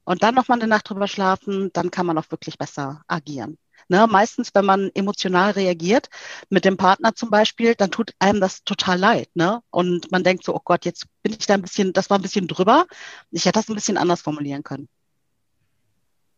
Und 0.04 0.22
dann 0.22 0.34
nochmal 0.34 0.58
eine 0.58 0.68
Nacht 0.68 0.88
drüber 0.88 1.08
schlafen, 1.08 1.70
dann 1.72 1.90
kann 1.90 2.06
man 2.06 2.16
auch 2.16 2.30
wirklich 2.30 2.58
besser 2.58 3.02
agieren. 3.08 3.58
Ne, 3.90 4.06
meistens, 4.06 4.54
wenn 4.54 4.66
man 4.66 4.90
emotional 4.94 5.52
reagiert, 5.52 6.10
mit 6.50 6.66
dem 6.66 6.76
Partner 6.76 7.14
zum 7.14 7.30
Beispiel, 7.30 7.74
dann 7.74 7.90
tut 7.90 8.12
einem 8.18 8.38
das 8.40 8.62
total 8.62 8.98
leid. 8.98 9.30
Ne? 9.34 9.62
Und 9.70 10.12
man 10.12 10.22
denkt 10.22 10.44
so, 10.44 10.54
oh 10.54 10.60
Gott, 10.62 10.84
jetzt 10.84 11.06
bin 11.22 11.32
ich 11.32 11.46
da 11.46 11.54
ein 11.54 11.62
bisschen, 11.62 11.94
das 11.94 12.10
war 12.10 12.18
ein 12.18 12.22
bisschen 12.22 12.48
drüber. 12.48 12.86
Ich 13.30 13.46
hätte 13.46 13.58
das 13.58 13.68
ein 13.70 13.74
bisschen 13.74 13.96
anders 13.96 14.20
formulieren 14.20 14.62
können. 14.62 14.88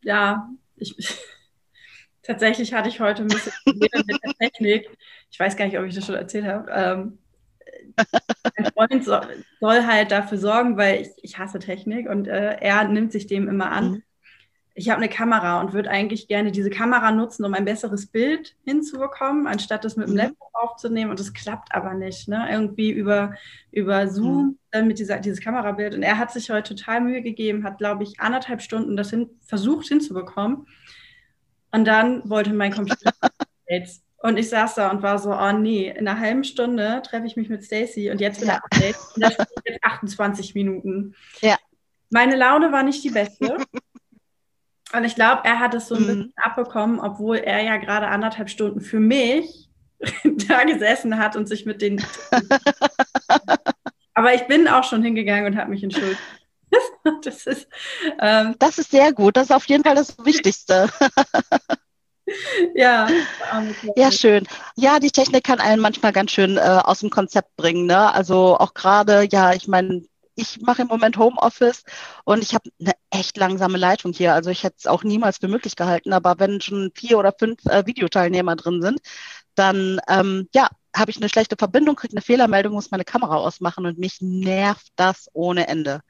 Ja, 0.03 0.49
ich, 0.77 0.95
tatsächlich 2.23 2.73
hatte 2.73 2.89
ich 2.89 3.01
heute 3.01 3.23
ein 3.23 3.29
bisschen 3.29 3.53
Probleme 3.65 4.05
mit 4.07 4.23
der 4.23 4.33
Technik. 4.35 4.89
Ich 5.31 5.41
weiß 5.41 5.57
gar 5.57 5.65
nicht, 5.65 5.79
ob 5.79 5.85
ich 5.87 5.95
das 5.95 6.07
schon 6.07 6.15
erzählt 6.15 6.47
habe. 6.47 6.71
Ähm, 6.71 7.19
mein 8.57 8.73
Freund 8.73 9.05
so, 9.05 9.21
soll 9.59 9.87
halt 9.87 10.13
dafür 10.13 10.39
sorgen, 10.39 10.77
weil 10.77 11.03
ich, 11.03 11.09
ich 11.23 11.39
hasse 11.39 11.59
Technik 11.59 12.09
und 12.09 12.29
äh, 12.29 12.59
er 12.61 12.87
nimmt 12.87 13.11
sich 13.11 13.27
dem 13.27 13.49
immer 13.49 13.73
an. 13.73 13.91
Mhm. 13.91 14.03
Ich 14.81 14.89
habe 14.89 14.97
eine 14.97 15.11
Kamera 15.11 15.61
und 15.61 15.75
würde 15.75 15.91
eigentlich 15.91 16.27
gerne 16.27 16.53
diese 16.53 16.71
Kamera 16.71 17.13
nutzen, 17.13 17.45
um 17.45 17.53
ein 17.53 17.67
besseres 17.67 18.07
Bild 18.07 18.57
hinzubekommen, 18.65 19.47
anstatt 19.47 19.85
das 19.85 19.97
mit 19.97 20.09
dem 20.09 20.13
mhm. 20.13 20.21
Laptop 20.21 20.49
aufzunehmen. 20.55 21.11
Und 21.11 21.21
das 21.21 21.35
klappt 21.35 21.75
aber 21.75 21.93
nicht. 21.93 22.29
Ne? 22.29 22.49
Irgendwie 22.51 22.91
über, 22.91 23.35
über 23.73 24.09
Zoom 24.09 24.43
mhm. 24.43 24.59
dann 24.71 24.87
mit 24.87 24.99
dieser, 24.99 25.19
dieses 25.19 25.43
Kamerabild. 25.43 25.95
Und 25.95 26.03
er 26.03 26.17
hat 26.17 26.33
sich 26.33 26.49
heute 26.49 26.75
total 26.75 27.03
Mühe 27.03 27.21
gegeben, 27.21 27.63
hat, 27.63 27.77
glaube 27.77 28.05
ich, 28.05 28.21
anderthalb 28.21 28.63
Stunden 28.63 28.97
das 28.97 29.11
hin, 29.11 29.29
versucht 29.47 29.89
hinzubekommen. 29.89 30.67
Und 31.73 31.85
dann 31.85 32.27
wollte 32.31 32.55
mein 32.55 32.73
Computer 32.73 33.13
jetzt 33.69 34.03
Und 34.23 34.39
ich 34.39 34.49
saß 34.49 34.77
da 34.77 34.91
und 34.91 35.03
war 35.03 35.19
so, 35.19 35.35
oh 35.37 35.53
nee, 35.53 35.91
in 35.91 36.09
einer 36.09 36.19
halben 36.19 36.43
Stunde 36.43 37.03
treffe 37.05 37.27
ich 37.27 37.37
mich 37.37 37.51
mit 37.51 37.63
Stacy 37.63 38.11
und 38.11 38.19
jetzt 38.19 38.41
wieder 38.41 38.55
ja. 38.55 38.61
Update. 38.65 38.97
Und 39.15 39.25
da 39.25 39.31
steht 39.31 39.47
jetzt 39.67 39.85
28 39.85 40.55
Minuten. 40.55 41.15
Ja. 41.43 41.59
Meine 42.09 42.37
Laune 42.37 42.73
war 42.73 42.83
nicht 42.83 43.05
die 43.05 43.11
beste. 43.11 43.59
Und 44.93 45.05
ich 45.05 45.15
glaube, 45.15 45.43
er 45.45 45.61
hat 45.61 45.75
es 45.75 45.89
so 45.89 45.95
ein 45.95 46.03
mhm. 46.03 46.07
bisschen 46.07 46.33
abbekommen, 46.37 47.01
obwohl 47.01 47.37
er 47.37 47.63
ja 47.63 47.77
gerade 47.77 48.09
anderthalb 48.09 48.51
Stunden 48.51 48.81
für 48.81 49.01
mich 49.01 49.69
da 50.49 50.65
gesessen 50.65 51.19
hat 51.19 51.37
und 51.37 51.49
sich 51.49 51.67
mit 51.67 51.83
den. 51.83 52.05
Aber 54.15 54.35
ich 54.35 54.47
bin 54.47 54.69
auch 54.69 54.85
schon 54.85 55.03
hingegangen 55.03 55.47
und 55.47 55.57
habe 55.57 55.71
mich 55.71 55.83
entschuldigt. 55.83 56.21
Das 57.25 57.47
ist, 57.47 57.67
ähm, 58.21 58.55
das 58.61 58.79
ist 58.79 58.93
sehr 58.93 59.13
gut. 59.13 59.37
Das 59.37 59.45
ist 59.45 59.51
auf 59.51 59.65
jeden 59.65 59.83
Fall 59.83 59.97
das 59.97 60.17
Wichtigste. 60.25 60.89
ja. 62.75 63.09
Ja, 63.97 64.13
schön. 64.13 64.47
Ja, 64.77 65.01
die 65.01 65.11
Technik 65.11 65.43
kann 65.43 65.59
einen 65.59 65.83
manchmal 65.83 66.13
ganz 66.13 66.31
schön 66.31 66.59
äh, 66.59 66.61
aus 66.61 67.01
dem 67.01 67.11
Konzept 67.11 67.57
bringen. 67.57 67.87
Ne? 67.87 68.15
Also 68.15 68.57
auch 68.57 68.75
gerade, 68.75 69.27
ja, 69.33 69.53
ich 69.53 69.67
meine, 69.67 70.05
ich 70.35 70.61
mache 70.61 70.83
im 70.83 70.89
Moment 70.89 71.17
Homeoffice 71.19 71.85
und 72.25 72.43
ich 72.43 72.55
habe 72.55 72.71
eine 72.81 72.93
echt 73.11 73.37
langsame 73.37 73.79
Leitung 73.79 74.13
hier. 74.13 74.35
Also 74.35 74.51
ich 74.51 74.65
hätte 74.65 74.77
es 74.79 74.87
auch 74.87 75.05
niemals 75.05 75.39
für 75.39 75.49
möglich 75.49 75.77
gehalten, 75.77 76.13
aber 76.13 76.39
wenn 76.39 76.61
schon 76.61 76.91
vier 76.95 77.19
oder 77.19 77.35
fünf 77.39 77.65
äh, 77.67 77.87
Videoteilnehmer 77.87 78.57
drin 78.57 78.83
sind, 78.83 79.01
dann 79.55 80.01
ähm, 80.09 80.49
ja, 80.55 80.69
habe 80.97 81.11
ich 81.11 81.19
eine 81.19 81.29
schlechte 81.29 81.57
Verbindung, 81.59 81.97
kriege 81.97 82.13
eine 82.15 82.23
Fehlermeldung, 82.23 82.73
muss 82.75 82.91
meine 82.91 83.05
Kamera 83.05 83.37
ausmachen 83.37 83.87
und 83.87 83.99
mich 83.99 84.19
nervt 84.21 84.93
das 84.97 85.29
ohne 85.33 85.69
Ende. 85.69 86.01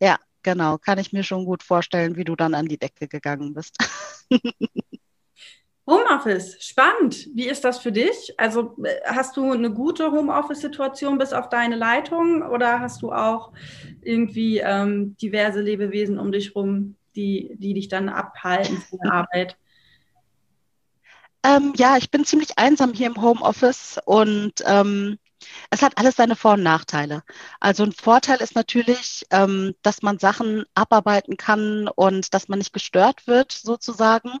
Ja, 0.00 0.18
genau, 0.42 0.78
kann 0.78 0.98
ich 0.98 1.12
mir 1.12 1.24
schon 1.24 1.44
gut 1.44 1.62
vorstellen, 1.62 2.16
wie 2.16 2.24
du 2.24 2.36
dann 2.36 2.54
an 2.54 2.66
die 2.66 2.78
Decke 2.78 3.08
gegangen 3.08 3.54
bist. 3.54 3.76
Homeoffice, 5.86 6.56
spannend. 6.60 7.28
Wie 7.34 7.48
ist 7.48 7.64
das 7.64 7.78
für 7.78 7.92
dich? 7.92 8.34
Also 8.36 8.76
äh, 8.84 9.00
hast 9.06 9.36
du 9.36 9.50
eine 9.50 9.72
gute 9.72 10.12
Homeoffice-Situation 10.12 11.18
bis 11.18 11.32
auf 11.32 11.48
deine 11.48 11.76
Leitung 11.76 12.42
oder 12.42 12.80
hast 12.80 13.02
du 13.02 13.12
auch 13.12 13.52
irgendwie 14.02 14.58
ähm, 14.58 15.16
diverse 15.16 15.60
Lebewesen 15.60 16.18
um 16.18 16.32
dich 16.32 16.54
rum, 16.54 16.96
die, 17.16 17.56
die 17.58 17.74
dich 17.74 17.88
dann 17.88 18.08
abhalten 18.08 18.78
von 18.78 18.98
der 19.02 19.12
Arbeit? 19.12 19.56
Ähm, 21.42 21.72
ja, 21.76 21.96
ich 21.96 22.10
bin 22.10 22.24
ziemlich 22.24 22.58
einsam 22.58 22.92
hier 22.92 23.06
im 23.06 23.20
Homeoffice 23.20 23.98
und 24.04 24.52
ähm, 24.66 25.18
es 25.70 25.82
hat 25.82 25.98
alles 25.98 26.16
seine 26.16 26.36
Vor- 26.36 26.54
und 26.54 26.62
Nachteile. 26.62 27.22
Also 27.60 27.84
ein 27.84 27.92
Vorteil 27.92 28.40
ist 28.40 28.54
natürlich, 28.54 29.24
ähm, 29.30 29.74
dass 29.82 30.02
man 30.02 30.18
Sachen 30.18 30.64
abarbeiten 30.74 31.36
kann 31.36 31.88
und 31.88 32.34
dass 32.34 32.48
man 32.48 32.58
nicht 32.58 32.72
gestört 32.72 33.26
wird, 33.26 33.52
sozusagen. 33.52 34.32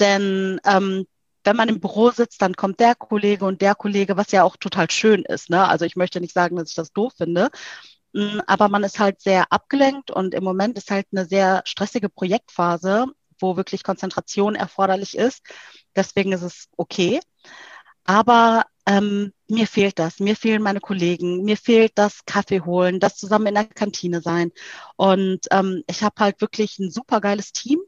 Denn 0.00 0.60
ähm, 0.64 1.06
wenn 1.44 1.56
man 1.56 1.68
im 1.68 1.80
Büro 1.80 2.10
sitzt, 2.10 2.42
dann 2.42 2.56
kommt 2.56 2.80
der 2.80 2.94
Kollege 2.94 3.44
und 3.44 3.60
der 3.60 3.74
Kollege, 3.74 4.16
was 4.16 4.32
ja 4.32 4.42
auch 4.44 4.56
total 4.56 4.90
schön 4.90 5.22
ist. 5.22 5.50
Ne? 5.50 5.66
Also 5.68 5.84
ich 5.84 5.96
möchte 5.96 6.20
nicht 6.20 6.34
sagen, 6.34 6.56
dass 6.56 6.70
ich 6.70 6.74
das 6.74 6.92
doof 6.92 7.12
finde. 7.16 7.50
Mm, 8.12 8.40
aber 8.46 8.68
man 8.68 8.84
ist 8.84 8.98
halt 8.98 9.20
sehr 9.20 9.52
abgelenkt 9.52 10.10
und 10.10 10.34
im 10.34 10.44
Moment 10.44 10.78
ist 10.78 10.90
halt 10.90 11.06
eine 11.12 11.26
sehr 11.26 11.62
stressige 11.66 12.08
Projektphase, 12.08 13.06
wo 13.40 13.56
wirklich 13.56 13.82
Konzentration 13.84 14.54
erforderlich 14.54 15.16
ist. 15.16 15.42
Deswegen 15.96 16.32
ist 16.32 16.42
es 16.42 16.68
okay. 16.76 17.20
Aber 18.04 18.64
ähm, 18.86 19.32
mir 19.48 19.66
fehlt 19.66 19.98
das, 19.98 20.20
mir 20.20 20.36
fehlen 20.36 20.62
meine 20.62 20.80
Kollegen, 20.80 21.44
mir 21.44 21.56
fehlt 21.56 21.92
das 21.96 22.24
Kaffee 22.26 22.60
holen, 22.60 23.00
das 23.00 23.16
zusammen 23.16 23.46
in 23.46 23.54
der 23.54 23.64
Kantine 23.66 24.20
sein. 24.20 24.52
Und 24.96 25.40
ähm, 25.50 25.82
ich 25.88 26.02
habe 26.02 26.14
halt 26.20 26.40
wirklich 26.40 26.78
ein 26.78 26.90
super 26.90 27.20
geiles 27.20 27.52
Team. 27.52 27.80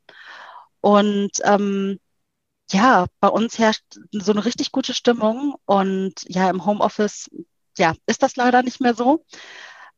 Und 0.80 1.32
ähm, 1.44 1.98
ja, 2.70 3.06
bei 3.20 3.28
uns 3.28 3.59
herrscht 3.59 3.85
so 4.12 4.32
eine 4.32 4.44
richtig 4.44 4.72
gute 4.72 4.94
Stimmung. 4.94 5.56
Und 5.66 6.14
ja, 6.28 6.50
im 6.50 6.64
Homeoffice, 6.66 7.30
ja, 7.78 7.94
ist 8.06 8.22
das 8.22 8.37
leider 8.37 8.62
nicht 8.62 8.80
mehr 8.80 8.94
so. 8.94 9.24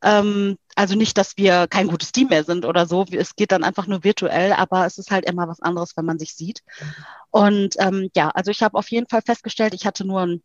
Ähm, 0.03 0.59
also 0.77 0.95
nicht, 0.97 1.19
dass 1.19 1.37
wir 1.37 1.67
kein 1.69 1.89
gutes 1.89 2.13
Team 2.13 2.29
mehr 2.29 2.45
sind 2.45 2.65
oder 2.65 2.87
so. 2.87 3.05
Es 3.11 3.37
geht 3.37 3.53
dann 3.53 3.65
einfach 3.65 3.87
nur 3.87 4.05
virtuell, 4.05 4.53
aber 4.53 4.87
es 4.87 4.99
ist 4.99 5.11
halt 5.11 5.25
immer 5.27 5.49
was 5.49 5.61
anderes, 5.61 5.97
wenn 5.97 6.05
man 6.05 6.19
sich 6.19 6.35
sieht. 6.35 6.63
Und 7.31 7.77
ähm, 7.79 8.11
ja, 8.17 8.31
also 8.31 8.51
ich 8.51 8.63
habe 8.63 8.79
auf 8.79 8.91
jeden 8.91 9.09
Fall 9.09 9.23
festgestellt, 9.23 9.75
ich 9.75 9.87
hatte 9.87 10.07
nur 10.07 10.21
einen 10.23 10.43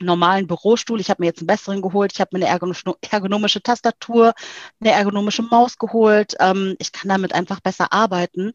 normalen 0.00 0.46
Bürostuhl. 0.46 1.00
Ich 1.00 1.10
habe 1.10 1.22
mir 1.22 1.26
jetzt 1.26 1.40
einen 1.40 1.46
besseren 1.46 1.82
geholt. 1.82 2.12
Ich 2.12 2.20
habe 2.20 2.36
mir 2.36 2.46
eine 2.46 2.84
ergonomische 3.10 3.62
Tastatur, 3.62 4.34
eine 4.80 4.92
ergonomische 4.92 5.42
Maus 5.42 5.78
geholt. 5.78 6.34
Ähm, 6.40 6.76
ich 6.78 6.92
kann 6.92 7.08
damit 7.08 7.34
einfach 7.34 7.60
besser 7.60 7.92
arbeiten 7.92 8.52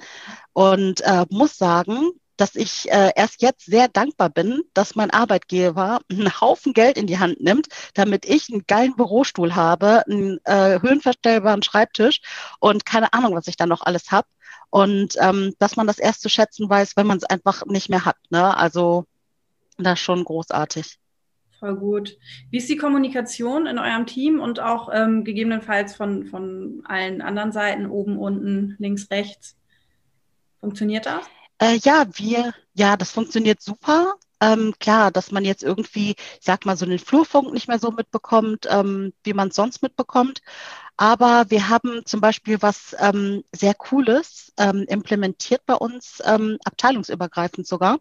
und 0.53 1.01
äh, 1.01 1.25
muss 1.29 1.57
sagen, 1.57 2.11
dass 2.37 2.55
ich 2.55 2.91
äh, 2.91 3.11
erst 3.15 3.41
jetzt 3.41 3.65
sehr 3.65 3.87
dankbar 3.87 4.29
bin, 4.29 4.63
dass 4.73 4.95
mein 4.95 5.11
Arbeitgeber 5.11 5.99
einen 6.11 6.41
Haufen 6.41 6.73
Geld 6.73 6.97
in 6.97 7.07
die 7.07 7.19
Hand 7.19 7.41
nimmt, 7.41 7.67
damit 7.93 8.25
ich 8.25 8.51
einen 8.51 8.65
geilen 8.67 8.95
Bürostuhl 8.95 9.55
habe, 9.55 10.03
einen 10.07 10.39
äh, 10.45 10.79
höhenverstellbaren 10.81 11.63
Schreibtisch 11.63 12.21
und 12.59 12.85
keine 12.85 13.13
Ahnung, 13.13 13.35
was 13.35 13.47
ich 13.47 13.57
da 13.57 13.65
noch 13.65 13.81
alles 13.81 14.11
habe. 14.11 14.27
Und 14.69 15.15
ähm, 15.19 15.53
dass 15.59 15.75
man 15.75 15.85
das 15.85 15.99
erst 15.99 16.21
zu 16.21 16.29
schätzen 16.29 16.67
weiß, 16.69 16.95
wenn 16.95 17.05
man 17.05 17.17
es 17.17 17.23
einfach 17.25 17.65
nicht 17.65 17.89
mehr 17.89 18.05
hat. 18.05 18.17
Ne? 18.31 18.57
Also 18.57 19.05
das 19.77 19.99
ist 19.99 20.05
schon 20.05 20.23
großartig. 20.23 20.97
Voll 21.63 21.77
gut. 21.77 22.17
Wie 22.49 22.57
ist 22.57 22.67
die 22.67 22.75
Kommunikation 22.75 23.67
in 23.67 23.79
eurem 23.79 24.05
Team 24.05 24.41
und 24.41 24.59
auch 24.59 24.89
ähm, 24.91 25.23
gegebenenfalls 25.23 25.95
von, 25.95 26.25
von 26.25 26.83
allen 26.83 27.21
anderen 27.21 27.53
Seiten, 27.53 27.85
oben, 27.85 28.17
unten, 28.17 28.75
links, 28.79 29.09
rechts? 29.09 29.55
Funktioniert 30.59 31.05
das? 31.05 31.25
Äh, 31.59 31.77
ja, 31.81 32.03
wir, 32.15 32.53
ja, 32.73 32.97
das 32.97 33.11
funktioniert 33.11 33.61
super. 33.61 34.15
Ähm, 34.41 34.73
klar, 34.77 35.09
dass 35.09 35.31
man 35.31 35.45
jetzt 35.45 35.63
irgendwie, 35.63 36.09
ich 36.17 36.41
sag 36.41 36.65
mal, 36.65 36.75
so 36.75 36.85
den 36.85 36.99
Flurfunk 36.99 37.53
nicht 37.53 37.69
mehr 37.69 37.79
so 37.79 37.91
mitbekommt, 37.91 38.67
ähm, 38.69 39.13
wie 39.23 39.33
man 39.33 39.47
es 39.47 39.55
sonst 39.55 39.81
mitbekommt. 39.81 40.41
Aber 40.97 41.45
wir 41.47 41.69
haben 41.69 42.01
zum 42.03 42.19
Beispiel 42.19 42.61
was 42.61 42.93
ähm, 42.99 43.45
sehr 43.55 43.73
Cooles 43.73 44.51
ähm, 44.57 44.83
implementiert 44.89 45.61
bei 45.65 45.75
uns, 45.75 46.21
ähm, 46.25 46.57
abteilungsübergreifend 46.65 47.65
sogar. 47.65 47.99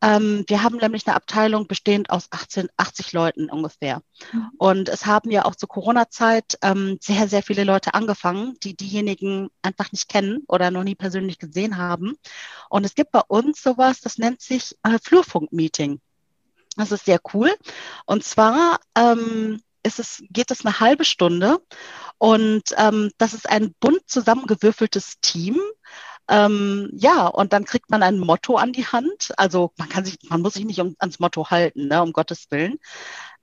Ähm, 0.00 0.44
wir 0.46 0.62
haben 0.62 0.76
nämlich 0.76 1.06
eine 1.06 1.16
Abteilung 1.16 1.66
bestehend 1.66 2.10
aus 2.10 2.28
18, 2.30 2.68
80 2.76 3.12
Leuten 3.12 3.50
ungefähr. 3.50 4.00
Mhm. 4.32 4.50
Und 4.58 4.88
es 4.88 5.06
haben 5.06 5.30
ja 5.30 5.44
auch 5.44 5.56
zur 5.56 5.68
Corona-Zeit 5.68 6.58
ähm, 6.62 6.98
sehr, 7.00 7.28
sehr 7.28 7.42
viele 7.42 7.64
Leute 7.64 7.94
angefangen, 7.94 8.56
die 8.62 8.76
diejenigen 8.76 9.48
einfach 9.62 9.90
nicht 9.92 10.08
kennen 10.08 10.44
oder 10.46 10.70
noch 10.70 10.84
nie 10.84 10.94
persönlich 10.94 11.38
gesehen 11.38 11.76
haben. 11.76 12.16
Und 12.68 12.84
es 12.84 12.94
gibt 12.94 13.10
bei 13.10 13.22
uns 13.26 13.62
sowas, 13.62 14.00
das 14.00 14.18
nennt 14.18 14.40
sich 14.40 14.76
äh, 14.84 14.98
Flurfunk-Meeting. 15.02 16.00
Das 16.76 16.92
ist 16.92 17.06
sehr 17.06 17.20
cool. 17.34 17.52
Und 18.06 18.22
zwar 18.22 18.78
ähm, 18.96 19.60
es, 19.82 20.22
geht 20.30 20.50
es 20.50 20.64
eine 20.64 20.80
halbe 20.80 21.04
Stunde 21.04 21.60
und 22.18 22.62
ähm, 22.76 23.10
das 23.18 23.34
ist 23.34 23.48
ein 23.48 23.74
bunt 23.80 24.08
zusammengewürfeltes 24.08 25.20
Team 25.20 25.60
ähm, 26.28 26.90
ja, 26.92 27.26
und 27.26 27.52
dann 27.54 27.64
kriegt 27.64 27.90
man 27.90 28.02
ein 28.02 28.18
Motto 28.18 28.56
an 28.56 28.72
die 28.72 28.86
Hand. 28.86 29.32
Also 29.38 29.72
man 29.78 29.88
kann 29.88 30.04
sich, 30.04 30.18
man 30.28 30.42
muss 30.42 30.54
sich 30.54 30.64
nicht 30.66 30.80
um, 30.80 30.94
ans 30.98 31.20
Motto 31.20 31.50
halten, 31.50 31.88
ne, 31.88 32.02
um 32.02 32.12
Gottes 32.12 32.50
Willen. 32.50 32.78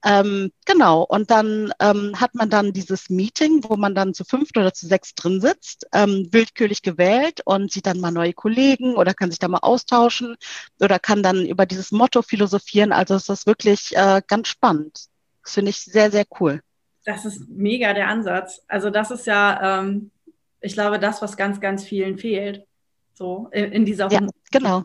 Ähm, 0.03 0.51
genau, 0.67 1.01
und 1.01 1.31
dann 1.31 1.73
ähm, 1.79 2.19
hat 2.21 2.35
man 2.35 2.51
dann 2.51 2.73
dieses 2.73 3.09
Meeting, 3.09 3.63
wo 3.67 3.75
man 3.75 3.95
dann 3.95 4.13
zu 4.13 4.23
fünft 4.23 4.55
oder 4.55 4.71
zu 4.71 4.85
sechs 4.85 5.15
drin 5.15 5.41
sitzt, 5.41 5.87
ähm, 5.93 6.27
willkürlich 6.29 6.83
gewählt 6.83 7.41
und 7.43 7.71
sieht 7.71 7.87
dann 7.87 7.99
mal 7.99 8.11
neue 8.11 8.33
Kollegen 8.33 8.95
oder 8.95 9.15
kann 9.15 9.31
sich 9.31 9.39
da 9.39 9.47
mal 9.47 9.59
austauschen 9.63 10.35
oder 10.79 10.99
kann 10.99 11.23
dann 11.23 11.43
über 11.43 11.65
dieses 11.65 11.91
Motto 11.91 12.21
philosophieren. 12.21 12.91
Also 12.91 13.15
es 13.15 13.29
ist 13.29 13.47
wirklich 13.47 13.97
äh, 13.97 14.21
ganz 14.27 14.47
spannend. 14.47 15.05
Das 15.43 15.53
finde 15.53 15.71
ich 15.71 15.79
sehr, 15.79 16.11
sehr 16.11 16.25
cool. 16.39 16.61
Das 17.03 17.25
ist 17.25 17.49
mega 17.49 17.95
der 17.95 18.07
Ansatz. 18.07 18.61
Also 18.67 18.91
das 18.91 19.09
ist 19.09 19.25
ja, 19.25 19.79
ähm, 19.79 20.11
ich 20.59 20.73
glaube, 20.73 20.99
das, 20.99 21.23
was 21.23 21.35
ganz, 21.35 21.59
ganz 21.59 21.83
vielen 21.83 22.19
fehlt 22.19 22.67
so 23.15 23.49
in, 23.51 23.71
in 23.71 23.85
dieser 23.85 24.11
ja, 24.11 24.21
genau. 24.51 24.83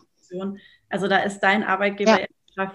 Also 0.89 1.09
da 1.09 1.19
ist 1.19 1.41
dein 1.41 1.65
Arbeitgeber 1.65 2.21
ja. 2.21 2.27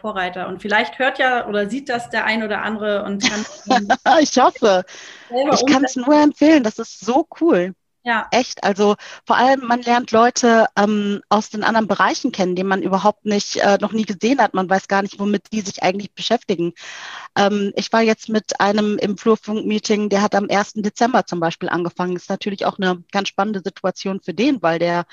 Vorreiter. 0.02 0.48
Und 0.48 0.62
vielleicht 0.62 0.98
hört 1.00 1.20
ja 1.20 1.48
oder 1.48 1.70
sieht 1.70 1.90
das 1.90 2.10
der 2.10 2.26
ein 2.26 2.44
oder 2.44 2.64
andere 2.64 3.04
und 3.04 3.24
kann. 3.24 3.46
ich 4.22 4.38
hoffe. 4.38 4.84
Ich 5.30 5.66
kann 5.66 5.84
es 5.84 5.96
nur 5.96 6.16
empfehlen. 6.16 6.64
Das 6.64 6.80
ist 6.80 7.06
so 7.06 7.28
cool. 7.40 7.74
Ja. 8.06 8.28
Echt. 8.30 8.64
Also 8.64 8.96
vor 9.26 9.36
allem, 9.36 9.66
man 9.66 9.82
lernt 9.82 10.12
Leute 10.12 10.68
ähm, 10.78 11.22
aus 11.30 11.50
den 11.50 11.64
anderen 11.64 11.88
Bereichen 11.88 12.32
kennen, 12.32 12.56
die 12.56 12.64
man 12.64 12.84
überhaupt 12.84 13.26
nicht, 13.26 13.56
äh, 13.58 13.80
noch 13.82 13.94
nie 13.94 14.06
gesehen 14.06 14.40
hat. 14.40 14.54
Man 14.54 14.70
weiß 14.70 14.88
gar 14.88 15.02
nicht, 15.02 15.20
womit 15.20 15.52
die 15.52 15.62
sich 15.62 15.82
eigentlich 15.82 16.14
beschäftigen. 16.14 16.74
Ähm, 17.36 17.74
ich 17.76 17.92
war 17.92 18.04
jetzt 18.04 18.30
mit 18.30 18.60
einem 18.60 19.00
im 19.00 19.18
Flurfunk-Meeting, 19.18 20.10
der 20.10 20.22
hat 20.22 20.36
am 20.36 20.48
1. 20.52 20.74
Dezember 20.76 21.26
zum 21.26 21.40
Beispiel 21.40 21.68
angefangen. 21.68 22.16
Ist 22.16 22.30
natürlich 22.30 22.68
auch 22.68 22.78
eine 22.78 23.04
ganz 23.12 23.30
spannende 23.30 23.62
Situation 23.66 24.22
für 24.22 24.36
den, 24.36 24.62
weil 24.62 24.78
der 24.78 25.08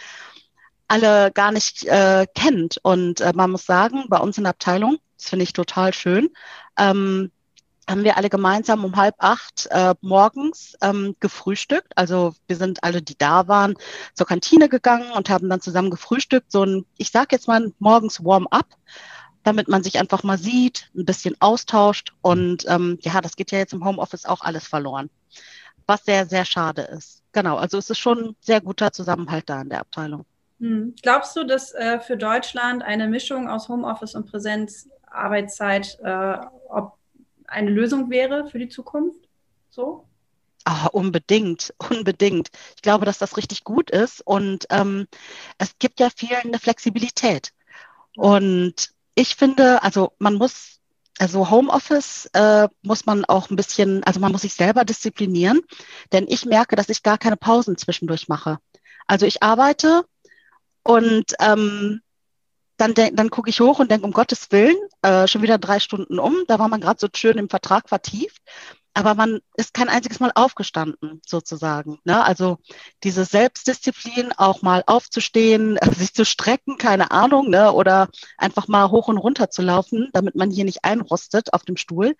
alle 0.92 1.32
gar 1.32 1.52
nicht 1.52 1.84
äh, 1.86 2.26
kennt. 2.34 2.78
Und 2.82 3.22
äh, 3.22 3.32
man 3.34 3.50
muss 3.50 3.64
sagen, 3.64 4.04
bei 4.10 4.18
uns 4.18 4.36
in 4.36 4.44
der 4.44 4.50
Abteilung, 4.50 4.98
das 5.16 5.30
finde 5.30 5.44
ich 5.44 5.54
total 5.54 5.94
schön, 5.94 6.28
ähm, 6.76 7.32
haben 7.88 8.04
wir 8.04 8.18
alle 8.18 8.28
gemeinsam 8.28 8.84
um 8.84 8.94
halb 8.96 9.14
acht 9.18 9.68
äh, 9.70 9.94
morgens 10.02 10.76
ähm, 10.82 11.16
gefrühstückt. 11.18 11.92
Also 11.96 12.34
wir 12.46 12.56
sind 12.56 12.84
alle, 12.84 13.00
die 13.00 13.16
da 13.16 13.48
waren, 13.48 13.74
zur 14.14 14.26
Kantine 14.26 14.68
gegangen 14.68 15.10
und 15.12 15.30
haben 15.30 15.48
dann 15.48 15.62
zusammen 15.62 15.90
gefrühstückt. 15.90 16.52
So 16.52 16.62
ein, 16.62 16.84
ich 16.98 17.10
sage 17.10 17.28
jetzt 17.32 17.48
mal 17.48 17.72
morgens 17.78 18.22
Warm-up, 18.22 18.66
damit 19.44 19.68
man 19.68 19.82
sich 19.82 19.98
einfach 19.98 20.22
mal 20.24 20.38
sieht, 20.38 20.90
ein 20.94 21.06
bisschen 21.06 21.36
austauscht. 21.40 22.12
Und 22.20 22.66
ähm, 22.68 22.98
ja, 23.00 23.22
das 23.22 23.36
geht 23.36 23.50
ja 23.50 23.58
jetzt 23.58 23.72
im 23.72 23.84
Homeoffice 23.84 24.26
auch 24.26 24.42
alles 24.42 24.66
verloren, 24.66 25.08
was 25.86 26.04
sehr, 26.04 26.26
sehr 26.26 26.44
schade 26.44 26.82
ist. 26.82 27.22
Genau, 27.32 27.56
also 27.56 27.78
es 27.78 27.88
ist 27.88 27.98
schon 27.98 28.18
ein 28.18 28.36
sehr 28.40 28.60
guter 28.60 28.92
Zusammenhalt 28.92 29.48
da 29.48 29.62
in 29.62 29.70
der 29.70 29.80
Abteilung. 29.80 30.26
Hm. 30.62 30.94
Glaubst 31.02 31.34
du, 31.36 31.42
dass 31.44 31.74
äh, 31.74 31.98
für 31.98 32.16
Deutschland 32.16 32.84
eine 32.84 33.08
Mischung 33.08 33.48
aus 33.48 33.68
Homeoffice 33.68 34.14
und 34.14 34.30
Präsenzarbeitszeit 34.30 35.98
äh, 36.04 36.36
eine 37.48 37.70
Lösung 37.70 38.10
wäre 38.10 38.46
für 38.46 38.60
die 38.60 38.68
Zukunft? 38.68 39.28
So? 39.70 40.06
Ah, 40.64 40.86
unbedingt, 40.92 41.74
unbedingt. 41.90 42.50
Ich 42.76 42.82
glaube, 42.82 43.04
dass 43.04 43.18
das 43.18 43.36
richtig 43.36 43.64
gut 43.64 43.90
ist 43.90 44.24
und 44.24 44.66
ähm, 44.70 45.08
es 45.58 45.76
gibt 45.80 45.98
ja 45.98 46.10
viel 46.14 46.36
eine 46.36 46.60
Flexibilität. 46.60 47.52
Und 48.16 48.90
ich 49.16 49.34
finde, 49.34 49.82
also 49.82 50.12
man 50.20 50.34
muss, 50.34 50.78
also 51.18 51.50
Homeoffice 51.50 52.26
äh, 52.34 52.68
muss 52.82 53.04
man 53.04 53.24
auch 53.24 53.50
ein 53.50 53.56
bisschen, 53.56 54.04
also 54.04 54.20
man 54.20 54.30
muss 54.30 54.42
sich 54.42 54.54
selber 54.54 54.84
disziplinieren, 54.84 55.60
denn 56.12 56.26
ich 56.28 56.46
merke, 56.46 56.76
dass 56.76 56.88
ich 56.88 57.02
gar 57.02 57.18
keine 57.18 57.36
Pausen 57.36 57.76
zwischendurch 57.76 58.28
mache. 58.28 58.58
Also 59.08 59.26
ich 59.26 59.42
arbeite 59.42 60.04
und 60.84 61.34
ähm, 61.40 62.00
dann, 62.76 62.94
dann 62.94 63.30
gucke 63.30 63.50
ich 63.50 63.60
hoch 63.60 63.78
und 63.78 63.90
denke, 63.90 64.06
um 64.06 64.12
Gottes 64.12 64.50
Willen, 64.50 64.76
äh, 65.02 65.28
schon 65.28 65.42
wieder 65.42 65.58
drei 65.58 65.78
Stunden 65.78 66.18
um. 66.18 66.36
Da 66.48 66.58
war 66.58 66.68
man 66.68 66.80
gerade 66.80 66.98
so 66.98 67.08
schön 67.14 67.38
im 67.38 67.48
Vertrag 67.48 67.88
vertieft. 67.88 68.42
Aber 68.94 69.14
man 69.14 69.40
ist 69.56 69.72
kein 69.72 69.88
einziges 69.88 70.20
Mal 70.20 70.32
aufgestanden, 70.34 71.22
sozusagen. 71.26 71.98
Ne? 72.04 72.22
Also 72.22 72.58
diese 73.04 73.24
Selbstdisziplin, 73.24 74.32
auch 74.36 74.60
mal 74.60 74.82
aufzustehen, 74.86 75.78
sich 75.96 76.12
zu 76.12 76.26
strecken, 76.26 76.76
keine 76.76 77.10
Ahnung, 77.10 77.48
ne? 77.48 77.72
oder 77.72 78.08
einfach 78.36 78.68
mal 78.68 78.90
hoch 78.90 79.08
und 79.08 79.16
runter 79.16 79.48
zu 79.48 79.62
laufen, 79.62 80.10
damit 80.12 80.34
man 80.34 80.50
hier 80.50 80.64
nicht 80.64 80.84
einrostet 80.84 81.54
auf 81.54 81.62
dem 81.62 81.78
Stuhl, 81.78 82.16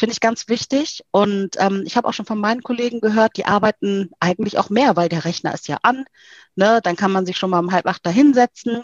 finde 0.00 0.14
ich 0.14 0.20
ganz 0.20 0.48
wichtig. 0.48 1.04
Und 1.12 1.56
ähm, 1.58 1.84
ich 1.86 1.96
habe 1.96 2.08
auch 2.08 2.12
schon 2.14 2.26
von 2.26 2.40
meinen 2.40 2.62
Kollegen 2.62 3.00
gehört, 3.00 3.36
die 3.36 3.44
arbeiten 3.44 4.10
eigentlich 4.18 4.58
auch 4.58 4.70
mehr, 4.70 4.96
weil 4.96 5.08
der 5.08 5.24
Rechner 5.24 5.54
ist 5.54 5.68
ja 5.68 5.78
an. 5.82 6.04
Ne? 6.56 6.80
Dann 6.82 6.96
kann 6.96 7.12
man 7.12 7.26
sich 7.26 7.36
schon 7.36 7.50
mal 7.50 7.60
um 7.60 7.70
halb 7.70 7.86
acht 7.86 8.04
da 8.04 8.10
hinsetzen 8.10 8.82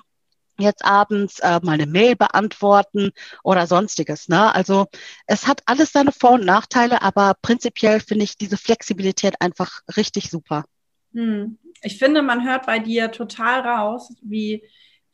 jetzt 0.58 0.84
abends 0.84 1.38
äh, 1.40 1.60
mal 1.62 1.72
eine 1.72 1.86
Mail 1.86 2.16
beantworten 2.16 3.10
oder 3.42 3.66
sonstiges. 3.66 4.28
Ne? 4.28 4.54
Also 4.54 4.86
es 5.26 5.46
hat 5.46 5.62
alles 5.66 5.92
seine 5.92 6.12
Vor- 6.12 6.32
und 6.32 6.44
Nachteile, 6.44 7.02
aber 7.02 7.34
prinzipiell 7.42 8.00
finde 8.00 8.24
ich 8.24 8.38
diese 8.38 8.56
Flexibilität 8.56 9.34
einfach 9.40 9.82
richtig 9.96 10.30
super. 10.30 10.64
Hm. 11.12 11.58
Ich 11.82 11.98
finde, 11.98 12.22
man 12.22 12.46
hört 12.48 12.64
bei 12.66 12.78
dir 12.78 13.12
total 13.12 13.60
raus, 13.60 14.14
wie, 14.22 14.64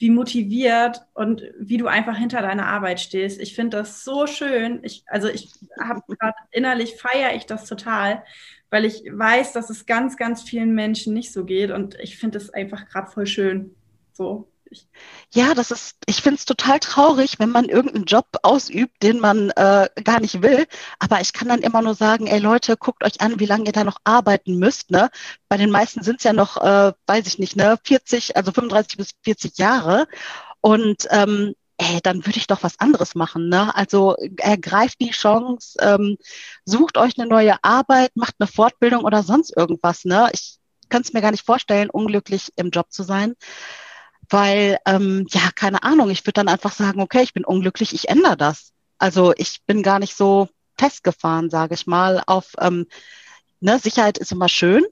wie 0.02 0.10
motiviert 0.10 1.06
und 1.14 1.44
wie 1.60 1.76
du 1.76 1.86
einfach 1.86 2.16
hinter 2.16 2.42
deiner 2.42 2.66
Arbeit 2.66 2.98
stehst. 2.98 3.40
Ich 3.40 3.54
finde 3.54 3.76
das 3.76 4.02
so 4.02 4.26
schön. 4.26 4.80
Ich, 4.82 5.04
also 5.06 5.28
ich 5.28 5.52
habe 5.80 6.02
gerade 6.18 6.34
innerlich 6.50 6.96
feiere 6.96 7.36
ich 7.36 7.46
das 7.46 7.66
total, 7.66 8.24
weil 8.68 8.84
ich 8.84 9.04
weiß, 9.08 9.52
dass 9.52 9.70
es 9.70 9.86
ganz, 9.86 10.16
ganz 10.16 10.42
vielen 10.42 10.74
Menschen 10.74 11.14
nicht 11.14 11.32
so 11.32 11.44
geht 11.44 11.70
und 11.70 11.94
ich 12.00 12.18
finde 12.18 12.38
es 12.38 12.50
einfach 12.50 12.88
gerade 12.88 13.12
voll 13.12 13.28
schön. 13.28 13.76
So. 14.12 14.51
Ja, 15.34 15.54
das 15.54 15.70
ist, 15.70 15.96
ich 16.06 16.20
finde 16.22 16.38
es 16.38 16.44
total 16.44 16.78
traurig, 16.78 17.38
wenn 17.38 17.50
man 17.50 17.66
irgendeinen 17.66 18.04
Job 18.04 18.26
ausübt, 18.42 19.02
den 19.02 19.18
man 19.18 19.50
äh, 19.50 19.88
gar 20.04 20.20
nicht 20.20 20.42
will. 20.42 20.66
Aber 20.98 21.20
ich 21.20 21.32
kann 21.32 21.48
dann 21.48 21.62
immer 21.62 21.82
nur 21.82 21.94
sagen, 21.94 22.26
ey 22.26 22.38
Leute, 22.38 22.76
guckt 22.76 23.04
euch 23.04 23.20
an, 23.20 23.40
wie 23.40 23.46
lange 23.46 23.66
ihr 23.66 23.72
da 23.72 23.84
noch 23.84 23.98
arbeiten 24.04 24.58
müsst. 24.58 24.90
Ne? 24.90 25.10
Bei 25.48 25.56
den 25.56 25.70
meisten 25.70 26.02
sind 26.02 26.18
es 26.18 26.24
ja 26.24 26.32
noch, 26.32 26.56
äh, 26.58 26.92
weiß 27.06 27.26
ich 27.26 27.38
nicht, 27.38 27.56
ne, 27.56 27.78
40, 27.84 28.36
also 28.36 28.52
35 28.52 28.98
bis 28.98 29.10
40 29.22 29.58
Jahre. 29.58 30.06
Und 30.60 31.06
ähm, 31.10 31.54
ey, 31.78 32.00
dann 32.02 32.24
würde 32.26 32.38
ich 32.38 32.46
doch 32.46 32.62
was 32.62 32.78
anderes 32.78 33.14
machen. 33.14 33.48
Ne? 33.48 33.74
Also 33.74 34.16
ergreift 34.38 35.00
die 35.00 35.10
Chance, 35.10 35.78
ähm, 35.80 36.16
sucht 36.64 36.98
euch 36.98 37.18
eine 37.18 37.28
neue 37.28 37.62
Arbeit, 37.62 38.12
macht 38.14 38.36
eine 38.38 38.46
Fortbildung 38.46 39.04
oder 39.04 39.22
sonst 39.22 39.56
irgendwas. 39.56 40.04
Ne? 40.04 40.28
Ich 40.32 40.58
kann 40.88 41.02
es 41.02 41.12
mir 41.12 41.22
gar 41.22 41.30
nicht 41.30 41.46
vorstellen, 41.46 41.90
unglücklich 41.90 42.52
im 42.56 42.70
Job 42.70 42.92
zu 42.92 43.02
sein. 43.02 43.34
Weil, 44.32 44.78
ähm, 44.86 45.26
ja, 45.30 45.50
keine 45.54 45.82
Ahnung, 45.82 46.10
ich 46.10 46.22
würde 46.22 46.32
dann 46.34 46.48
einfach 46.48 46.72
sagen, 46.72 47.00
okay, 47.00 47.22
ich 47.22 47.34
bin 47.34 47.44
unglücklich, 47.44 47.92
ich 47.94 48.08
ändere 48.08 48.36
das. 48.36 48.72
Also 48.98 49.32
ich 49.36 49.62
bin 49.66 49.82
gar 49.82 49.98
nicht 49.98 50.16
so 50.16 50.48
festgefahren, 50.78 51.50
sage 51.50 51.74
ich 51.74 51.86
mal, 51.86 52.22
auf 52.26 52.52
ähm, 52.58 52.86
ne, 53.60 53.78
Sicherheit 53.78 54.18
ist 54.18 54.32
immer 54.32 54.48
schön, 54.48 54.84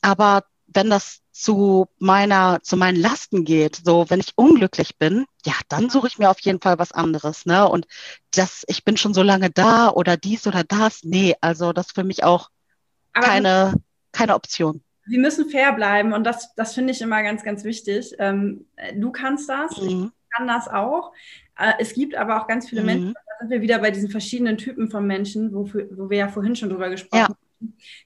aber 0.00 0.44
wenn 0.66 0.90
das 0.90 1.20
zu 1.32 1.88
meiner, 1.98 2.62
zu 2.62 2.76
meinen 2.76 3.00
Lasten 3.00 3.44
geht, 3.44 3.82
so 3.84 4.08
wenn 4.08 4.20
ich 4.20 4.32
unglücklich 4.36 4.98
bin, 4.98 5.26
ja, 5.44 5.54
dann 5.68 5.90
suche 5.90 6.06
ich 6.06 6.18
mir 6.18 6.30
auf 6.30 6.40
jeden 6.40 6.60
Fall 6.60 6.78
was 6.78 6.92
anderes, 6.92 7.46
ne? 7.46 7.68
Und 7.68 7.86
das, 8.32 8.64
ich 8.68 8.84
bin 8.84 8.96
schon 8.96 9.14
so 9.14 9.22
lange 9.22 9.50
da 9.50 9.88
oder 9.90 10.16
dies 10.16 10.46
oder 10.46 10.64
das, 10.64 11.04
nee, 11.04 11.34
also 11.40 11.72
das 11.72 11.86
ist 11.88 11.94
für 11.94 12.04
mich 12.04 12.24
auch 12.24 12.50
Aber 13.12 13.26
keine, 13.26 13.74
keine 14.12 14.34
Option. 14.34 14.82
Sie 15.06 15.18
müssen 15.18 15.48
fair 15.48 15.72
bleiben 15.72 16.12
und 16.12 16.24
das, 16.24 16.54
das 16.54 16.74
finde 16.74 16.92
ich 16.92 17.02
immer 17.02 17.22
ganz, 17.22 17.42
ganz 17.42 17.64
wichtig. 17.64 18.14
Ähm, 18.18 18.66
du 18.94 19.10
kannst 19.10 19.48
das, 19.48 19.80
mhm. 19.80 20.12
ich 20.14 20.36
kann 20.36 20.46
das 20.46 20.68
auch. 20.68 21.12
Äh, 21.58 21.72
es 21.80 21.92
gibt 21.94 22.14
aber 22.14 22.40
auch 22.40 22.46
ganz 22.46 22.68
viele 22.68 22.82
mhm. 22.82 22.86
Menschen, 22.86 23.14
da 23.14 23.38
sind 23.40 23.50
wir 23.50 23.62
wieder 23.62 23.78
bei 23.78 23.90
diesen 23.90 24.10
verschiedenen 24.10 24.58
Typen 24.58 24.90
von 24.90 25.06
Menschen, 25.06 25.52
wo, 25.52 25.68
wo 25.68 26.10
wir 26.10 26.18
ja 26.18 26.28
vorhin 26.28 26.56
schon 26.56 26.70
drüber 26.70 26.88
gesprochen 26.88 27.18
ja. 27.18 27.28
haben 27.28 27.36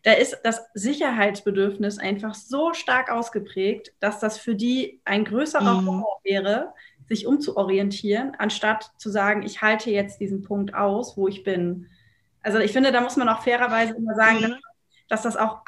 da 0.02 0.12
ist 0.12 0.38
das 0.44 0.66
Sicherheitsbedürfnis 0.74 1.98
einfach 1.98 2.34
so 2.34 2.72
stark 2.74 3.10
ausgeprägt, 3.10 3.92
dass 4.00 4.20
das 4.20 4.38
für 4.38 4.54
die 4.54 5.00
ein 5.04 5.24
größerer 5.24 5.80
mhm. 5.80 5.86
Horror 5.86 6.20
wäre, 6.24 6.74
sich 7.08 7.26
umzuorientieren, 7.26 8.34
anstatt 8.38 8.90
zu 8.96 9.10
sagen, 9.10 9.42
ich 9.42 9.62
halte 9.62 9.90
jetzt 9.90 10.20
diesen 10.20 10.42
Punkt 10.42 10.74
aus, 10.74 11.16
wo 11.16 11.28
ich 11.28 11.44
bin. 11.44 11.86
Also 12.42 12.58
ich 12.58 12.72
finde, 12.72 12.92
da 12.92 13.00
muss 13.00 13.16
man 13.16 13.28
auch 13.28 13.42
fairerweise 13.42 13.94
immer 13.94 14.14
sagen, 14.14 14.38
mhm. 14.38 14.42
dass, 14.42 14.58
dass, 15.08 15.22
das 15.22 15.36
auch 15.36 15.60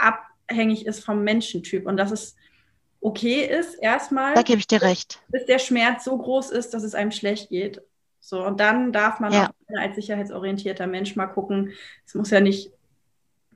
abhängig 0.49 0.87
ist 0.87 1.05
vom 1.05 1.23
Menschentyp 1.23 1.87
und 1.87 1.97
dass 1.97 2.11
es 2.11 2.37
okay 3.01 3.45
ist, 3.45 3.75
erstmal. 3.75 4.35
Da 4.35 4.43
gebe 4.43 4.59
ich 4.59 4.67
dir 4.67 4.83
recht. 4.83 5.21
Bis 5.29 5.47
der 5.47 5.59
Schmerz 5.59 6.05
so 6.05 6.17
groß 6.17 6.51
ist, 6.51 6.75
dass 6.75 6.83
es 6.83 6.95
einem 6.95 7.13
schlecht 7.13 7.51
geht. 7.51 7.83
So, 8.21 8.45
und 8.45 8.61
dann 8.61 8.93
darf 8.93 9.21
man 9.21 9.33
ja. 9.33 9.49
auch 9.49 9.81
als 9.81 9.95
sicherheitsorientierter 9.95 10.87
Mensch 10.87 11.17
mal 11.17 11.27
gucken. 11.27 11.73
Es 12.05 12.15
muss 12.15 12.31
ja 12.31 12.41
nicht 12.41 12.73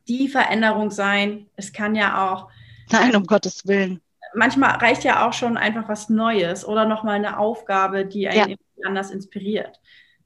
die 0.09 0.29
Veränderung 0.29 0.91
sein. 0.91 1.49
Es 1.57 1.73
kann 1.73 1.95
ja 1.95 2.33
auch. 2.33 2.49
Nein, 2.91 3.17
um 3.17 3.25
Gottes 3.25 3.67
Willen. 3.67 4.01
Manchmal 4.35 4.77
reicht 4.77 5.05
ja 5.05 5.27
auch 5.29 5.33
schon 5.33 5.57
einfach 5.57 5.89
was 5.89 6.09
Neues 6.09 6.65
oder 6.67 6.87
nochmal 6.87 7.17
eine 7.17 7.39
Aufgabe, 7.39 8.07
die 8.07 8.29
einen 8.29 8.53
ja. 8.53 8.57
anders 8.87 9.11
inspiriert. 9.11 9.81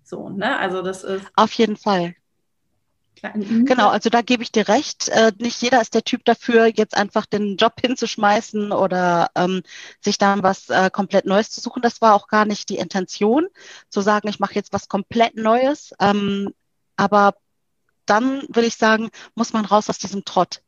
So, 0.04 0.28
ne? 0.28 0.56
Also 0.58 0.82
das 0.82 1.02
ist. 1.02 1.26
Auf 1.34 1.52
jeden 1.52 1.76
Fall. 1.76 2.14
Genau, 3.64 3.88
also 3.88 4.10
da 4.10 4.22
gebe 4.22 4.42
ich 4.42 4.52
dir 4.52 4.68
recht. 4.68 5.08
Äh, 5.08 5.32
nicht 5.38 5.62
jeder 5.62 5.80
ist 5.80 5.94
der 5.94 6.04
Typ 6.04 6.24
dafür, 6.24 6.66
jetzt 6.66 6.96
einfach 6.96 7.26
den 7.26 7.56
Job 7.56 7.74
hinzuschmeißen 7.80 8.72
oder 8.72 9.30
ähm, 9.34 9.62
sich 10.00 10.18
dann 10.18 10.42
was 10.42 10.68
äh, 10.68 10.90
komplett 10.90 11.26
Neues 11.26 11.50
zu 11.50 11.60
suchen. 11.60 11.82
Das 11.82 12.00
war 12.00 12.14
auch 12.14 12.28
gar 12.28 12.44
nicht 12.44 12.68
die 12.68 12.78
Intention, 12.78 13.48
zu 13.88 14.00
sagen, 14.00 14.28
ich 14.28 14.40
mache 14.40 14.54
jetzt 14.54 14.72
was 14.72 14.88
komplett 14.88 15.36
Neues. 15.36 15.92
Ähm, 16.00 16.52
aber 16.96 17.34
dann 18.06 18.42
würde 18.48 18.66
ich 18.66 18.76
sagen, 18.76 19.10
muss 19.34 19.52
man 19.52 19.64
raus 19.64 19.90
aus 19.90 19.98
diesem 19.98 20.24
Trott. 20.24 20.62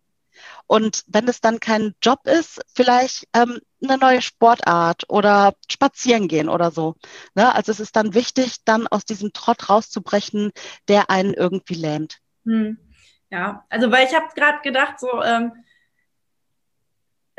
Und 0.66 1.04
wenn 1.06 1.26
es 1.28 1.40
dann 1.40 1.60
kein 1.60 1.94
Job 2.02 2.26
ist, 2.26 2.60
vielleicht 2.74 3.26
ähm, 3.32 3.58
eine 3.82 3.98
neue 3.98 4.22
Sportart 4.22 5.04
oder 5.08 5.54
spazieren 5.70 6.28
gehen 6.28 6.48
oder 6.48 6.70
so. 6.70 6.94
Ne? 7.34 7.54
Also 7.54 7.72
es 7.72 7.80
ist 7.80 7.96
dann 7.96 8.14
wichtig, 8.14 8.64
dann 8.64 8.86
aus 8.86 9.04
diesem 9.04 9.32
Trott 9.32 9.68
rauszubrechen, 9.68 10.52
der 10.88 11.10
einen 11.10 11.34
irgendwie 11.34 11.74
lähmt. 11.74 12.20
Hm. 12.48 12.78
Ja, 13.30 13.66
also 13.68 13.90
weil 13.90 14.06
ich 14.06 14.14
habe 14.14 14.26
gerade 14.34 14.60
gedacht, 14.62 14.98
so 14.98 15.22
ähm, 15.22 15.52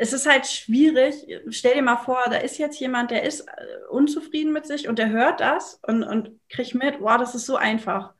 es 0.02 0.14
ist 0.14 0.26
halt 0.26 0.46
schwierig. 0.46 1.26
Stell 1.50 1.74
dir 1.74 1.82
mal 1.82 1.98
vor, 1.98 2.22
da 2.30 2.36
ist 2.36 2.56
jetzt 2.56 2.80
jemand, 2.80 3.10
der 3.10 3.24
ist 3.24 3.40
äh, 3.40 3.86
unzufrieden 3.90 4.50
mit 4.50 4.66
sich 4.66 4.88
und 4.88 4.98
der 4.98 5.10
hört 5.10 5.40
das 5.40 5.78
und, 5.82 6.04
und 6.04 6.30
kriegt 6.48 6.74
mit, 6.74 7.00
wow, 7.00 7.18
das 7.18 7.34
ist 7.34 7.44
so 7.44 7.56
einfach. 7.56 8.14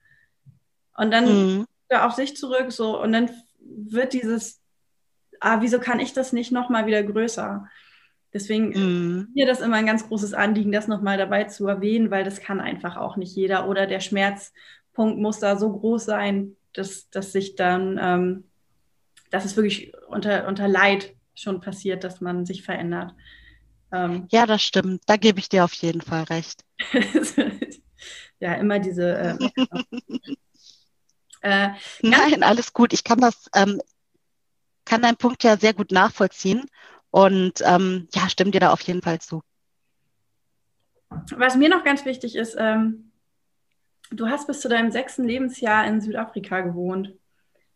Und 0.94 1.10
dann 1.10 1.24
mhm. 1.24 1.66
auf 1.88 2.12
sich 2.12 2.36
zurück, 2.36 2.70
so, 2.70 3.00
und 3.00 3.12
dann 3.12 3.30
wird 3.58 4.12
dieses, 4.12 4.60
ah, 5.40 5.62
wieso 5.62 5.78
kann 5.78 6.00
ich 6.00 6.12
das 6.12 6.34
nicht 6.34 6.52
nochmal 6.52 6.84
wieder 6.84 7.02
größer? 7.02 7.66
Deswegen 8.34 8.68
mhm. 8.68 9.28
mir 9.34 9.46
das 9.46 9.60
immer 9.60 9.76
ein 9.76 9.86
ganz 9.86 10.06
großes 10.06 10.34
Anliegen, 10.34 10.72
das 10.72 10.86
nochmal 10.86 11.16
dabei 11.16 11.44
zu 11.44 11.66
erwähnen, 11.66 12.10
weil 12.10 12.24
das 12.24 12.40
kann 12.40 12.60
einfach 12.60 12.98
auch 12.98 13.16
nicht 13.16 13.34
jeder. 13.34 13.66
Oder 13.68 13.86
der 13.86 14.00
Schmerzpunkt 14.00 15.18
muss 15.18 15.38
da 15.38 15.56
so 15.56 15.72
groß 15.72 16.04
sein, 16.04 16.56
dass, 16.72 17.10
dass 17.10 17.32
sich 17.32 17.56
dann, 17.56 17.98
ähm, 18.00 18.44
dass 19.30 19.44
es 19.44 19.56
wirklich 19.56 19.92
unter, 20.08 20.46
unter 20.46 20.68
Leid 20.68 21.14
schon 21.34 21.60
passiert, 21.60 22.04
dass 22.04 22.20
man 22.20 22.46
sich 22.46 22.62
verändert. 22.62 23.14
Ähm, 23.92 24.26
ja, 24.30 24.46
das 24.46 24.62
stimmt. 24.62 25.02
Da 25.06 25.16
gebe 25.16 25.38
ich 25.40 25.48
dir 25.48 25.64
auf 25.64 25.72
jeden 25.74 26.00
Fall 26.00 26.24
recht. 26.24 26.64
ja, 28.40 28.54
immer 28.54 28.78
diese. 28.78 29.38
Äh, 30.28 30.30
Äh, 31.42 31.70
Nein, 32.02 32.42
alles 32.42 32.72
gut. 32.72 32.92
Ich 32.92 33.04
kann 33.04 33.18
das, 33.18 33.48
ähm, 33.54 33.80
kann 34.84 35.02
deinen 35.02 35.16
Punkt 35.16 35.42
ja 35.44 35.56
sehr 35.56 35.72
gut 35.72 35.90
nachvollziehen 35.90 36.66
und 37.10 37.62
ähm, 37.64 38.08
ja, 38.14 38.28
stimme 38.28 38.50
dir 38.50 38.60
da 38.60 38.72
auf 38.72 38.82
jeden 38.82 39.02
Fall 39.02 39.20
zu. 39.20 39.42
Was 41.36 41.56
mir 41.56 41.68
noch 41.68 41.84
ganz 41.84 42.04
wichtig 42.04 42.36
ist, 42.36 42.56
ähm, 42.58 43.09
du 44.10 44.28
hast 44.28 44.46
bis 44.46 44.60
zu 44.60 44.68
deinem 44.68 44.90
sechsten 44.90 45.24
Lebensjahr 45.24 45.86
in 45.86 46.00
Südafrika 46.00 46.60
gewohnt. 46.60 47.14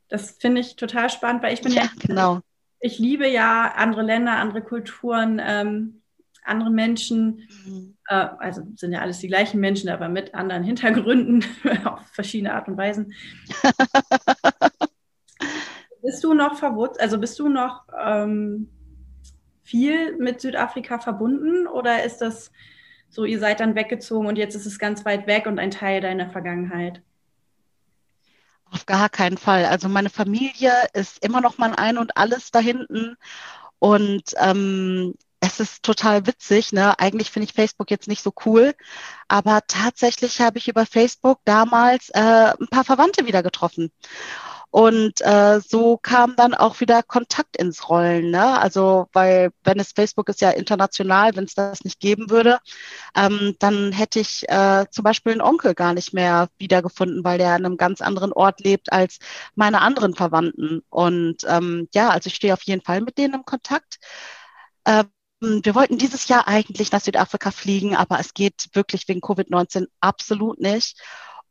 Das 0.09 0.33
finde 0.33 0.61
ich 0.61 0.77
total 0.77 1.11
spannend, 1.11 1.43
weil 1.43 1.55
ich 1.55 1.63
bin 1.63 1.73
ja, 1.73 1.83
ja 1.83 1.91
genau. 1.99 2.41
Ich 2.81 2.99
liebe 2.99 3.27
ja 3.29 3.73
andere 3.77 4.03
Länder, 4.03 4.33
andere 4.33 4.63
Kulturen. 4.63 5.41
Ähm, 5.43 6.03
andere 6.45 6.71
Menschen, 6.71 7.49
mhm. 7.65 7.97
äh, 8.09 8.29
also 8.39 8.63
sind 8.77 8.93
ja 8.93 9.01
alles 9.01 9.19
die 9.19 9.29
gleichen 9.29 9.61
Menschen, 9.61 9.89
aber 9.89 10.09
mit 10.09 10.35
anderen 10.35 10.63
Hintergründen 10.63 11.45
auf 11.85 12.01
verschiedene 12.13 12.55
Art 12.55 12.69
und 12.69 12.77
Weisen. 12.77 13.15
bist 16.03 16.23
du 16.23 16.35
noch 16.35 16.57
verwurzelt, 16.57 17.01
also 17.01 17.19
bist 17.19 17.39
du 17.39 17.49
noch 17.49 17.87
ähm, 17.99 18.69
viel 19.63 20.17
mit 20.19 20.41
Südafrika 20.41 20.99
verbunden 20.99 21.67
oder 21.67 22.05
ist 22.05 22.19
das 22.19 22.53
so, 23.15 23.25
ihr 23.25 23.39
seid 23.39 23.61
dann 23.61 23.75
weggezogen 23.75 24.27
und 24.27 24.37
jetzt 24.37 24.55
ist 24.55 24.67
es 24.67 24.79
ganz 24.79 25.05
weit 25.05 25.27
weg 25.27 25.47
und 25.47 25.59
ein 25.59 25.71
Teil 25.71 26.01
deiner 26.01 26.31
Vergangenheit? 26.31 27.01
Auf 28.71 28.87
gar 28.87 29.09
keinen 29.09 29.39
Fall. 29.39 29.67
Also 29.67 29.89
meine 29.89 30.11
Familie 30.11 30.73
ist 30.95 31.25
immer 31.25 31.41
noch 31.41 31.59
mein 31.59 31.75
Ein 31.75 31.97
und 31.97 32.17
alles 32.17 32.51
da 32.51 32.59
hinten. 32.59 33.17
Und 33.79 34.35
ähm, 34.39 35.15
es 35.39 35.61
ist 35.61 35.85
total 35.85 36.27
witzig. 36.27 36.73
Ne? 36.73 36.99
Eigentlich 36.99 37.31
finde 37.31 37.47
ich 37.47 37.55
Facebook 37.55 37.91
jetzt 37.91 38.09
nicht 38.09 38.23
so 38.23 38.33
cool, 38.47 38.75
aber 39.29 39.61
tatsächlich 39.69 40.41
habe 40.41 40.59
ich 40.59 40.69
über 40.69 40.87
Facebook 40.87 41.39
damals 41.45 42.09
äh, 42.09 42.19
ein 42.59 42.69
paar 42.69 42.85
Verwandte 42.85 43.27
wieder 43.27 43.43
getroffen. 43.43 43.93
Und 44.75 45.21
äh, 45.21 45.61
so 45.61 45.99
kam 45.99 46.35
dann 46.35 46.53
auch 46.53 46.81
wieder 46.81 47.05
Kontakt 47.05 47.57
ins 47.57 47.89
Rollen. 47.89 48.33
Ne? 48.33 48.61
Also, 48.61 49.07
weil 49.13 49.53
wenn 49.63 49.79
es 49.79 49.93
Facebook 49.93 50.29
ist 50.29 50.41
ja 50.41 50.51
international, 50.51 51.37
wenn 51.37 51.45
es 51.45 51.55
das 51.55 51.85
nicht 51.85 52.01
geben 52.01 52.29
würde, 52.29 52.59
ähm, 53.15 53.55
dann 53.61 53.93
hätte 53.93 54.19
ich 54.19 54.49
äh, 54.49 54.87
zum 54.91 55.05
Beispiel 55.05 55.31
einen 55.31 55.43
Onkel 55.43 55.75
gar 55.75 55.95
nicht 55.95 56.13
mehr 56.13 56.49
wiedergefunden, 56.59 57.23
weil 57.23 57.39
der 57.39 57.51
an 57.51 57.65
einem 57.65 57.77
ganz 57.77 58.01
anderen 58.01 58.33
Ort 58.33 58.59
lebt 58.63 58.93
als 58.93 59.21
meine 59.55 59.81
anderen 59.81 60.17
Verwandten. 60.17 60.83
Und 60.91 61.45
ähm, 61.47 61.89
ja, 61.95 62.09
also 62.11 62.27
ich 62.27 62.35
stehe 62.35 62.53
auf 62.53 62.63
jeden 62.65 62.83
Fall 62.83 63.01
mit 63.01 63.17
denen 63.17 63.35
im 63.35 63.45
Kontakt. 63.45 64.01
Ähm, 64.87 65.05
wir 65.41 65.77
wollten 65.77 65.99
dieses 65.99 66.27
Jahr 66.27 66.49
eigentlich 66.49 66.91
nach 66.91 67.01
Südafrika 67.01 67.53
fliegen, 67.53 67.95
aber 67.95 68.19
es 68.19 68.35
geht 68.35 68.71
wirklich 68.73 69.07
wegen 69.07 69.21
Covid-19 69.21 69.87
absolut 70.01 70.59
nicht. 70.59 70.99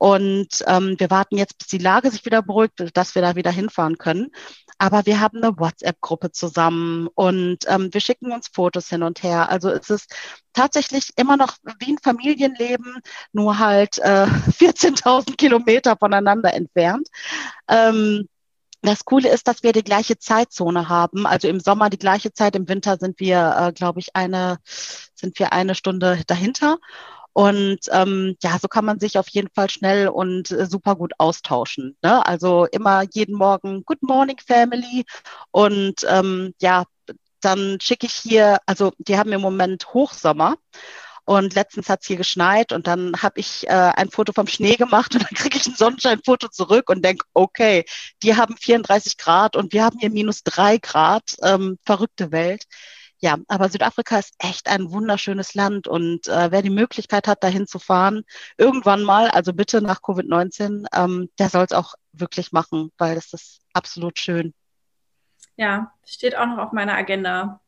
Und 0.03 0.65
ähm, 0.67 0.95
wir 0.97 1.09
warten 1.11 1.37
jetzt, 1.37 1.57
bis 1.59 1.67
die 1.69 1.77
Lage 1.77 2.11
sich 2.11 2.25
wieder 2.25 2.41
beruhigt, 2.41 2.73
dass 2.93 3.15
wir 3.15 3.21
da 3.21 3.37
wieder 3.37 3.51
hinfahren 3.51 3.97
können. 3.97 4.31
Aber 4.77 5.05
wir 5.05 5.21
haben 5.21 5.41
eine 5.41 5.57
WhatsApp-Gruppe 5.57 6.33
zusammen 6.33 7.07
und 7.15 7.59
ähm, 7.67 7.87
wir 7.93 8.01
schicken 8.01 8.33
uns 8.33 8.49
Fotos 8.49 8.89
hin 8.89 9.01
und 9.01 9.23
her. 9.23 9.49
Also 9.49 9.69
es 9.69 9.89
ist 9.89 10.13
tatsächlich 10.51 11.11
immer 11.15 11.37
noch 11.37 11.55
wie 11.79 11.93
ein 11.93 11.99
Familienleben, 12.03 12.99
nur 13.31 13.59
halt 13.59 13.97
äh, 13.99 14.25
14.000 14.59 15.37
Kilometer 15.37 15.95
voneinander 15.95 16.53
entfernt. 16.53 17.07
Ähm, 17.69 18.27
das 18.81 19.05
Coole 19.05 19.29
ist, 19.29 19.47
dass 19.47 19.63
wir 19.63 19.71
die 19.71 19.85
gleiche 19.85 20.19
Zeitzone 20.19 20.89
haben. 20.89 21.25
Also 21.25 21.47
im 21.47 21.61
Sommer 21.61 21.89
die 21.89 21.97
gleiche 21.97 22.33
Zeit, 22.33 22.57
im 22.57 22.67
Winter 22.67 22.97
sind 22.97 23.21
wir, 23.21 23.55
äh, 23.57 23.71
glaube 23.71 24.01
ich, 24.01 24.17
eine, 24.17 24.57
sind 24.65 25.39
wir 25.39 25.53
eine 25.53 25.75
Stunde 25.75 26.23
dahinter. 26.27 26.77
Und 27.33 27.79
ähm, 27.91 28.35
ja, 28.43 28.57
so 28.59 28.67
kann 28.67 28.85
man 28.85 28.99
sich 28.99 29.17
auf 29.17 29.27
jeden 29.29 29.49
Fall 29.53 29.69
schnell 29.69 30.07
und 30.07 30.51
äh, 30.51 30.67
super 30.67 30.95
gut 30.95 31.13
austauschen. 31.17 31.97
Ne? 32.03 32.25
Also 32.25 32.65
immer 32.71 33.03
jeden 33.11 33.35
Morgen 33.35 33.83
Good 33.85 34.03
Morning 34.03 34.37
Family. 34.45 35.03
Und 35.51 36.05
ähm, 36.07 36.53
ja, 36.61 36.85
dann 37.41 37.79
schicke 37.81 38.05
ich 38.05 38.13
hier, 38.13 38.59
also 38.67 38.93
die 38.99 39.17
haben 39.17 39.33
im 39.33 39.41
Moment 39.41 39.93
Hochsommer. 39.93 40.55
Und 41.25 41.55
letztens 41.55 41.87
hat 41.87 42.01
es 42.01 42.07
hier 42.07 42.17
geschneit 42.17 42.73
und 42.73 42.85
dann 42.85 43.13
habe 43.21 43.39
ich 43.39 43.65
äh, 43.67 43.71
ein 43.71 44.09
Foto 44.11 44.33
vom 44.33 44.47
Schnee 44.47 44.75
gemacht 44.75 45.15
und 45.15 45.23
dann 45.23 45.35
kriege 45.35 45.57
ich 45.57 45.65
ein 45.65 45.75
Sonnenscheinfoto 45.75 46.49
zurück 46.49 46.89
und 46.89 47.03
denke, 47.03 47.25
okay, 47.33 47.85
die 48.21 48.35
haben 48.35 48.57
34 48.57 49.17
Grad 49.17 49.55
und 49.55 49.71
wir 49.73 49.85
haben 49.85 49.97
hier 49.99 50.11
minus 50.11 50.43
drei 50.43 50.77
Grad. 50.77 51.35
Ähm, 51.41 51.77
verrückte 51.85 52.31
Welt. 52.31 52.65
Ja, 53.23 53.37
aber 53.47 53.69
Südafrika 53.69 54.19
ist 54.19 54.35
echt 54.37 54.67
ein 54.67 54.91
wunderschönes 54.91 55.53
Land 55.53 55.87
und 55.87 56.27
äh, 56.27 56.51
wer 56.51 56.61
die 56.61 56.69
Möglichkeit 56.69 57.25
hat, 57.25 57.41
dahin 57.41 57.67
zu 57.67 57.79
fahren, 57.79 58.25
irgendwann 58.57 59.01
mal, 59.01 59.29
also 59.29 59.53
bitte 59.53 59.81
nach 59.81 60.01
Covid-19, 60.01 60.87
ähm, 60.93 61.29
der 61.39 61.47
soll 61.47 61.63
es 61.63 61.71
auch 61.71 61.93
wirklich 62.11 62.51
machen, 62.51 62.91
weil 62.97 63.15
das 63.15 63.31
ist 63.31 63.61
absolut 63.71 64.19
schön. 64.19 64.53
Ja, 65.55 65.93
steht 66.05 66.35
auch 66.35 66.47
noch 66.47 66.57
auf 66.57 66.71
meiner 66.73 66.95
Agenda. 66.95 67.61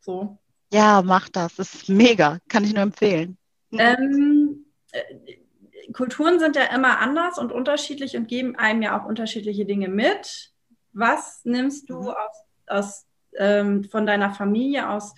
So. 0.00 0.38
Ja, 0.72 1.02
mach 1.02 1.28
das. 1.28 1.58
Ist 1.58 1.90
mega. 1.90 2.38
Kann 2.48 2.64
ich 2.64 2.72
nur 2.72 2.82
empfehlen. 2.82 3.36
Ähm, 3.72 4.64
äh, 4.92 5.92
Kulturen 5.92 6.38
sind 6.38 6.56
ja 6.56 6.64
immer 6.74 6.98
anders 7.00 7.38
und 7.38 7.52
unterschiedlich 7.52 8.16
und 8.16 8.26
geben 8.26 8.56
einem 8.56 8.80
ja 8.80 8.98
auch 8.98 9.04
unterschiedliche 9.04 9.66
Dinge 9.66 9.88
mit. 9.88 10.52
Was 10.94 11.44
nimmst 11.44 11.90
du 11.90 12.00
mhm. 12.00 12.08
aus, 12.08 12.44
aus, 12.68 13.06
ähm, 13.38 13.84
von 13.84 14.06
deiner 14.06 14.32
Familie 14.32 14.88
aus 14.88 15.14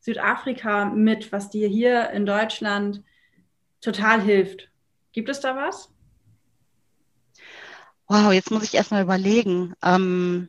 Südafrika 0.00 0.84
mit, 0.86 1.32
was 1.32 1.50
dir 1.50 1.68
hier 1.68 2.10
in 2.10 2.26
Deutschland 2.26 3.02
total 3.80 4.20
hilft? 4.20 4.70
Gibt 5.12 5.28
es 5.28 5.40
da 5.40 5.56
was? 5.56 5.90
Wow, 8.06 8.32
jetzt 8.32 8.50
muss 8.50 8.64
ich 8.64 8.74
erstmal 8.74 9.02
überlegen. 9.02 9.74
Ähm, 9.82 10.48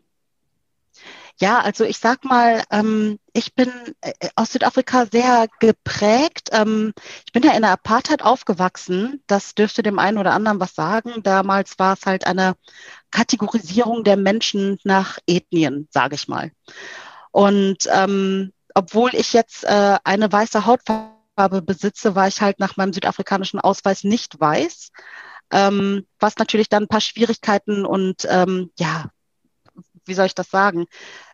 ja, 1.38 1.60
also 1.60 1.84
ich 1.84 1.98
sag 2.00 2.24
mal, 2.24 2.64
ähm, 2.72 3.20
ich 3.34 3.56
bin 3.56 3.70
äh, 4.02 4.14
aus 4.36 4.54
Südafrika 4.54 5.06
sehr 5.06 5.48
geprägt. 5.60 6.50
Ähm, 6.54 6.94
ich 7.26 7.34
bin 7.34 7.44
ja 7.44 7.52
in 7.52 7.62
der 7.62 7.72
Apartheid 7.72 8.24
aufgewachsen. 8.24 9.22
Das 9.28 9.54
dürfte 9.54 9.84
dem 9.84 10.00
einen 10.00 10.18
oder 10.18 10.32
anderen 10.32 10.62
was 10.62 10.76
sagen. 10.76 11.24
Damals 11.24 11.78
war 11.78 11.94
es 11.94 12.06
halt 12.06 12.26
eine 12.26 12.56
Kategorisierung 13.12 14.06
der 14.06 14.16
Menschen 14.16 14.80
nach 14.86 15.18
Ethnien, 15.28 15.90
sage 15.92 16.16
ich 16.16 16.30
mal. 16.30 16.52
Und 17.36 17.90
ähm, 17.92 18.54
obwohl 18.76 19.14
ich 19.14 19.34
jetzt 19.34 19.66
äh, 19.66 19.98
eine 20.06 20.32
weiße 20.32 20.66
Hautfarbe 20.66 21.62
besitze, 21.62 22.16
war 22.16 22.30
ich 22.30 22.40
halt 22.40 22.60
nach 22.60 22.78
meinem 22.78 22.94
südafrikanischen 22.94 23.60
Ausweis 23.60 24.06
nicht 24.06 24.40
weiß. 24.40 24.92
Ähm, 25.52 26.08
was 26.18 26.38
natürlich 26.38 26.70
dann 26.70 26.84
ein 26.84 26.88
paar 26.88 27.02
Schwierigkeiten 27.02 27.86
und 27.86 28.26
ähm, 28.30 28.72
ja, 28.80 29.12
wie 30.06 30.14
soll 30.14 30.28
ich 30.28 30.36
das 30.36 30.50
sagen? 30.50 30.86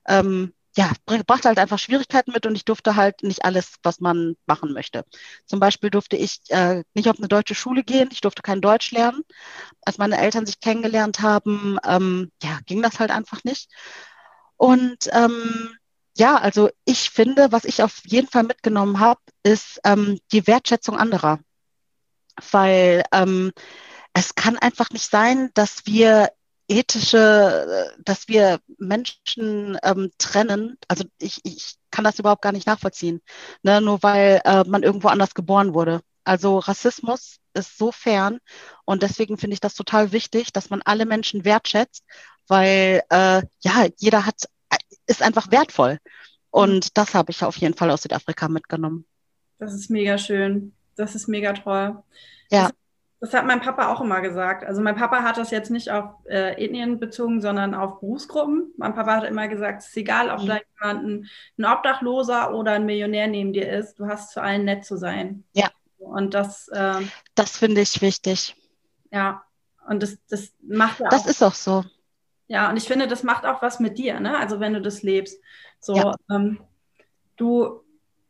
Ähm, 0.08 0.54
ja, 0.76 0.92
brachte 1.06 1.50
halt 1.50 1.60
einfach 1.60 1.78
Schwierigkeiten 1.78 2.32
mit 2.32 2.48
und 2.48 2.56
ich 2.56 2.66
durfte 2.66 2.96
halt 2.96 3.22
nicht 3.22 3.46
alles, 3.46 3.76
was 3.84 4.00
man 4.00 4.36
machen 4.48 4.74
möchte. 4.74 5.06
Zum 5.46 5.60
Beispiel 5.60 5.92
durfte 5.92 6.16
ich 6.16 6.40
äh, 6.48 6.84
nicht 6.96 7.10
auf 7.10 7.20
eine 7.20 7.28
deutsche 7.28 7.54
Schule 7.54 7.84
gehen, 7.84 8.10
ich 8.12 8.22
durfte 8.22 8.42
kein 8.42 8.62
Deutsch 8.62 8.90
lernen. 8.90 9.22
Als 9.84 10.00
meine 10.00 10.18
Eltern 10.18 10.48
sich 10.48 10.60
kennengelernt 10.62 11.20
haben, 11.22 11.78
ähm, 11.86 12.32
ja, 12.42 12.58
ging 12.66 12.82
das 12.82 13.00
halt 13.00 13.12
einfach 13.12 13.44
nicht. 13.44 13.70
Und 14.58 15.08
ähm, 15.12 15.78
ja, 16.18 16.36
also 16.38 16.70
ich 16.86 17.10
finde, 17.10 17.52
was 17.52 17.66
ich 17.66 17.84
auf 17.84 18.02
jeden 18.06 18.28
Fall 18.28 18.44
mitgenommen 18.44 19.00
habe, 19.00 19.22
ist 19.44 19.80
ähm, 19.86 20.20
die 20.32 20.46
Wertschätzung 20.48 20.98
anderer. 20.98 21.40
Weil 22.52 23.04
ähm, 23.12 23.52
es 24.14 24.36
kann 24.36 24.58
einfach 24.58 24.90
nicht 24.92 25.10
sein, 25.10 25.52
dass 25.54 25.86
wir 25.86 26.32
ethische, 26.72 27.92
äh, 27.98 28.02
dass 28.04 28.28
wir 28.28 28.60
Menschen 28.78 29.78
ähm, 29.84 30.12
trennen, 30.18 30.78
also 30.88 31.04
ich, 31.20 31.40
ich 31.44 31.76
kann 31.92 32.06
das 32.06 32.20
überhaupt 32.20 32.42
gar 32.42 32.54
nicht 32.54 32.68
nachvollziehen, 32.68 33.22
ne? 33.64 33.82
nur 33.82 34.02
weil 34.04 34.42
äh, 34.46 34.64
man 34.66 34.84
irgendwo 34.84 35.10
anders 35.10 35.34
geboren 35.34 35.74
wurde. 35.74 36.02
Also 36.24 36.60
Rassismus 36.60 37.38
ist 37.54 37.78
so 37.78 37.92
fern 37.92 38.40
und 38.86 39.04
deswegen 39.04 39.38
finde 39.38 39.56
ich 39.56 39.60
das 39.60 39.74
total 39.76 40.12
wichtig, 40.12 40.54
dass 40.54 40.70
man 40.70 40.82
alle 40.84 41.06
Menschen 41.06 41.44
wertschätzt, 41.46 42.04
weil 42.48 43.04
äh, 43.10 43.42
ja, 43.62 43.88
jeder 43.98 44.26
hat, 44.26 44.46
ist 45.06 45.22
einfach 45.22 45.52
wertvoll. 45.52 46.00
Und 46.50 46.98
das 46.98 47.14
habe 47.14 47.32
ich 47.32 47.44
auf 47.44 47.58
jeden 47.58 47.76
Fall 47.76 47.92
aus 47.92 48.04
Südafrika 48.04 48.48
mitgenommen. 48.48 49.06
Das 49.58 49.74
ist 49.74 49.90
mega 49.90 50.18
schön. 50.18 50.74
Das 50.96 51.16
ist 51.16 51.28
mega 51.28 51.54
toll. 51.54 52.04
Ja. 52.50 52.64
Das 52.64 52.74
das 53.22 53.36
hat 53.36 53.46
mein 53.46 53.62
Papa 53.62 53.94
auch 53.94 54.02
immer 54.02 54.20
gesagt. 54.20 54.66
Also 54.66 54.82
mein 54.82 54.96
Papa 54.96 55.22
hat 55.22 55.38
das 55.38 55.52
jetzt 55.52 55.70
nicht 55.70 55.92
auf 55.92 56.06
äh, 56.26 56.54
Ethnien 56.54 57.00
bezogen, 57.00 57.40
sondern 57.40 57.76
auf 57.76 58.00
Berufsgruppen. 58.00 58.74
Mein 58.78 58.96
Papa 58.96 59.18
hat 59.18 59.26
immer 59.26 59.48
gesagt, 59.48 59.84
es 59.84 59.90
ist 59.90 59.98
egal, 59.98 60.32
ob 60.32 60.42
mhm. 60.42 60.48
da 60.48 60.58
jemand 60.82 61.30
ein, 61.60 61.66
Obdachloser 61.66 62.56
oder 62.56 62.72
ein 62.72 62.88
Millionär 62.88 63.28
neben 63.28 63.54
dir 63.54 63.72
ist, 63.72 64.00
du 64.00 64.08
hast 64.08 64.32
zu 64.32 64.42
allen 64.42 64.66
nett 64.66 64.86
zu 64.86 64.98
sein. 64.98 65.44
Ja. 65.54 65.70
Und 66.00 66.34
das. 66.34 66.68
Äh, 66.70 67.02
das 67.36 67.58
finde 67.58 67.82
ich 67.82 68.02
wichtig. 68.02 68.56
Ja. 69.12 69.44
Und 69.88 70.02
das, 70.02 70.18
das 70.28 70.52
macht 70.60 71.00
ja 71.00 71.10
Das 71.10 71.26
auch, 71.26 71.28
ist 71.28 71.44
auch 71.44 71.54
so. 71.54 71.86
Ja, 72.52 72.70
und 72.70 72.78
ich 72.78 72.84
finde, 72.84 73.08
das 73.08 73.24
macht 73.24 73.46
auch 73.46 73.62
was 73.62 73.80
mit 73.80 73.98
dir, 73.98 74.20
ne? 74.20 74.38
Also 74.38 74.60
wenn 74.60 74.74
du 74.74 74.82
das 74.82 75.04
lebst. 75.04 75.42
So, 75.80 75.96
ja. 75.96 76.16
ähm, 76.30 76.60
du, 77.38 77.82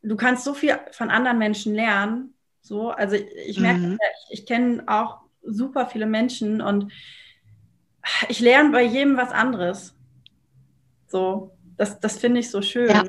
du 0.03 0.15
kannst 0.15 0.43
so 0.43 0.53
viel 0.53 0.78
von 0.91 1.09
anderen 1.09 1.39
Menschen 1.39 1.74
lernen 1.74 2.34
so, 2.61 2.91
also 2.91 3.15
ich, 3.15 3.26
ich 3.47 3.59
merke, 3.59 3.80
mhm. 3.80 3.97
ich, 4.30 4.39
ich 4.39 4.45
kenne 4.45 4.84
auch 4.88 5.19
super 5.43 5.88
viele 5.88 6.05
Menschen 6.05 6.61
und 6.61 6.91
ich 8.30 8.39
lerne 8.39 8.69
bei 8.69 8.84
jedem 8.84 9.17
was 9.17 9.32
anderes. 9.32 9.95
So, 11.07 11.57
das, 11.78 11.99
das 11.99 12.17
finde 12.17 12.39
ich 12.39 12.49
so 12.49 12.61
schön. 12.61 12.89
Ja. 12.89 13.03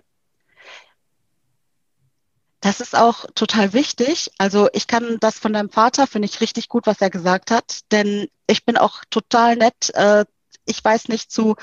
Das 2.60 2.80
ist 2.80 2.96
auch 2.96 3.26
total 3.34 3.72
wichtig. 3.72 4.30
Also 4.38 4.68
ich 4.72 4.86
kann 4.86 5.18
das 5.20 5.38
von 5.38 5.52
deinem 5.52 5.70
Vater, 5.70 6.06
finde 6.06 6.26
ich 6.26 6.40
richtig 6.40 6.68
gut, 6.68 6.86
was 6.86 7.00
er 7.00 7.10
gesagt 7.10 7.50
hat, 7.50 7.80
denn 7.90 8.28
ich 8.46 8.64
bin 8.64 8.76
auch 8.76 9.04
total 9.10 9.56
nett. 9.56 9.90
Äh, 9.94 10.24
ich 10.66 10.84
weiß 10.84 11.08
nicht 11.08 11.30
zu 11.30 11.56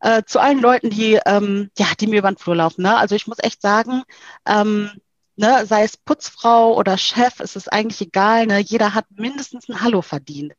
äh, 0.00 0.22
zu 0.24 0.40
allen 0.40 0.60
Leuten, 0.60 0.90
die 0.90 1.18
ähm, 1.26 1.70
ja, 1.78 1.86
die 2.00 2.06
mir 2.08 2.18
über 2.18 2.30
den 2.30 2.38
Flur 2.38 2.56
laufen. 2.56 2.82
Ne? 2.82 2.96
Also 2.96 3.14
ich 3.14 3.26
muss 3.26 3.38
echt 3.40 3.62
sagen, 3.62 4.02
ähm, 4.46 4.90
ne, 5.36 5.64
sei 5.66 5.84
es 5.84 5.96
Putzfrau 5.96 6.76
oder 6.76 6.98
Chef, 6.98 7.40
es 7.40 7.56
ist 7.56 7.72
eigentlich 7.72 8.00
egal, 8.00 8.46
ne, 8.46 8.58
jeder 8.58 8.94
hat 8.94 9.06
mindestens 9.10 9.68
ein 9.68 9.80
Hallo 9.80 10.02
verdient. 10.02 10.54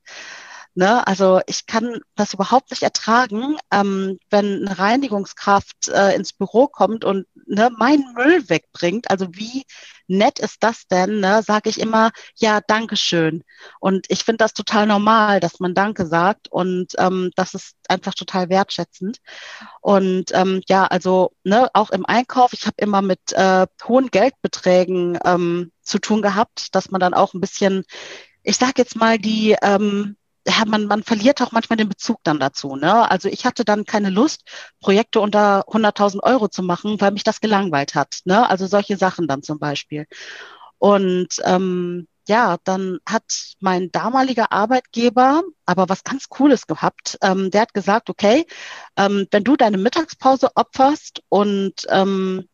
Ne? 0.76 1.06
Also 1.06 1.40
ich 1.46 1.68
kann 1.68 2.00
das 2.16 2.34
überhaupt 2.34 2.72
nicht 2.72 2.82
ertragen, 2.82 3.58
ähm, 3.72 4.18
wenn 4.32 4.66
eine 4.68 4.80
Reinigungskraft 4.80 5.88
äh, 5.90 6.16
ins 6.16 6.34
Büro 6.34 6.68
kommt 6.68 7.06
und 7.06 7.28
ne, 7.46 7.70
meinen 7.78 8.14
Müll 8.14 8.50
wegbringt. 8.50 9.12
Also 9.12 9.28
wie 9.34 9.66
nett 10.08 10.40
ist 10.40 10.64
das 10.64 10.88
denn? 10.88 11.20
Ne? 11.20 11.44
Sage 11.44 11.70
ich 11.70 11.80
immer, 11.80 12.12
ja, 12.36 12.60
Dankeschön. 12.60 13.44
Und 13.80 14.08
ich 14.10 14.24
finde 14.24 14.38
das 14.38 14.54
total 14.54 14.88
normal, 14.88 15.40
dass 15.40 15.60
man 15.60 15.76
Danke 15.76 16.08
sagt 16.08 16.48
und 16.48 16.94
ähm, 16.98 17.32
das 17.36 17.54
ist 17.54 17.76
einfach 17.88 18.16
total 18.16 18.50
wertschätzend. 18.50 19.20
Und 19.82 20.32
ähm, 20.34 20.62
ja, 20.68 20.86
also 20.86 21.34
ne, 21.44 21.70
auch 21.74 21.92
im 21.92 22.06
Einkauf, 22.06 22.54
ich 22.54 22.66
habe 22.66 22.78
immer 22.78 23.04
mit 23.04 23.32
äh, 23.34 23.68
hohen 23.88 24.10
Geldbeträgen 24.10 25.20
ähm, 25.24 25.72
zu 25.84 26.00
tun 26.00 26.24
gehabt, 26.24 26.74
dass 26.74 26.90
man 26.90 27.00
dann 27.00 27.14
auch 27.14 27.36
ein 27.36 27.42
bisschen 27.42 27.84
ich 28.44 28.58
sage 28.58 28.74
jetzt 28.78 28.98
mal, 28.98 29.18
die 29.18 29.56
ähm, 29.62 30.18
ja, 30.48 30.66
man, 30.66 30.86
man 30.86 31.04
verliert 31.04 31.42
auch 31.42 31.52
manchmal 31.52 31.78
den 31.78 31.90
Bezug 31.90 32.20
dann 32.24 32.40
dazu. 32.40 32.76
Ne? 32.76 33.10
Also 33.10 33.30
ich 33.30 33.46
hatte 33.46 33.64
dann 33.66 33.86
keine 33.86 34.10
Lust, 34.10 34.42
Projekte 34.82 35.22
unter 35.22 35.68
100.000 35.68 36.22
Euro 36.24 36.48
zu 36.50 36.64
machen, 36.64 37.00
weil 37.00 37.12
mich 37.12 37.24
das 37.24 37.42
gelangweilt 37.42 37.96
hat. 37.96 38.20
Ne? 38.26 38.50
Also 38.50 38.68
solche 38.68 38.98
Sachen 38.98 39.28
dann 39.28 39.44
zum 39.44 39.60
Beispiel. 39.60 40.06
Und 40.80 41.42
ähm, 41.46 42.08
ja, 42.28 42.58
dann 42.64 43.00
hat 43.06 43.24
mein 43.60 43.92
damaliger 43.92 44.52
Arbeitgeber 44.52 45.44
aber 45.66 45.90
was 45.90 46.04
ganz 46.04 46.30
Cooles 46.30 46.68
gehabt. 46.68 47.18
Ähm, 47.22 47.52
der 47.52 47.62
hat 47.62 47.74
gesagt, 47.74 48.10
okay, 48.10 48.46
ähm, 48.98 49.28
wenn 49.32 49.44
du 49.44 49.56
deine 49.56 49.78
Mittagspause 49.78 50.50
opferst 50.56 51.22
und 51.30 51.74
ähm, 51.90 52.48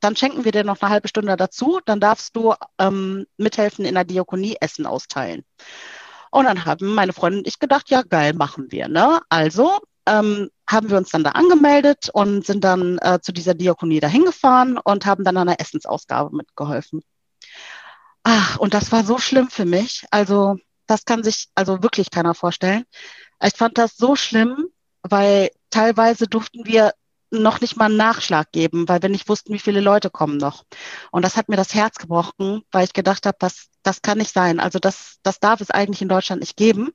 dann 0.00 0.16
schenken 0.16 0.44
wir 0.44 0.52
dir 0.52 0.64
noch 0.64 0.80
eine 0.80 0.90
halbe 0.90 1.08
Stunde 1.08 1.36
dazu, 1.36 1.80
dann 1.84 2.00
darfst 2.00 2.34
du 2.34 2.54
ähm, 2.78 3.26
mithelfen 3.36 3.84
in 3.84 3.94
der 3.94 4.04
Diakonie 4.04 4.56
Essen 4.60 4.86
austeilen. 4.86 5.44
Und 6.30 6.44
dann 6.44 6.64
haben 6.64 6.94
meine 6.94 7.12
Freundin 7.12 7.40
und 7.40 7.48
ich 7.48 7.58
gedacht, 7.58 7.90
ja 7.90 8.02
geil, 8.02 8.34
machen 8.34 8.70
wir. 8.70 8.88
Ne? 8.88 9.20
Also 9.28 9.78
ähm, 10.06 10.50
haben 10.68 10.90
wir 10.90 10.96
uns 10.96 11.10
dann 11.10 11.24
da 11.24 11.30
angemeldet 11.30 12.10
und 12.12 12.46
sind 12.46 12.62
dann 12.64 12.98
äh, 12.98 13.20
zu 13.20 13.32
dieser 13.32 13.54
Diakonie 13.54 14.00
dahin 14.00 14.24
gefahren 14.24 14.78
und 14.78 15.06
haben 15.06 15.24
dann 15.24 15.36
an 15.36 15.48
der 15.48 15.60
Essensausgabe 15.60 16.34
mitgeholfen. 16.34 17.02
Ach, 18.22 18.58
und 18.58 18.74
das 18.74 18.92
war 18.92 19.04
so 19.04 19.18
schlimm 19.18 19.48
für 19.50 19.64
mich. 19.64 20.04
Also 20.10 20.56
das 20.86 21.04
kann 21.04 21.22
sich 21.22 21.48
also 21.54 21.82
wirklich 21.82 22.10
keiner 22.10 22.34
vorstellen. 22.34 22.84
Ich 23.42 23.54
fand 23.54 23.78
das 23.78 23.96
so 23.96 24.16
schlimm, 24.16 24.68
weil 25.02 25.50
teilweise 25.70 26.26
durften 26.26 26.66
wir 26.66 26.92
noch 27.30 27.60
nicht 27.60 27.76
mal 27.76 27.86
einen 27.86 27.96
Nachschlag 27.96 28.50
geben, 28.52 28.88
weil 28.88 29.02
wir 29.02 29.08
nicht 29.08 29.28
wussten, 29.28 29.52
wie 29.52 29.58
viele 29.58 29.80
Leute 29.80 30.10
kommen 30.10 30.36
noch. 30.36 30.64
Und 31.12 31.24
das 31.24 31.36
hat 31.36 31.48
mir 31.48 31.56
das 31.56 31.74
Herz 31.74 31.96
gebrochen, 31.96 32.62
weil 32.72 32.84
ich 32.84 32.92
gedacht 32.92 33.24
habe, 33.24 33.36
das, 33.38 33.68
das 33.82 34.02
kann 34.02 34.18
nicht 34.18 34.32
sein. 34.32 34.60
Also 34.60 34.78
das, 34.78 35.18
das 35.22 35.40
darf 35.40 35.60
es 35.60 35.70
eigentlich 35.70 36.02
in 36.02 36.08
Deutschland 36.08 36.40
nicht 36.40 36.56
geben. 36.56 36.90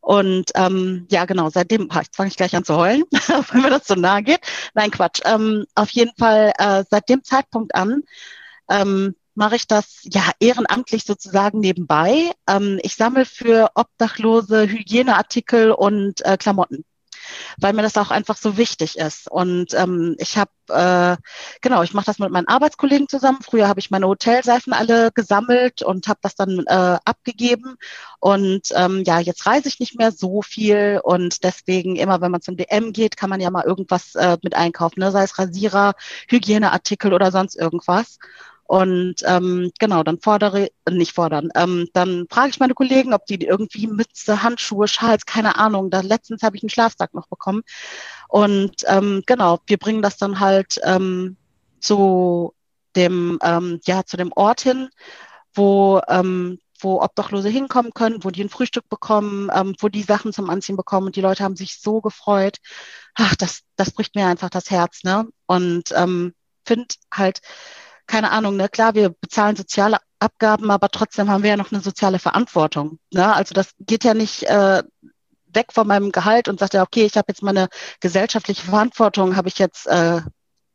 Und 0.00 0.50
ähm, 0.56 1.06
ja, 1.10 1.26
genau, 1.26 1.48
seitdem, 1.50 1.88
jetzt 1.94 2.16
fange 2.16 2.28
ich 2.28 2.36
gleich 2.36 2.56
an 2.56 2.64
zu 2.64 2.76
heulen, 2.76 3.04
weil 3.50 3.62
mir 3.62 3.70
das 3.70 3.86
so 3.86 3.94
nahe 3.94 4.22
geht. 4.22 4.40
Nein, 4.74 4.90
Quatsch. 4.90 5.20
Ähm, 5.24 5.64
auf 5.76 5.90
jeden 5.90 6.12
Fall, 6.18 6.52
äh, 6.58 6.84
seit 6.90 7.08
dem 7.08 7.22
Zeitpunkt 7.22 7.74
an 7.74 8.02
ähm, 8.68 9.14
mache 9.34 9.56
ich 9.56 9.66
das 9.66 10.00
ja 10.02 10.22
ehrenamtlich 10.40 11.04
sozusagen 11.04 11.60
nebenbei. 11.60 12.32
Ähm, 12.48 12.80
ich 12.82 12.96
sammle 12.96 13.24
für 13.24 13.70
Obdachlose 13.74 14.68
Hygieneartikel 14.68 15.70
und 15.70 16.24
äh, 16.24 16.36
Klamotten 16.36 16.84
weil 17.58 17.72
mir 17.72 17.82
das 17.82 17.96
auch 17.96 18.10
einfach 18.10 18.36
so 18.36 18.56
wichtig 18.56 18.98
ist. 18.98 19.30
Und 19.30 19.74
ähm, 19.74 20.16
ich 20.18 20.36
habe, 20.36 20.50
äh, 20.68 21.16
genau, 21.60 21.82
ich 21.82 21.94
mache 21.94 22.06
das 22.06 22.18
mit 22.18 22.30
meinen 22.30 22.48
Arbeitskollegen 22.48 23.08
zusammen. 23.08 23.38
Früher 23.42 23.68
habe 23.68 23.80
ich 23.80 23.90
meine 23.90 24.06
Hotelseifen 24.06 24.72
alle 24.72 25.10
gesammelt 25.12 25.82
und 25.82 26.08
habe 26.08 26.20
das 26.22 26.34
dann 26.34 26.64
äh, 26.66 26.98
abgegeben. 27.04 27.76
Und 28.20 28.68
ähm, 28.74 29.02
ja, 29.04 29.18
jetzt 29.20 29.46
reise 29.46 29.68
ich 29.68 29.80
nicht 29.80 29.98
mehr 29.98 30.12
so 30.12 30.42
viel 30.42 31.00
und 31.02 31.44
deswegen 31.44 31.96
immer, 31.96 32.20
wenn 32.20 32.30
man 32.30 32.42
zum 32.42 32.56
DM 32.56 32.92
geht, 32.92 33.16
kann 33.16 33.30
man 33.30 33.40
ja 33.40 33.50
mal 33.50 33.64
irgendwas 33.64 34.14
äh, 34.14 34.38
mit 34.42 34.54
einkaufen, 34.54 35.00
ne? 35.00 35.10
sei 35.10 35.24
es 35.24 35.38
Rasierer, 35.38 35.94
Hygieneartikel 36.28 37.12
oder 37.12 37.30
sonst 37.30 37.56
irgendwas. 37.56 38.18
Und 38.64 39.16
ähm, 39.24 39.70
genau, 39.78 40.02
dann 40.02 40.20
fordere, 40.20 40.68
nicht 40.88 41.12
fordern, 41.12 41.50
ähm, 41.54 41.88
dann 41.92 42.26
frage 42.30 42.50
ich 42.50 42.60
meine 42.60 42.74
Kollegen, 42.74 43.12
ob 43.12 43.26
die 43.26 43.42
irgendwie 43.42 43.86
Mütze, 43.86 44.42
Handschuhe, 44.42 44.88
Schals, 44.88 45.26
keine 45.26 45.56
Ahnung. 45.56 45.90
Da 45.90 46.00
letztens 46.00 46.42
habe 46.42 46.56
ich 46.56 46.62
einen 46.62 46.70
Schlafsack 46.70 47.12
noch 47.14 47.28
bekommen. 47.28 47.62
Und 48.28 48.76
ähm, 48.86 49.22
genau, 49.26 49.60
wir 49.66 49.76
bringen 49.78 50.02
das 50.02 50.16
dann 50.16 50.40
halt 50.40 50.80
ähm, 50.84 51.36
zu 51.80 52.54
dem, 52.96 53.38
ähm, 53.42 53.80
ja, 53.84 54.04
zu 54.04 54.16
dem 54.16 54.32
Ort 54.34 54.62
hin, 54.62 54.88
wo 55.54 56.00
ähm, 56.08 56.58
wo 56.82 57.00
Obdachlose 57.00 57.48
hinkommen 57.48 57.94
können, 57.94 58.24
wo 58.24 58.30
die 58.30 58.42
ein 58.42 58.48
Frühstück 58.48 58.88
bekommen, 58.88 59.50
ähm, 59.54 59.74
wo 59.78 59.88
die 59.88 60.02
Sachen 60.02 60.32
zum 60.32 60.50
Anziehen 60.50 60.76
bekommen. 60.76 61.06
Und 61.06 61.16
die 61.16 61.20
Leute 61.20 61.44
haben 61.44 61.56
sich 61.56 61.80
so 61.80 62.00
gefreut. 62.00 62.58
Ach, 63.14 63.36
das, 63.36 63.62
das 63.76 63.90
bricht 63.92 64.14
mir 64.14 64.26
einfach 64.26 64.50
das 64.50 64.70
Herz, 64.70 65.04
ne? 65.04 65.28
Und 65.46 65.92
ähm, 65.94 66.34
finde 66.64 66.94
halt, 67.12 67.40
keine 68.12 68.30
Ahnung, 68.30 68.56
ne, 68.56 68.68
klar, 68.68 68.94
wir 68.94 69.08
bezahlen 69.08 69.56
soziale 69.56 69.96
Abgaben, 70.18 70.70
aber 70.70 70.90
trotzdem 70.90 71.30
haben 71.30 71.42
wir 71.42 71.48
ja 71.48 71.56
noch 71.56 71.72
eine 71.72 71.80
soziale 71.80 72.18
Verantwortung. 72.18 72.98
Ne? 73.10 73.34
Also 73.34 73.54
das 73.54 73.70
geht 73.80 74.04
ja 74.04 74.12
nicht 74.12 74.42
äh, 74.42 74.82
weg 75.46 75.72
von 75.72 75.86
meinem 75.86 76.12
Gehalt 76.12 76.46
und 76.46 76.60
sagt 76.60 76.74
ja, 76.74 76.82
okay, 76.82 77.06
ich 77.06 77.16
habe 77.16 77.28
jetzt 77.28 77.42
meine 77.42 77.68
gesellschaftliche 78.00 78.66
Verantwortung, 78.66 79.34
habe 79.34 79.48
ich 79.48 79.58
jetzt 79.58 79.86
äh, 79.86 80.20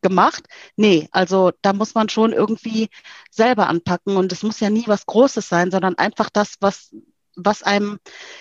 gemacht. 0.02 0.46
Nee, 0.78 1.10
also 1.12 1.52
da 1.62 1.74
muss 1.74 1.94
man 1.94 2.10
schon 2.10 2.34
irgendwie 2.34 2.90
selber 3.30 3.68
anpacken 3.68 4.18
und 4.18 4.32
es 4.32 4.42
muss 4.42 4.60
ja 4.60 4.72
nie 4.72 4.88
was 4.88 5.06
Großes 5.06 5.48
sein, 5.48 5.70
sondern 5.70 5.96
einfach 5.96 6.32
das, 6.32 6.56
was 6.60 6.90
was 7.38 7.64
einem, 7.64 8.00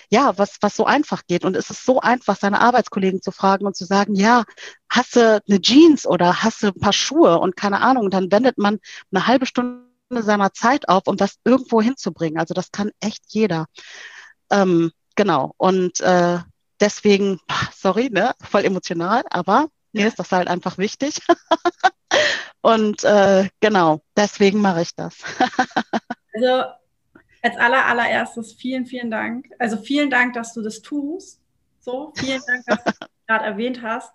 ja, 0.09 0.37
was, 0.37 0.57
was 0.61 0.75
so 0.75 0.85
einfach 0.85 1.23
geht. 1.27 1.45
Und 1.45 1.55
es 1.55 1.69
ist 1.69 1.85
so 1.85 2.01
einfach, 2.01 2.37
seine 2.37 2.59
Arbeitskollegen 2.59 3.21
zu 3.21 3.31
fragen 3.31 3.65
und 3.65 3.75
zu 3.75 3.85
sagen, 3.85 4.15
ja, 4.15 4.43
hast 4.89 5.15
du 5.15 5.41
eine 5.47 5.61
Jeans 5.61 6.05
oder 6.05 6.43
hast 6.43 6.63
du 6.63 6.67
ein 6.67 6.79
paar 6.79 6.93
Schuhe 6.93 7.39
und 7.39 7.55
keine 7.55 7.81
Ahnung. 7.81 8.05
Und 8.05 8.13
dann 8.13 8.31
wendet 8.31 8.57
man 8.57 8.79
eine 9.11 9.27
halbe 9.27 9.45
Stunde 9.45 9.87
seiner 10.09 10.51
Zeit 10.53 10.89
auf, 10.89 11.03
um 11.07 11.17
das 11.17 11.35
irgendwo 11.45 11.81
hinzubringen. 11.81 12.39
Also 12.39 12.53
das 12.53 12.71
kann 12.71 12.91
echt 12.99 13.23
jeder. 13.27 13.67
Ähm, 14.49 14.91
genau. 15.15 15.53
Und 15.57 15.99
äh, 16.01 16.39
deswegen, 16.79 17.39
sorry, 17.73 18.09
ne, 18.09 18.33
voll 18.41 18.65
emotional, 18.65 19.23
aber 19.29 19.67
mir 19.93 20.01
ja. 20.01 20.07
ist 20.07 20.19
das 20.19 20.31
halt 20.31 20.47
einfach 20.47 20.77
wichtig. 20.77 21.19
und 22.61 23.03
äh, 23.03 23.49
genau, 23.59 24.01
deswegen 24.15 24.61
mache 24.61 24.81
ich 24.81 24.95
das. 24.95 25.17
also 26.33 26.63
als 27.41 27.57
aller, 27.57 27.85
allererstes 27.85 28.53
vielen, 28.53 28.85
vielen 28.85 29.11
Dank. 29.11 29.47
Also 29.59 29.77
vielen 29.77 30.09
Dank, 30.09 30.33
dass 30.33 30.53
du 30.53 30.61
das 30.61 30.81
tust. 30.81 31.41
So, 31.79 32.11
vielen 32.15 32.41
Dank, 32.47 32.65
dass 32.65 32.83
du 32.83 32.91
das 32.99 33.09
gerade 33.27 33.45
erwähnt 33.45 33.81
hast. 33.81 34.11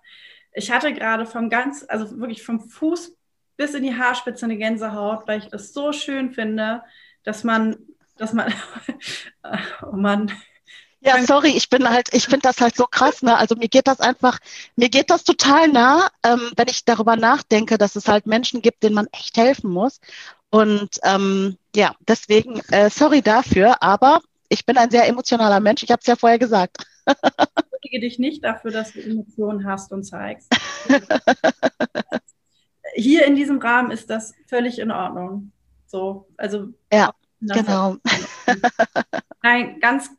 Ich 0.53 0.71
hatte 0.71 0.93
gerade 0.93 1.25
vom 1.25 1.49
ganz, 1.49 1.85
also 1.87 2.19
wirklich 2.19 2.43
vom 2.43 2.59
Fuß 2.59 3.15
bis 3.57 3.73
in 3.73 3.83
die 3.83 3.95
Haarspitze 3.95 4.45
eine 4.45 4.57
Gänsehaut, 4.57 5.27
weil 5.27 5.39
ich 5.39 5.47
das 5.47 5.73
so 5.73 5.91
schön 5.91 6.31
finde, 6.31 6.83
dass 7.23 7.43
man, 7.43 7.77
dass 8.17 8.33
man, 8.33 8.53
oh 9.83 9.95
Mann. 9.95 10.31
Ja, 11.01 11.21
sorry, 11.23 11.49
ich 11.49 11.69
bin 11.69 11.89
halt, 11.89 12.13
ich 12.13 12.25
finde 12.25 12.43
das 12.43 12.61
halt 12.61 12.77
so 12.77 12.85
krass, 12.85 13.23
ne? 13.23 13.35
Also 13.37 13.55
mir 13.55 13.67
geht 13.67 13.87
das 13.87 13.99
einfach, 13.99 14.39
mir 14.77 14.89
geht 14.89 15.09
das 15.09 15.25
total 15.25 15.67
nah, 15.67 16.09
ähm, 16.23 16.51
wenn 16.55 16.69
ich 16.69 16.85
darüber 16.85 17.17
nachdenke, 17.17 17.77
dass 17.77 17.97
es 17.97 18.07
halt 18.07 18.25
Menschen 18.25 18.61
gibt, 18.61 18.83
denen 18.83 18.95
man 18.95 19.07
echt 19.11 19.35
helfen 19.35 19.69
muss. 19.69 19.99
Und 20.53 20.99
ähm, 21.01 21.57
ja, 21.75 21.95
deswegen, 22.07 22.61
äh, 22.69 22.87
sorry 22.91 23.23
dafür, 23.23 23.81
aber 23.81 24.21
ich 24.49 24.67
bin 24.67 24.77
ein 24.77 24.91
sehr 24.91 25.07
emotionaler 25.07 25.59
Mensch. 25.59 25.81
Ich 25.81 25.89
habe 25.89 25.99
es 25.99 26.05
ja 26.05 26.15
vorher 26.15 26.37
gesagt. 26.37 26.85
Ich 27.81 27.99
dich 27.99 28.19
nicht 28.19 28.43
dafür, 28.43 28.69
dass 28.69 28.93
du 28.93 29.01
Emotionen 29.01 29.65
hast 29.65 29.91
und 29.91 30.03
zeigst. 30.03 30.55
Hier 32.93 33.25
in 33.25 33.35
diesem 33.35 33.57
Rahmen 33.57 33.89
ist 33.89 34.11
das 34.11 34.35
völlig 34.45 34.77
in 34.77 34.91
Ordnung. 34.91 35.51
So, 35.87 36.27
also 36.37 36.67
ja, 36.91 37.11
genau. 37.41 37.97
Ein 39.41 39.79
ganz, 39.79 40.11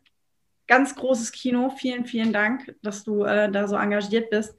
ganz 0.67 0.97
großes 0.97 1.31
Kino. 1.31 1.71
Vielen, 1.79 2.07
vielen 2.07 2.33
Dank, 2.33 2.75
dass 2.83 3.05
du 3.05 3.23
äh, 3.23 3.53
da 3.53 3.69
so 3.69 3.77
engagiert 3.77 4.31
bist. 4.31 4.57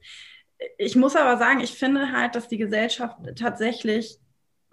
Ich 0.78 0.96
muss 0.96 1.16
aber 1.16 1.36
sagen, 1.36 1.60
ich 1.60 1.72
finde 1.72 2.12
halt, 2.12 2.34
dass 2.34 2.48
die 2.48 2.56
Gesellschaft 2.56 3.18
tatsächlich 3.36 4.18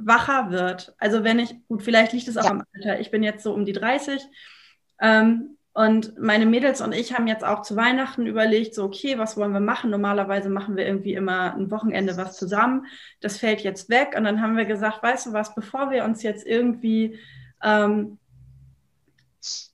wacher 0.05 0.51
wird. 0.51 0.95
Also 0.97 1.23
wenn 1.23 1.39
ich, 1.39 1.55
gut, 1.67 1.83
vielleicht 1.83 2.13
liegt 2.13 2.27
es 2.27 2.37
auch 2.37 2.45
ja. 2.45 2.51
am 2.51 2.63
Alter. 2.73 2.99
Ich 2.99 3.11
bin 3.11 3.23
jetzt 3.23 3.43
so 3.43 3.53
um 3.53 3.65
die 3.65 3.73
30 3.73 4.21
ähm, 5.01 5.57
und 5.73 6.19
meine 6.19 6.45
Mädels 6.45 6.81
und 6.81 6.93
ich 6.93 7.13
haben 7.13 7.27
jetzt 7.27 7.43
auch 7.43 7.63
zu 7.63 7.75
Weihnachten 7.75 8.27
überlegt, 8.27 8.75
so, 8.75 8.83
okay, 8.83 9.17
was 9.17 9.37
wollen 9.37 9.53
wir 9.53 9.59
machen? 9.59 9.89
Normalerweise 9.89 10.49
machen 10.49 10.77
wir 10.77 10.85
irgendwie 10.85 11.15
immer 11.15 11.55
ein 11.55 11.71
Wochenende 11.71 12.15
was 12.15 12.37
zusammen. 12.37 12.85
Das 13.21 13.37
fällt 13.37 13.61
jetzt 13.61 13.89
weg. 13.89 14.13
Und 14.15 14.23
dann 14.25 14.41
haben 14.41 14.55
wir 14.55 14.65
gesagt, 14.65 15.01
weißt 15.01 15.27
du 15.27 15.33
was, 15.33 15.55
bevor 15.55 15.89
wir 15.89 16.03
uns 16.03 16.21
jetzt 16.21 16.45
irgendwie 16.45 17.19
ähm, 17.63 18.19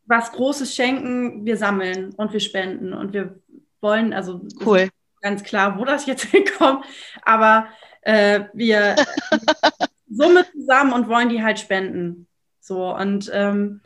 was 0.05 0.31
Großes 0.31 0.73
schenken, 0.73 1.45
wir 1.45 1.57
sammeln 1.57 2.13
und 2.15 2.31
wir 2.33 2.39
spenden 2.39 2.93
und 2.93 3.13
wir 3.13 3.39
wollen, 3.81 4.13
also 4.13 4.41
cool. 4.65 4.89
ganz 5.21 5.43
klar, 5.43 5.77
wo 5.77 5.85
das 5.85 6.05
jetzt 6.05 6.23
hinkommt, 6.31 6.85
aber 7.23 7.67
äh, 8.01 8.45
wir 8.53 8.95
Summe 10.09 10.45
zusammen 10.51 10.93
und 10.93 11.07
wollen 11.07 11.29
die 11.29 11.43
halt 11.43 11.59
spenden. 11.59 12.27
So 12.59 12.95
und 12.95 13.29
ähm, 13.33 13.81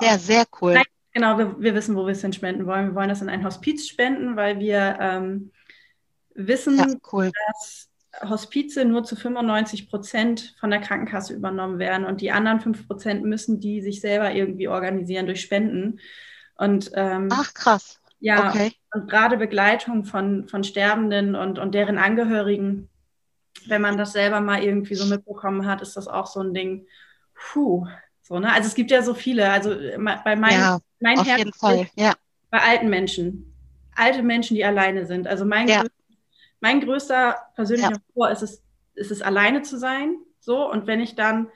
ja, 0.00 0.18
sehr 0.18 0.44
cool. 0.60 0.80
Genau, 1.12 1.38
wir, 1.38 1.60
wir, 1.60 1.74
wissen, 1.74 1.96
wo 1.96 2.06
wir 2.06 2.12
es 2.12 2.20
hin 2.20 2.32
spenden 2.32 2.66
wollen. 2.66 2.88
Wir 2.88 2.94
wollen 2.94 3.08
das 3.08 3.22
in 3.22 3.28
ein 3.28 3.44
Hospiz 3.44 3.88
spenden, 3.88 4.36
weil 4.36 4.60
wir 4.60 4.98
ähm, 5.00 5.50
wissen, 6.34 6.78
ja, 6.78 6.86
cool. 7.12 7.32
dass 7.48 7.88
Hospize 8.28 8.84
nur 8.84 9.04
zu 9.04 9.16
95 9.16 9.88
Prozent 9.88 10.54
von 10.60 10.70
der 10.70 10.80
Krankenkasse 10.80 11.32
übernommen 11.32 11.78
werden 11.78 12.06
und 12.06 12.20
die 12.20 12.30
anderen 12.30 12.60
5 12.60 12.86
Prozent 12.86 13.24
müssen 13.24 13.60
die 13.60 13.80
sich 13.80 14.00
selber 14.00 14.32
irgendwie 14.32 14.68
organisieren 14.68 15.26
durch 15.26 15.40
Spenden. 15.40 16.00
Und, 16.56 16.90
ähm, 16.94 17.28
Ach, 17.32 17.54
krass. 17.54 18.00
Ja, 18.20 18.50
okay. 18.50 18.72
und 18.92 19.10
gerade 19.10 19.38
Begleitung 19.38 20.04
von, 20.04 20.46
von 20.46 20.62
Sterbenden 20.62 21.34
und, 21.34 21.58
und 21.58 21.74
deren 21.74 21.98
Angehörigen 21.98 22.88
wenn 23.66 23.82
man 23.82 23.98
das 23.98 24.12
selber 24.12 24.40
mal 24.40 24.62
irgendwie 24.62 24.94
so 24.94 25.06
mitbekommen 25.06 25.66
hat, 25.66 25.82
ist 25.82 25.96
das 25.96 26.08
auch 26.08 26.26
so 26.26 26.40
ein 26.40 26.54
Ding, 26.54 26.86
puh, 27.34 27.86
so, 28.22 28.38
ne? 28.38 28.52
Also 28.52 28.68
es 28.68 28.74
gibt 28.74 28.90
ja 28.90 29.02
so 29.02 29.14
viele, 29.14 29.50
also 29.50 29.72
äh, 29.72 29.98
bei 29.98 30.36
meinem, 30.36 30.60
ja, 30.60 30.78
mein 31.00 31.18
auf 31.18 31.26
Herz 31.26 31.38
jeden 31.38 31.52
Fall. 31.52 31.88
Ja. 31.96 32.14
bei 32.50 32.60
alten 32.60 32.88
Menschen, 32.88 33.54
alte 33.94 34.22
Menschen, 34.22 34.54
die 34.54 34.64
alleine 34.64 35.06
sind. 35.06 35.26
Also 35.26 35.44
mein, 35.44 35.68
ja. 35.68 35.80
größter, 35.80 35.94
mein 36.60 36.80
größter 36.80 37.36
persönlicher 37.54 37.92
ja. 37.92 37.98
Vor 38.14 38.30
ist 38.30 38.42
es, 38.42 38.62
ist 38.94 39.10
es, 39.10 39.22
alleine 39.22 39.62
zu 39.62 39.78
sein, 39.78 40.16
so, 40.40 40.70
und 40.70 40.86
wenn 40.86 41.00
ich 41.00 41.16
dann 41.16 41.48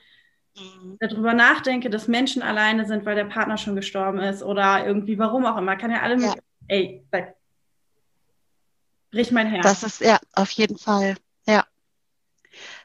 mhm. 0.57 0.97
darüber 1.01 1.33
nachdenke, 1.33 1.91
dass 1.91 2.09
Menschen 2.09 2.43
alleine 2.43 2.87
sind, 2.87 3.07
weil 3.07 3.15
der 3.15 3.25
Partner 3.25 3.57
schon 3.57 3.77
gestorben 3.77 4.19
ist 4.19 4.43
oder 4.43 4.87
irgendwie, 4.87 5.19
warum 5.19 5.47
auch 5.47 5.57
immer, 5.57 5.77
kann 5.77 5.91
ja 5.91 6.03
alle, 6.03 6.21
ja. 6.21 6.35
ey, 6.69 7.07
bricht 9.11 9.33
mein 9.33 9.47
Herz. 9.47 9.63
Das 9.63 9.83
ist, 9.83 10.01
ja, 10.01 10.19
auf 10.35 10.51
jeden 10.51 10.77
Fall. 10.77 11.15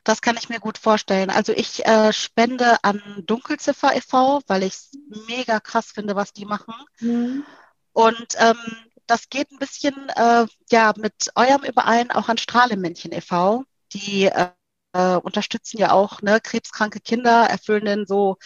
Das 0.09 0.23
kann 0.23 0.37
ich 0.37 0.49
mir 0.49 0.59
gut 0.59 0.79
vorstellen. 0.79 1.29
Also 1.29 1.53
ich 1.53 1.85
äh, 1.85 2.11
spende 2.11 2.83
an 2.83 2.99
Dunkelziffer 3.27 3.95
e.V., 3.95 4.41
weil 4.47 4.63
ich 4.63 4.73
es 4.73 4.91
mega 5.27 5.59
krass 5.59 5.91
finde, 5.91 6.15
was 6.15 6.33
die 6.33 6.45
machen. 6.45 6.73
Mhm. 6.99 7.45
Und 7.93 8.33
ähm, 8.39 8.57
das 9.05 9.29
geht 9.29 9.51
ein 9.51 9.59
bisschen 9.59 9.93
äh, 10.15 10.47
ja 10.71 10.93
mit 10.97 11.29
eurem 11.35 11.63
überein 11.63 12.09
auch 12.09 12.27
an 12.27 12.39
Strahlemännchen 12.39 13.11
e.V., 13.11 13.65
die 13.93 14.25
äh, 14.25 14.49
äh, 14.93 15.17
unterstützen 15.17 15.77
ja 15.77 15.91
auch 15.91 16.23
ne, 16.23 16.39
krebskranke 16.41 17.01
Kinder, 17.01 17.47
erfüllen 17.47 17.85
denn 17.85 18.05
so 18.07 18.37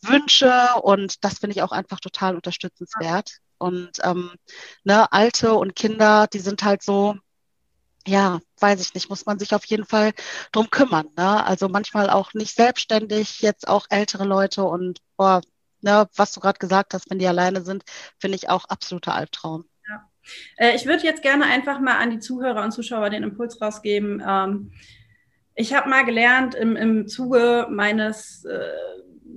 Wünsche 0.00 0.52
und 0.82 1.24
das 1.24 1.38
finde 1.38 1.54
ich 1.54 1.62
auch 1.62 1.70
einfach 1.70 2.00
total 2.00 2.34
unterstützenswert. 2.34 3.38
Und 3.58 3.92
ähm, 4.02 4.32
ne, 4.82 5.12
Alte 5.12 5.54
und 5.54 5.76
Kinder, 5.76 6.26
die 6.26 6.40
sind 6.40 6.64
halt 6.64 6.82
so, 6.82 7.14
ja, 8.06 8.40
weiß 8.60 8.80
ich 8.80 8.94
nicht, 8.94 9.08
muss 9.08 9.26
man 9.26 9.38
sich 9.38 9.54
auf 9.54 9.64
jeden 9.64 9.84
Fall 9.84 10.12
drum 10.52 10.70
kümmern. 10.70 11.08
Ne? 11.16 11.44
Also 11.44 11.68
manchmal 11.68 12.10
auch 12.10 12.34
nicht 12.34 12.54
selbstständig, 12.54 13.40
jetzt 13.40 13.68
auch 13.68 13.86
ältere 13.90 14.24
Leute 14.24 14.64
und 14.64 15.00
boah, 15.16 15.40
ne, 15.80 16.08
was 16.16 16.32
du 16.32 16.40
gerade 16.40 16.58
gesagt 16.58 16.94
hast, 16.94 17.10
wenn 17.10 17.18
die 17.18 17.26
alleine 17.26 17.62
sind, 17.62 17.84
finde 18.18 18.36
ich 18.36 18.48
auch 18.48 18.64
absoluter 18.66 19.14
Albtraum. 19.14 19.64
Äh, 20.56 20.76
ich 20.76 20.86
würde 20.86 21.04
jetzt 21.04 21.22
gerne 21.22 21.44
einfach 21.44 21.80
mal 21.80 21.98
an 21.98 22.10
die 22.10 22.18
Zuhörer 22.18 22.62
und 22.62 22.72
Zuschauer 22.72 23.10
den 23.10 23.22
Impuls 23.22 23.60
rausgeben. 23.60 24.22
Ähm, 24.26 24.72
ich 25.54 25.74
habe 25.74 25.88
mal 25.88 26.04
gelernt 26.04 26.54
im, 26.54 26.76
im 26.76 27.08
Zuge 27.08 27.66
meines 27.70 28.44
äh, 28.44 28.70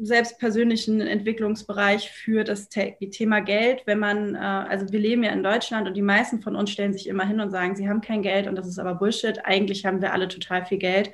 selbst 0.02 0.40
persönlichen 0.40 1.02
Entwicklungsbereich 1.02 2.12
für 2.12 2.44
das 2.44 2.70
Thema 2.70 3.40
Geld, 3.42 3.84
wenn 3.86 4.00
man, 4.00 4.36
äh, 4.36 4.38
also 4.38 4.92
wir 4.92 5.00
leben 5.00 5.24
ja 5.24 5.32
in 5.32 5.44
Deutschland 5.44 5.88
und 5.88 5.96
die 5.96 6.02
meisten 6.02 6.42
von 6.42 6.56
uns 6.56 6.72
stellen 6.72 6.94
sich 6.94 7.08
immer 7.08 7.26
hin 7.26 7.40
und 7.40 7.52
sagen, 7.52 7.76
sie 7.76 7.90
haben 7.90 8.02
kein 8.02 8.22
Geld 8.22 8.48
und 8.48 8.56
das 8.56 8.68
ist 8.68 8.80
aber 8.80 8.96
Bullshit. 8.96 9.46
Eigentlich 9.46 9.86
haben 9.86 10.02
wir 10.02 10.14
alle 10.14 10.28
total 10.28 10.66
viel 10.66 10.78
Geld. 10.78 11.12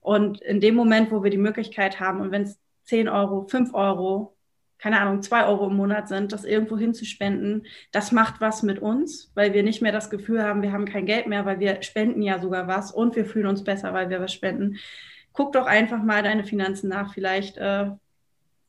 Und 0.00 0.40
in 0.42 0.60
dem 0.60 0.74
Moment, 0.74 1.10
wo 1.10 1.22
wir 1.22 1.30
die 1.30 1.38
Möglichkeit 1.38 2.00
haben 2.00 2.20
und 2.20 2.30
wenn 2.30 2.42
es 2.42 2.58
10 2.84 3.08
Euro, 3.08 3.46
5 3.46 3.74
Euro, 3.74 4.36
keine 4.78 5.00
Ahnung, 5.00 5.22
zwei 5.22 5.44
Euro 5.46 5.66
im 5.66 5.76
Monat 5.76 6.08
sind, 6.08 6.32
das 6.32 6.44
irgendwo 6.44 6.78
hinzuspenden, 6.78 7.66
das 7.90 8.12
macht 8.12 8.40
was 8.40 8.62
mit 8.62 8.78
uns, 8.78 9.32
weil 9.34 9.52
wir 9.52 9.62
nicht 9.62 9.82
mehr 9.82 9.92
das 9.92 10.08
Gefühl 10.08 10.42
haben, 10.42 10.62
wir 10.62 10.72
haben 10.72 10.86
kein 10.86 11.04
Geld 11.04 11.26
mehr, 11.26 11.44
weil 11.44 11.58
wir 11.60 11.82
spenden 11.82 12.22
ja 12.22 12.38
sogar 12.38 12.68
was 12.68 12.92
und 12.92 13.16
wir 13.16 13.26
fühlen 13.26 13.46
uns 13.46 13.64
besser, 13.64 13.92
weil 13.92 14.08
wir 14.08 14.20
was 14.20 14.32
spenden. 14.32 14.76
Guck 15.32 15.52
doch 15.52 15.66
einfach 15.66 16.02
mal 16.02 16.22
deine 16.22 16.44
Finanzen 16.44 16.88
nach. 16.88 17.12
Vielleicht 17.12 17.58
äh, 17.58 17.90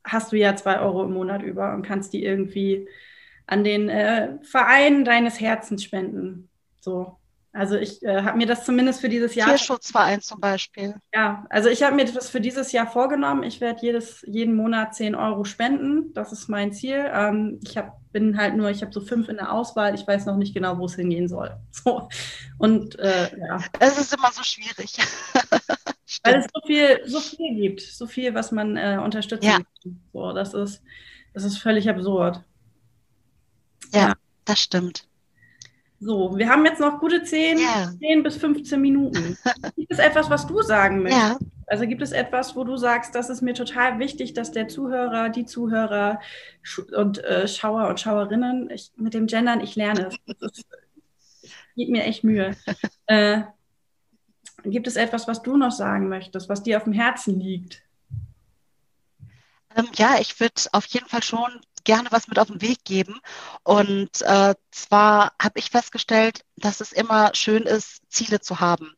hast 0.04 0.32
du 0.32 0.36
ja 0.36 0.56
zwei 0.56 0.80
Euro 0.80 1.04
im 1.04 1.12
Monat 1.12 1.42
über 1.42 1.74
und 1.74 1.82
kannst 1.82 2.12
die 2.12 2.24
irgendwie 2.24 2.88
an 3.46 3.64
den 3.64 3.88
äh, 3.88 4.38
Verein 4.42 5.04
deines 5.04 5.40
Herzens 5.40 5.82
spenden. 5.82 6.48
So. 6.80 7.16
Also 7.52 7.76
ich 7.76 8.00
äh, 8.04 8.22
habe 8.22 8.38
mir 8.38 8.46
das 8.46 8.64
zumindest 8.64 9.00
für 9.00 9.08
dieses 9.08 9.34
Jahr. 9.34 9.48
Tierschutzverein 9.48 10.20
zum 10.20 10.40
Beispiel. 10.40 10.94
Ja, 11.12 11.44
also 11.50 11.68
ich 11.68 11.82
habe 11.82 11.96
mir 11.96 12.04
das 12.04 12.30
für 12.30 12.40
dieses 12.40 12.70
Jahr 12.70 12.86
vorgenommen. 12.86 13.42
Ich 13.42 13.60
werde 13.60 13.80
jedes 13.82 14.22
jeden 14.24 14.54
Monat 14.54 14.94
10 14.94 15.16
Euro 15.16 15.42
spenden. 15.42 16.12
Das 16.14 16.32
ist 16.32 16.48
mein 16.48 16.72
Ziel. 16.72 17.10
Ähm, 17.12 17.58
ich 17.64 17.76
hab, 17.76 17.98
bin 18.12 18.38
halt 18.38 18.54
nur, 18.54 18.70
ich 18.70 18.82
habe 18.82 18.92
so 18.92 19.00
fünf 19.00 19.28
in 19.28 19.36
der 19.36 19.52
Auswahl. 19.52 19.96
Ich 19.96 20.06
weiß 20.06 20.26
noch 20.26 20.36
nicht 20.36 20.54
genau, 20.54 20.78
wo 20.78 20.84
es 20.84 20.94
hingehen 20.94 21.28
soll. 21.28 21.56
So. 21.72 22.08
Und 22.58 22.98
äh, 22.98 23.36
ja. 23.36 23.58
Es 23.80 23.98
ist 23.98 24.14
immer 24.14 24.30
so 24.30 24.42
schwierig. 24.44 24.96
Weil 26.24 26.36
es 26.36 26.46
so 26.52 26.60
viel, 26.66 27.00
so 27.06 27.20
viel 27.20 27.54
gibt, 27.54 27.80
so 27.80 28.06
viel, 28.06 28.34
was 28.34 28.52
man 28.52 28.76
äh, 28.76 28.98
unterstützen 29.02 29.46
ja. 29.46 29.56
kann. 29.56 30.00
So, 30.12 30.32
das 30.32 30.54
ist, 30.54 30.82
das 31.34 31.44
ist 31.44 31.58
völlig 31.58 31.88
absurd. 31.88 32.42
Ja, 33.92 34.00
ja, 34.00 34.14
das 34.44 34.60
stimmt. 34.60 35.06
So, 36.00 36.36
wir 36.36 36.48
haben 36.48 36.64
jetzt 36.64 36.80
noch 36.80 36.98
gute 36.98 37.22
10, 37.22 37.58
yeah. 37.58 37.92
10 37.98 38.22
bis 38.22 38.36
15 38.38 38.80
Minuten. 38.80 39.36
Gibt 39.76 39.92
es 39.92 39.98
etwas, 39.98 40.30
was 40.30 40.46
du 40.46 40.62
sagen 40.62 41.02
möchtest? 41.02 41.40
Ja. 41.40 41.46
Also 41.66 41.86
gibt 41.86 42.02
es 42.02 42.10
etwas, 42.10 42.56
wo 42.56 42.64
du 42.64 42.76
sagst, 42.76 43.14
das 43.14 43.30
ist 43.30 43.42
mir 43.42 43.54
total 43.54 44.00
wichtig, 44.00 44.34
dass 44.34 44.50
der 44.50 44.66
Zuhörer, 44.66 45.28
die 45.28 45.44
Zuhörer 45.44 46.18
und 46.96 47.22
äh, 47.22 47.46
Schauer 47.46 47.86
und 47.86 48.00
Schauerinnen, 48.00 48.70
ich, 48.70 48.90
mit 48.96 49.14
dem 49.14 49.28
Gendern, 49.28 49.60
ich 49.60 49.76
lerne 49.76 50.08
es. 50.08 50.16
Das 50.40 50.58
ist, 50.58 50.66
gibt 51.76 51.92
mir 51.92 52.02
echt 52.02 52.24
Mühe. 52.24 52.56
Äh, 53.06 53.42
gibt 54.64 54.86
es 54.86 54.96
etwas, 54.96 55.28
was 55.28 55.42
du 55.42 55.56
noch 55.56 55.72
sagen 55.72 56.08
möchtest, 56.08 56.48
was 56.48 56.62
dir 56.62 56.76
auf 56.76 56.84
dem 56.84 56.92
Herzen 56.92 57.38
liegt? 57.38 57.82
Ähm, 59.76 59.88
ja, 59.94 60.18
ich 60.18 60.40
würde 60.40 60.62
auf 60.72 60.86
jeden 60.86 61.08
Fall 61.08 61.22
schon 61.22 61.60
gerne 61.84 62.08
was 62.10 62.28
mit 62.28 62.38
auf 62.38 62.48
den 62.48 62.60
Weg 62.60 62.84
geben. 62.84 63.20
Und 63.62 64.22
äh, 64.22 64.54
zwar 64.70 65.32
habe 65.40 65.58
ich 65.58 65.70
festgestellt, 65.70 66.44
dass 66.56 66.80
es 66.80 66.92
immer 66.92 67.30
schön 67.34 67.62
ist, 67.62 68.02
Ziele 68.08 68.40
zu 68.40 68.60
haben. 68.60 68.94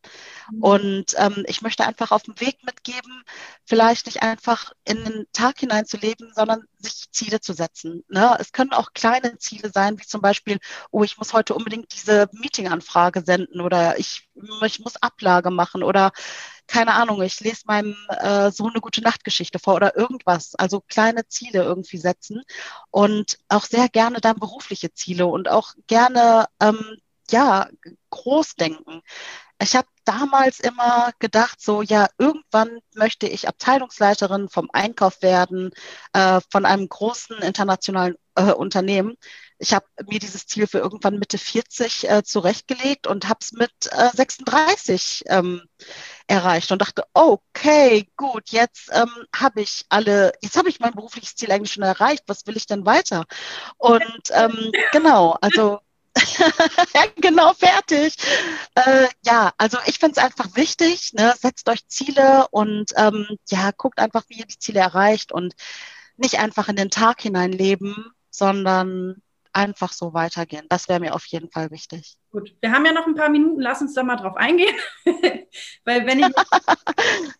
Mhm. 0.53 0.63
Und 0.63 1.15
ähm, 1.17 1.45
ich 1.47 1.63
möchte 1.63 1.87
einfach 1.87 2.11
auf 2.11 2.23
dem 2.25 2.39
Weg 2.41 2.65
mitgeben, 2.65 3.23
vielleicht 3.65 4.07
nicht 4.07 4.23
einfach 4.23 4.73
in 4.85 5.05
den 5.05 5.27
Tag 5.33 5.59
hinein 5.61 5.85
sondern 5.87 6.65
sich 6.79 7.11
Ziele 7.11 7.41
zu 7.41 7.53
setzen. 7.53 8.05
Ne? 8.09 8.37
Es 8.39 8.53
können 8.53 8.73
auch 8.73 8.93
kleine 8.93 9.39
Ziele 9.39 9.71
sein, 9.73 9.99
wie 9.99 10.07
zum 10.07 10.21
Beispiel, 10.21 10.59
oh, 10.91 11.03
ich 11.03 11.19
muss 11.19 11.33
heute 11.33 11.55
unbedingt 11.55 11.93
diese 11.95 12.29
Meetinganfrage 12.33 13.23
senden 13.25 13.61
oder 13.61 13.99
ich, 13.99 14.29
ich 14.65 14.81
muss 14.81 14.97
Ablage 14.97 15.51
machen 15.51 15.83
oder 15.83 16.13
keine 16.67 16.95
Ahnung, 16.95 17.21
ich 17.23 17.41
lese 17.41 17.63
meinem 17.67 17.97
äh, 18.09 18.51
Sohn 18.51 18.71
eine 18.71 18.81
gute 18.81 19.03
Nachtgeschichte 19.03 19.59
vor 19.59 19.75
oder 19.75 19.97
irgendwas. 19.97 20.55
Also 20.55 20.81
kleine 20.81 21.27
Ziele 21.29 21.63
irgendwie 21.63 21.99
setzen 21.99 22.43
und 22.91 23.39
auch 23.49 23.65
sehr 23.65 23.89
gerne 23.89 24.21
dann 24.21 24.39
berufliche 24.39 24.93
Ziele 24.93 25.27
und 25.27 25.49
auch 25.49 25.75
gerne 25.87 26.47
ähm, 26.61 26.97
ja 27.31 27.69
groß 28.11 28.55
denken. 28.55 29.03
Ich 29.63 29.77
habe 29.77 29.87
damals 30.05 30.59
immer 30.59 31.13
gedacht, 31.21 31.61
so 31.61 31.83
ja, 31.83 32.09
irgendwann 32.19 32.81
möchte 32.95 33.29
ich 33.29 33.47
Abteilungsleiterin 33.47 34.49
vom 34.49 34.69
Einkauf 34.73 35.23
werden, 35.23 35.71
äh, 36.13 36.41
von 36.51 36.65
einem 36.67 36.89
großen 36.89 37.37
internationalen 37.39 38.17
äh, 38.35 38.53
Unternehmen. 38.53 39.17
Ich 39.59 39.73
habe 39.73 39.87
mir 40.09 40.19
dieses 40.19 40.47
Ziel 40.47 40.67
für 40.67 40.79
irgendwann 40.79 41.21
Mitte 41.21 41.39
40 41.39 42.11
äh, 42.11 42.25
zurechtgelegt 42.25 43.07
und 43.07 43.29
habe 43.29 43.39
es 43.41 43.53
mit 43.53 43.71
äh, 43.93 44.11
36 44.13 45.23
ähm, 45.29 45.63
erreicht 46.27 46.73
und 46.73 46.83
dachte, 46.83 47.05
okay, 47.15 48.11
gut, 48.17 48.51
jetzt 48.51 48.91
ähm, 48.93 49.11
habe 49.37 49.61
ich 49.63 49.85
alle, 49.89 50.33
jetzt 50.43 50.57
habe 50.57 50.71
ich 50.71 50.81
mein 50.81 50.95
berufliches 50.95 51.37
Ziel 51.37 51.53
eigentlich 51.53 51.73
schon 51.73 51.85
erreicht. 51.85 52.25
Was 52.27 52.47
will 52.49 52.57
ich 52.57 52.67
denn 52.67 52.85
weiter? 52.87 53.27
Und 53.79 54.23
ähm, 54.33 54.73
genau, 54.93 55.37
also 55.41 55.79
genau, 57.17 57.55
fertig. 57.55 58.17
Äh, 58.75 59.09
ja, 59.25 59.53
also 59.57 59.79
ich 59.87 59.99
finde 59.99 60.13
es 60.19 60.25
einfach 60.25 60.57
wichtig, 60.57 61.13
ne? 61.15 61.35
setzt 61.41 61.69
euch 61.69 61.87
Ziele 61.89 62.47
und 62.51 62.93
ähm, 62.97 63.27
ja, 63.49 63.71
guckt 63.77 63.99
einfach, 63.99 64.25
wie 64.29 64.41
ihr 64.41 64.47
die 64.47 64.59
Ziele 64.59 64.81
erreicht 64.81 65.33
und 65.33 65.55
nicht 66.17 66.39
einfach 66.39 66.69
in 66.69 66.77
den 66.77 66.91
Tag 66.91 67.23
hinein 67.23 67.53
leben, 67.53 68.13
sondern 68.31 69.23
einfach 69.53 69.93
so 69.93 70.15
weitergehen. 70.15 70.67
Das 70.69 70.89
wäre 70.89 71.01
mir 71.01 71.15
auf 71.15 71.27
jeden 71.27 71.51
Fall 71.51 71.71
wichtig. 71.71 72.17
Gut, 72.31 72.55
wir 72.61 72.73
haben 72.73 72.87
ja 72.87 72.93
noch 72.93 73.07
ein 73.07 73.15
paar 73.15 73.29
Minuten, 73.29 73.61
lass 73.61 73.83
uns 73.83 73.95
da 73.95 74.03
mal 74.03 74.17
drauf 74.17 74.37
eingehen. 74.37 74.75
Weil 75.85 76.07
wenn 76.07 76.21
ich, 76.21 76.27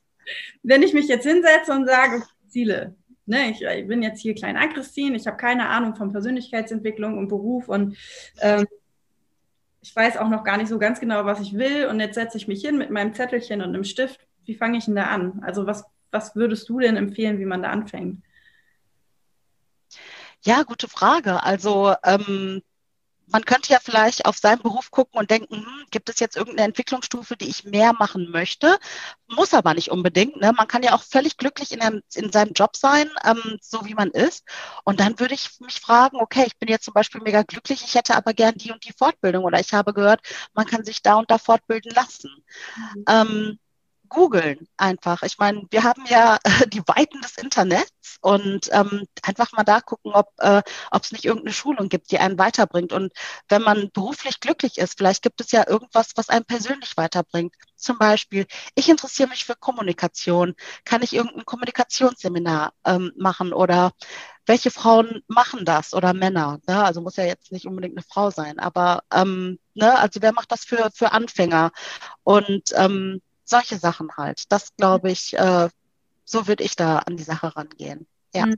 wenn 0.63 0.83
ich 0.83 0.93
mich 0.93 1.09
jetzt 1.09 1.25
hinsetze 1.25 1.73
und 1.73 1.87
sage, 1.87 2.23
Ziele, 2.49 2.97
Ne, 3.25 3.51
ich, 3.51 3.63
ich, 3.63 3.87
bin 3.87 4.03
jetzt 4.03 4.21
hier 4.21 4.35
klein 4.35 4.57
Christine, 4.73 5.17
ich 5.17 5.27
habe 5.27 5.37
keine 5.37 5.69
Ahnung 5.69 5.95
von 5.95 6.11
Persönlichkeitsentwicklung 6.11 7.19
und 7.19 7.29
Beruf 7.29 7.69
und 7.69 7.97
ähm, 8.41 8.67
ich 9.83 9.95
weiß 9.95 10.17
auch 10.17 10.29
noch 10.29 10.45
gar 10.45 10.57
nicht 10.57 10.69
so 10.69 10.79
ganz 10.79 11.01
genau, 11.01 11.25
was 11.25 11.41
ich 11.41 11.55
will. 11.55 11.87
Und 11.87 12.01
jetzt 12.01 12.15
setze 12.15 12.37
ich 12.37 12.47
mich 12.49 12.63
hin 12.63 12.79
mit 12.79 12.91
meinem 12.91 13.15
Zettelchen 13.15 13.61
und 13.61 13.69
einem 13.69 13.85
Stift. 13.85 14.21
Wie 14.45 14.55
fange 14.55 14.79
ich 14.79 14.85
denn 14.85 14.95
da 14.95 15.05
an? 15.05 15.43
Also 15.43 15.67
was, 15.67 15.85
was 16.13 16.37
würdest 16.37 16.69
du 16.69 16.79
denn 16.79 16.97
empfehlen, 16.97 17.41
wie 17.41 17.45
man 17.45 17.63
da 17.63 17.71
anfängt? 17.71 18.23
Ja, 20.45 20.63
gute 20.63 20.89
Frage. 20.89 21.43
Also 21.43 21.95
ähm, 22.05 22.63
man 23.33 23.45
könnte 23.45 23.73
ja 23.73 23.79
vielleicht 23.83 24.27
auf 24.27 24.37
seinen 24.37 24.63
Beruf 24.63 24.91
gucken 24.91 25.19
und 25.19 25.31
denken, 25.31 25.57
hm, 25.57 25.85
gibt 25.91 26.09
es 26.11 26.21
jetzt 26.21 26.37
irgendeine 26.37 26.69
Entwicklungsstufe, 26.69 27.37
die 27.37 27.49
ich 27.49 27.65
mehr 27.65 27.93
machen 27.95 28.31
möchte? 28.31 28.79
Muss 29.27 29.55
aber 29.55 29.75
nicht 29.75 29.91
unbedingt. 29.91 30.37
Ne? 30.37 30.53
Man 30.53 30.69
kann 30.69 30.83
ja 30.83 30.95
auch 30.95 31.03
völlig 31.03 31.39
glücklich 31.39 31.73
in, 31.73 31.81
einem, 31.81 32.03
in 32.15 32.31
seinem 32.31 32.53
Job 32.53 32.77
sein, 32.77 33.11
ähm, 33.25 33.59
so 33.61 33.85
wie 33.87 33.95
man 33.95 34.11
ist. 34.11 34.45
Und 34.85 35.01
dann 35.01 35.19
würde 35.19 35.35
ich 35.35 35.49
mich 35.61 35.81
fragen, 35.81 36.19
okay, 36.21 36.45
ich 36.47 36.59
bin 36.59 36.69
jetzt 36.69 36.85
zum 36.85 36.95
Beispiel 36.95 37.23
mega 37.23 37.43
glücklich, 37.43 37.83
ich 37.85 37.95
hätte 37.95 38.15
aber 38.15 38.35
gern 38.35 38.55
die 38.55 38.71
und 38.71 38.85
die 38.85 38.93
Fortbildung 38.97 39.45
oder 39.45 39.59
ich 39.59 39.73
habe 39.73 39.95
gehört, 39.95 40.21
man 40.53 40.67
kann 40.67 40.85
sich 40.85 41.03
da 41.03 41.15
und 41.15 41.31
da 41.31 41.39
fortbilden 41.39 41.93
lassen. 41.95 42.31
Mhm. 42.95 43.05
Ähm, 43.09 43.59
googeln 44.13 44.69
einfach. 44.77 45.23
Ich 45.23 45.39
meine, 45.39 45.63
wir 45.71 45.85
haben 45.85 46.05
ja 46.07 46.39
die 46.69 46.83
Weiten 46.87 47.21
des 47.23 47.39
Internets 47.39 48.19
und 48.21 48.69
ähm, 48.71 49.07
einfach 49.23 49.53
mal 49.53 49.65
da 49.65 49.81
gucken, 49.81 50.13
ob 50.13 50.29
äh, 50.39 50.63
es 50.93 51.13
nicht 51.13 51.25
irgendeine 51.25 51.55
Schulung 51.55 51.89
gibt, 51.89 52.11
die 52.11 52.19
einen 52.19 52.39
weiterbringt. 52.39 52.93
Und 52.93 53.13
wenn 53.49 53.63
man 53.63 53.91
beruflich 53.93 54.41
glücklich 54.41 54.79
ist, 54.79 54.99
vielleicht 54.99 55.23
gibt 55.23 55.41
es 55.41 55.51
ja 55.51 55.67
irgendwas, 55.67 56.11
was 56.17 56.29
einen 56.29 56.45
persönlich 56.45 56.97
weiterbringt. 56.97 57.55
Zum 57.77 57.99
Beispiel, 57.99 58.47
ich 58.75 58.89
interessiere 58.89 59.31
mich 59.31 59.45
für 59.47 59.57
Kommunikation. 59.57 60.55
Kann 60.85 61.03
ich 61.03 61.15
irgendein 61.15 61.47
Kommunikationsseminar 61.47 62.75
ähm, 62.85 63.13
machen 63.17 63.53
oder 63.53 63.93
welche 64.45 64.71
Frauen 64.71 65.23
machen 65.27 65.65
das 65.65 65.95
oder 65.95 66.13
Männer? 66.13 66.61
Ne? 66.69 66.85
Also 66.85 67.01
muss 67.01 67.17
ja 67.17 67.25
jetzt 67.25 67.51
nicht 67.51 67.67
unbedingt 67.67 67.97
eine 67.97 68.05
Frau 68.05 68.31
sein, 68.31 68.59
aber 68.59 69.05
ähm, 69.13 69.59
ne? 69.75 69.99
also 69.99 70.21
wer 70.21 70.33
macht 70.33 70.53
das 70.53 70.65
für, 70.65 70.91
für 70.95 71.13
Anfänger? 71.13 71.71
Und 72.25 72.73
ähm, 72.77 73.23
solche 73.53 73.79
Sachen 73.79 74.09
halt. 74.17 74.45
Das 74.51 74.75
glaube 74.77 75.11
ich, 75.11 75.35
äh, 75.35 75.69
so 76.25 76.49
würde 76.49 76.65
ich 76.65 76.77
da 76.77 76.99
an 76.99 77.17
die 77.17 77.23
Sache 77.23 77.55
rangehen. 77.57 78.07
Ja. 78.35 78.45
Hm. 78.45 78.57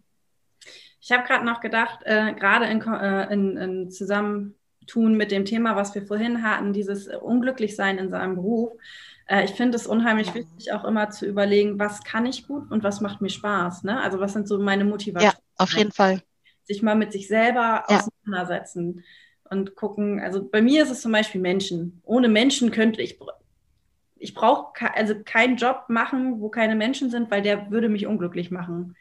Ich 1.01 1.13
habe 1.13 1.25
gerade 1.25 1.45
noch 1.45 1.61
gedacht, 1.61 2.01
äh, 2.05 2.33
gerade 2.33 2.67
in, 2.67 2.81
äh, 2.81 3.33
in, 3.33 3.57
in, 3.59 3.91
zusammen, 3.91 4.55
tun 4.87 5.17
mit 5.17 5.31
dem 5.31 5.45
Thema, 5.45 5.77
was 5.77 5.95
wir 5.95 6.07
vorhin 6.07 6.43
hatten, 6.43 6.73
dieses 6.73 7.09
Unglücklichsein 7.09 7.99
in 7.99 8.11
seinem 8.11 8.37
Beruf. 8.37 8.73
Äh, 9.27 9.45
ich 9.45 9.53
finde 9.53 9.77
es 9.77 9.87
unheimlich 9.87 10.29
ja. 10.29 10.35
wichtig, 10.37 10.73
auch 10.73 10.85
immer 10.85 11.11
zu 11.11 11.27
überlegen, 11.27 11.79
was 11.79 12.05
kann 12.05 12.27
ich 12.27 12.47
gut 12.47 12.71
und 12.71 12.83
was 12.83 13.01
macht 13.01 13.21
mir 13.21 13.31
Spaß. 13.31 13.85
Ne? 13.85 14.01
Also 14.01 14.21
was 14.21 14.33
sind 14.33 14.49
so 14.49 14.59
meine 14.59 14.85
Motivationen? 14.85 15.37
Ja, 15.37 15.63
auf 15.63 15.73
jeden 15.75 15.93
Fall. 15.93 16.23
Sich 16.65 16.83
mal 16.83 16.95
mit 16.95 17.13
sich 17.13 17.29
selber 17.29 17.85
ja. 17.89 18.01
auseinandersetzen 18.01 19.05
und 19.51 19.75
gucken. 19.77 20.21
Also 20.21 20.47
bei 20.47 20.63
mir 20.63 20.83
ist 20.83 20.91
es 20.91 21.03
zum 21.03 21.13
Beispiel 21.13 21.41
Menschen. 21.41 22.01
Ohne 22.05 22.29
Menschen 22.29 22.71
könnte 22.71 23.03
ich, 23.03 23.19
ich 24.25 24.35
brauche 24.35 24.73
also 24.95 25.15
keinen 25.25 25.57
Job 25.57 25.85
machen, 25.89 26.41
wo 26.41 26.49
keine 26.49 26.75
Menschen 26.75 27.11
sind, 27.11 27.31
weil 27.31 27.43
der 27.43 27.71
würde 27.71 27.89
mich 27.89 28.07
unglücklich 28.07 28.51
machen. 28.51 28.97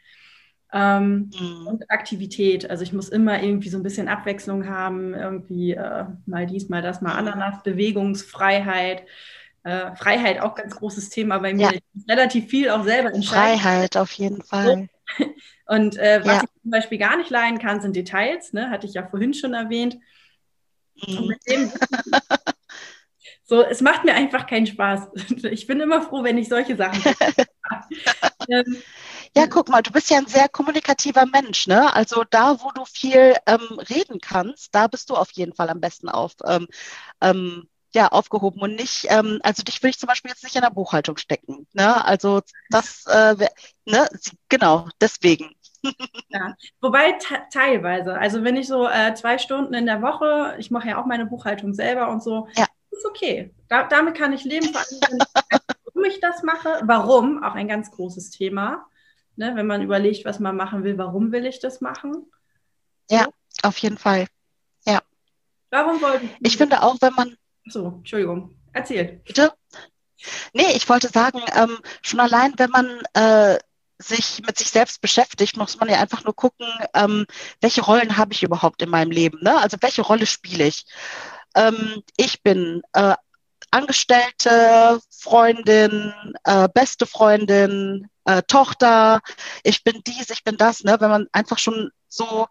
Ähm, 0.72 1.30
mhm. 1.38 1.66
Und 1.66 1.90
Aktivität. 1.90 2.68
Also 2.68 2.82
ich 2.82 2.92
muss 2.92 3.08
immer 3.08 3.42
irgendwie 3.42 3.70
so 3.70 3.78
ein 3.78 3.82
bisschen 3.82 4.08
Abwechslung 4.08 4.68
haben, 4.68 5.14
irgendwie 5.14 5.72
äh, 5.72 6.04
mal 6.26 6.46
dies, 6.46 6.68
mal 6.68 6.82
das, 6.82 7.00
mal 7.00 7.12
mhm. 7.12 7.28
Ananas, 7.28 7.62
Bewegungsfreiheit. 7.62 9.04
Äh, 9.62 9.96
Freiheit 9.96 10.42
auch 10.42 10.54
ganz 10.54 10.76
großes 10.76 11.08
Thema 11.08 11.38
bei 11.38 11.54
mir. 11.54 11.70
Ja. 11.70 11.72
Ich 11.72 12.08
relativ 12.08 12.50
viel 12.50 12.68
auch 12.68 12.84
selber 12.84 13.14
entscheiden. 13.14 13.58
Freiheit 13.58 13.96
auf 13.96 14.12
jeden 14.12 14.42
Fall. 14.42 14.88
Und 15.66 15.96
äh, 15.96 16.20
was 16.20 16.26
ja. 16.26 16.42
ich 16.42 16.62
zum 16.62 16.70
Beispiel 16.70 16.98
gar 16.98 17.16
nicht 17.16 17.30
leiden 17.30 17.58
kann, 17.58 17.80
sind 17.80 17.96
Details. 17.96 18.52
Ne? 18.52 18.68
Hatte 18.68 18.86
ich 18.86 18.92
ja 18.92 19.06
vorhin 19.06 19.32
schon 19.32 19.54
erwähnt. 19.54 19.96
Mhm. 21.06 21.16
Und 21.16 21.28
mit 21.28 21.38
dem, 21.48 21.72
so, 23.54 23.62
es 23.62 23.80
macht 23.80 24.04
mir 24.04 24.14
einfach 24.14 24.46
keinen 24.46 24.66
Spaß. 24.66 25.08
Ich 25.44 25.66
bin 25.66 25.80
immer 25.80 26.02
froh, 26.02 26.24
wenn 26.24 26.38
ich 26.38 26.48
solche 26.48 26.76
Sachen. 26.76 27.00
ähm, 28.48 28.76
ja, 29.36 29.46
guck 29.46 29.68
mal, 29.68 29.82
du 29.82 29.92
bist 29.92 30.10
ja 30.10 30.18
ein 30.18 30.26
sehr 30.26 30.48
kommunikativer 30.48 31.26
Mensch, 31.26 31.66
ne? 31.66 31.94
Also 31.94 32.24
da, 32.28 32.56
wo 32.62 32.70
du 32.72 32.84
viel 32.84 33.36
ähm, 33.46 33.78
reden 33.88 34.20
kannst, 34.20 34.74
da 34.74 34.88
bist 34.88 35.10
du 35.10 35.14
auf 35.14 35.30
jeden 35.32 35.54
Fall 35.54 35.70
am 35.70 35.80
besten 35.80 36.08
auf, 36.08 36.32
ähm, 36.44 36.66
ähm, 37.20 37.68
ja, 37.94 38.08
aufgehoben 38.08 38.60
und 38.60 38.74
nicht, 38.74 39.06
ähm, 39.08 39.38
also 39.44 39.62
dich 39.62 39.80
will 39.82 39.90
ich 39.90 39.98
zum 39.98 40.08
Beispiel 40.08 40.30
jetzt 40.30 40.42
nicht 40.42 40.56
in 40.56 40.62
der 40.62 40.70
Buchhaltung 40.70 41.16
stecken, 41.16 41.66
ne? 41.72 42.04
Also 42.04 42.42
das, 42.70 43.04
äh, 43.06 43.36
ne? 43.86 44.08
Genau, 44.48 44.88
deswegen. 45.00 45.54
Ja, 46.28 46.56
wobei 46.80 47.18
teilweise, 47.52 48.18
also 48.18 48.42
wenn 48.42 48.56
ich 48.56 48.66
so 48.66 48.88
äh, 48.88 49.14
zwei 49.14 49.38
Stunden 49.38 49.74
in 49.74 49.86
der 49.86 50.02
Woche, 50.02 50.56
ich 50.58 50.70
mache 50.70 50.88
ja 50.88 51.00
auch 51.00 51.06
meine 51.06 51.26
Buchhaltung 51.26 51.74
selber 51.74 52.08
und 52.08 52.22
so, 52.22 52.48
ja. 52.56 52.66
Ist 52.98 53.06
okay. 53.06 53.54
Da, 53.68 53.84
damit 53.84 54.16
kann 54.16 54.32
ich 54.32 54.44
leben, 54.44 54.72
vor 54.72 54.80
allem, 54.80 55.18
warum 55.84 56.04
ich 56.04 56.20
das 56.20 56.42
mache. 56.42 56.80
Warum, 56.84 57.42
auch 57.42 57.54
ein 57.54 57.68
ganz 57.68 57.90
großes 57.90 58.30
Thema 58.30 58.86
ne, 59.36 59.52
wenn 59.54 59.66
man 59.66 59.82
überlegt, 59.82 60.24
was 60.24 60.38
man 60.38 60.56
machen 60.56 60.84
will, 60.84 60.98
warum 60.98 61.32
will 61.32 61.46
ich 61.46 61.60
das 61.60 61.80
machen? 61.80 62.30
Ja, 63.10 63.28
auf 63.62 63.78
jeden 63.78 63.98
Fall. 63.98 64.26
Ja. 64.86 65.02
Warum 65.70 66.00
wollten 66.00 66.28
Sie? 66.28 66.36
Ich 66.42 66.56
finde 66.56 66.82
auch, 66.82 66.96
wenn 67.00 67.14
man. 67.14 67.36
So, 67.66 67.94
Entschuldigung. 67.98 68.56
Erzähl. 68.72 69.20
Bitte? 69.24 69.52
Nee, 70.52 70.72
ich 70.74 70.88
wollte 70.88 71.08
sagen, 71.08 71.40
ähm, 71.54 71.78
schon 72.02 72.20
allein, 72.20 72.54
wenn 72.56 72.70
man 72.70 73.02
äh, 73.12 73.58
sich 73.98 74.42
mit 74.46 74.58
sich 74.58 74.70
selbst 74.70 75.00
beschäftigt, 75.00 75.56
muss 75.56 75.78
man 75.78 75.88
ja 75.88 76.00
einfach 76.00 76.24
nur 76.24 76.34
gucken, 76.34 76.66
ähm, 76.94 77.26
welche 77.60 77.82
Rollen 77.82 78.16
habe 78.16 78.32
ich 78.32 78.42
überhaupt 78.42 78.82
in 78.82 78.88
meinem 78.88 79.10
Leben. 79.10 79.38
Ne? 79.42 79.56
Also 79.56 79.76
welche 79.80 80.02
Rolle 80.02 80.26
spiele 80.26 80.66
ich? 80.66 80.86
Ähm, 81.54 82.02
ich 82.16 82.42
bin 82.42 82.82
äh, 82.92 83.14
Angestellte, 83.70 85.00
Freundin, 85.10 86.14
äh, 86.44 86.68
beste 86.72 87.06
Freundin, 87.06 88.08
äh, 88.24 88.42
Tochter, 88.46 89.20
ich 89.62 89.84
bin 89.84 90.02
dies, 90.06 90.30
ich 90.30 90.44
bin 90.44 90.56
das, 90.56 90.84
ne? 90.84 90.96
Wenn 91.00 91.10
man 91.10 91.26
einfach 91.32 91.58
schon 91.58 91.90
so 92.14 92.46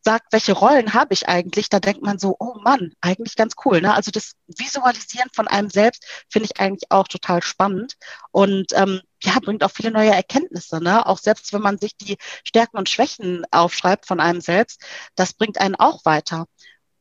sagt, 0.00 0.32
welche 0.32 0.52
Rollen 0.52 0.94
habe 0.94 1.12
ich 1.12 1.28
eigentlich, 1.28 1.68
da 1.68 1.80
denkt 1.80 2.02
man 2.02 2.18
so, 2.18 2.36
oh 2.38 2.54
Mann, 2.62 2.92
eigentlich 3.00 3.34
ganz 3.36 3.54
cool. 3.64 3.80
Ne? 3.80 3.92
Also 3.92 4.10
das 4.10 4.32
Visualisieren 4.46 5.28
von 5.34 5.48
einem 5.48 5.70
selbst 5.70 6.04
finde 6.30 6.46
ich 6.46 6.60
eigentlich 6.60 6.90
auch 6.90 7.08
total 7.08 7.42
spannend 7.42 7.94
und 8.30 8.72
ähm, 8.74 9.00
ja, 9.22 9.36
bringt 9.40 9.64
auch 9.64 9.72
viele 9.72 9.90
neue 9.90 10.12
Erkenntnisse. 10.12 10.80
Ne? 10.80 11.04
Auch 11.04 11.18
selbst 11.18 11.52
wenn 11.52 11.62
man 11.62 11.78
sich 11.78 11.96
die 11.96 12.16
Stärken 12.44 12.78
und 12.78 12.88
Schwächen 12.88 13.44
aufschreibt 13.50 14.06
von 14.06 14.20
einem 14.20 14.40
selbst, 14.40 14.80
das 15.16 15.32
bringt 15.32 15.60
einen 15.60 15.74
auch 15.74 16.04
weiter. 16.04 16.46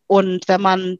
Und 0.07 0.47
wenn 0.47 0.61
man 0.61 0.97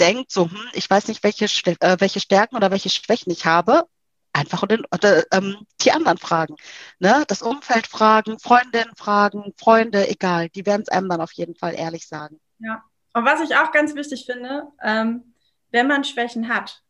denkt, 0.00 0.30
so, 0.30 0.50
hm, 0.50 0.58
ich 0.72 0.88
weiß 0.88 1.08
nicht, 1.08 1.22
welche, 1.22 1.44
äh, 1.44 1.96
welche 1.98 2.20
Stärken 2.20 2.56
oder 2.56 2.70
welche 2.70 2.90
Schwächen 2.90 3.30
ich 3.30 3.46
habe, 3.46 3.84
einfach 4.32 4.66
den, 4.66 4.84
oder, 4.92 5.24
ähm, 5.32 5.66
die 5.80 5.92
anderen 5.92 6.18
fragen. 6.18 6.56
Ne? 6.98 7.24
Das 7.28 7.42
Umfeld 7.42 7.86
fragen, 7.86 8.38
Freundinnen 8.38 8.94
fragen, 8.96 9.52
Freunde, 9.56 10.08
egal. 10.08 10.48
Die 10.50 10.66
werden 10.66 10.82
es 10.82 10.88
einem 10.88 11.08
dann 11.08 11.20
auf 11.20 11.32
jeden 11.32 11.54
Fall 11.54 11.74
ehrlich 11.74 12.06
sagen. 12.06 12.40
Ja. 12.58 12.82
Und 13.14 13.24
was 13.24 13.40
ich 13.40 13.56
auch 13.56 13.72
ganz 13.72 13.94
wichtig 13.94 14.26
finde, 14.26 14.68
ähm, 14.82 15.34
wenn 15.70 15.88
man 15.88 16.04
Schwächen 16.04 16.48
hat, 16.48 16.82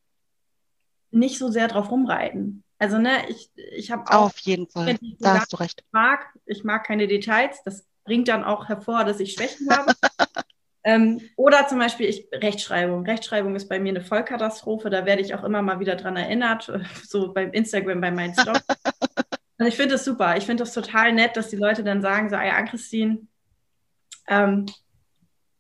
nicht 1.10 1.38
so 1.38 1.50
sehr 1.50 1.68
drauf 1.68 1.90
rumreiten. 1.90 2.64
Also, 2.78 2.98
ne, 2.98 3.28
ich, 3.28 3.50
ich 3.56 3.90
habe 3.90 4.10
auch. 4.10 4.26
Auf 4.26 4.38
jeden 4.40 4.68
Fall, 4.68 4.98
da 5.18 5.40
hast 5.40 5.52
du 5.52 5.56
recht. 5.56 5.80
Ich 5.80 5.92
mag, 5.92 6.26
ich 6.44 6.64
mag 6.64 6.84
keine 6.84 7.08
Details. 7.08 7.62
Das 7.64 7.86
bringt 8.04 8.28
dann 8.28 8.44
auch 8.44 8.68
hervor, 8.68 9.04
dass 9.04 9.20
ich 9.20 9.32
Schwächen 9.32 9.68
habe. 9.70 9.92
Ähm, 10.88 11.20
oder 11.36 11.68
zum 11.68 11.78
Beispiel 11.78 12.08
ich, 12.08 12.28
Rechtschreibung. 12.32 13.04
Rechtschreibung 13.04 13.54
ist 13.54 13.68
bei 13.68 13.78
mir 13.78 13.90
eine 13.90 14.00
Vollkatastrophe. 14.00 14.88
Da 14.88 15.04
werde 15.04 15.20
ich 15.20 15.34
auch 15.34 15.44
immer 15.44 15.60
mal 15.60 15.80
wieder 15.80 15.96
dran 15.96 16.16
erinnert, 16.16 16.72
so 17.06 17.34
beim 17.34 17.52
Instagram, 17.52 18.00
bei 18.00 18.10
meinen 18.10 18.32
Stories. 18.32 18.64
Also 19.58 19.68
ich 19.68 19.76
finde 19.76 19.96
das 19.96 20.06
super. 20.06 20.38
Ich 20.38 20.46
finde 20.46 20.62
das 20.62 20.72
total 20.72 21.12
nett, 21.12 21.36
dass 21.36 21.48
die 21.48 21.56
Leute 21.56 21.84
dann 21.84 22.00
sagen, 22.00 22.30
so, 22.30 22.36
ja, 22.36 22.62
Christine, 22.62 23.18
ähm, 24.28 24.64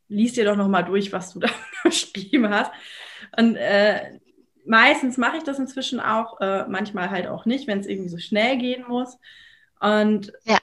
lies 0.08 0.32
dir 0.32 0.46
doch 0.46 0.56
noch 0.56 0.68
mal 0.68 0.82
durch, 0.82 1.12
was 1.12 1.34
du 1.34 1.40
da 1.40 1.50
geschrieben 1.84 2.48
hast. 2.48 2.72
Und 3.36 3.56
äh, 3.56 4.18
meistens 4.64 5.18
mache 5.18 5.36
ich 5.36 5.42
das 5.42 5.58
inzwischen 5.58 6.00
auch, 6.00 6.40
äh, 6.40 6.66
manchmal 6.68 7.10
halt 7.10 7.26
auch 7.26 7.44
nicht, 7.44 7.66
wenn 7.66 7.80
es 7.80 7.86
irgendwie 7.86 8.08
so 8.08 8.18
schnell 8.18 8.56
gehen 8.56 8.86
muss. 8.88 9.18
Und 9.78 10.32
ja. 10.44 10.56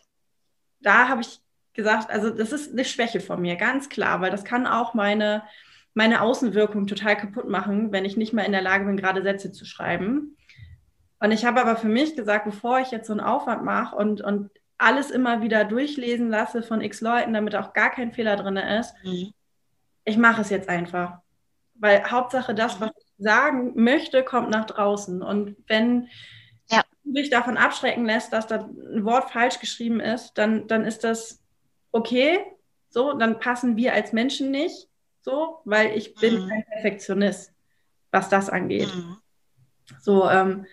da 0.82 1.08
habe 1.08 1.22
ich 1.22 1.40
gesagt, 1.76 2.10
also 2.10 2.30
das 2.30 2.52
ist 2.52 2.72
eine 2.72 2.86
Schwäche 2.86 3.20
von 3.20 3.42
mir, 3.42 3.56
ganz 3.56 3.90
klar, 3.90 4.22
weil 4.22 4.32
das 4.32 4.44
kann 4.44 4.66
auch 4.66 4.94
meine, 4.94 5.44
meine 5.94 6.22
Außenwirkung 6.22 6.88
total 6.88 7.16
kaputt 7.16 7.48
machen, 7.48 7.92
wenn 7.92 8.06
ich 8.06 8.18
nicht 8.18 8.34
mehr 8.34 8.46
in 8.46 8.52
der 8.52 8.62
Lage 8.62 8.86
bin, 8.86 8.98
gerade 8.98 9.22
Sätze 9.22 9.52
zu 9.52 9.66
schreiben. 9.66 10.38
Und 11.20 11.32
ich 11.32 11.46
habe 11.46 11.62
aber 11.62 11.76
für 11.76 11.88
mich 11.88 12.16
gesagt, 12.16 12.46
bevor 12.46 12.80
ich 12.80 12.92
jetzt 12.92 13.08
so 13.08 13.14
einen 13.14 13.22
Aufwand 13.22 13.64
mache 13.64 13.96
und, 13.96 14.22
und 14.22 14.50
alles 14.78 15.12
immer 15.12 15.42
wieder 15.42 15.64
durchlesen 15.64 16.30
lasse 16.30 16.64
von 16.64 16.82
x 16.82 17.02
Leuten, 17.02 17.34
damit 17.34 17.56
auch 17.56 17.74
gar 17.74 17.92
kein 17.92 18.12
Fehler 18.12 18.36
drin 18.36 18.58
ist, 18.58 18.94
mhm. 19.04 19.34
ich 20.04 20.18
mache 20.18 20.42
es 20.42 20.50
jetzt 20.50 20.70
einfach. 20.70 21.20
Weil 21.76 22.10
Hauptsache 22.10 22.54
das, 22.56 22.80
was 22.82 22.92
ich 22.98 23.06
sagen 23.18 23.74
möchte, 23.76 24.24
kommt 24.24 24.50
nach 24.50 24.66
draußen. 24.66 25.22
Und 25.22 25.56
wenn 25.68 26.08
ja. 26.70 26.84
dich 27.04 27.30
davon 27.30 27.58
abschrecken 27.58 28.06
lässt, 28.06 28.34
dass 28.34 28.48
da 28.48 28.70
ein 28.94 29.06
Wort 29.06 29.32
falsch 29.32 29.60
geschrieben 29.60 30.00
ist, 30.00 30.34
dann, 30.38 30.68
dann 30.68 30.86
ist 30.86 31.04
das 31.04 31.45
okay, 31.96 32.40
so, 32.90 33.14
dann 33.14 33.40
passen 33.40 33.78
wir 33.78 33.94
als 33.94 34.12
Menschen 34.12 34.52
nicht, 34.52 34.90
so, 35.22 35.62
weil 35.64 35.98
ich 35.98 36.14
bin 36.16 36.44
mhm. 36.44 36.50
kein 36.50 36.66
Perfektionist, 36.66 37.54
was 38.12 38.30
das 38.30 38.50
angeht. 38.50 38.94
Mhm. 38.94 39.18
So, 40.02 40.30
ähm, 40.30 40.66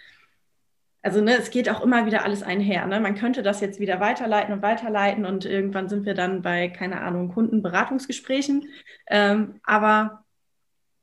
also 1.00 1.20
ne, 1.20 1.36
es 1.36 1.50
geht 1.50 1.68
auch 1.68 1.80
immer 1.80 2.06
wieder 2.06 2.24
alles 2.24 2.42
einher. 2.42 2.86
Ne? 2.86 3.00
Man 3.00 3.14
könnte 3.14 3.42
das 3.42 3.60
jetzt 3.60 3.78
wieder 3.78 4.00
weiterleiten 4.00 4.52
und 4.52 4.62
weiterleiten 4.62 5.24
und 5.24 5.44
irgendwann 5.44 5.88
sind 5.88 6.06
wir 6.06 6.14
dann 6.14 6.42
bei, 6.42 6.68
keine 6.68 7.00
Ahnung, 7.00 7.28
Kundenberatungsgesprächen. 7.28 8.68
Ähm, 9.08 9.60
aber 9.62 10.24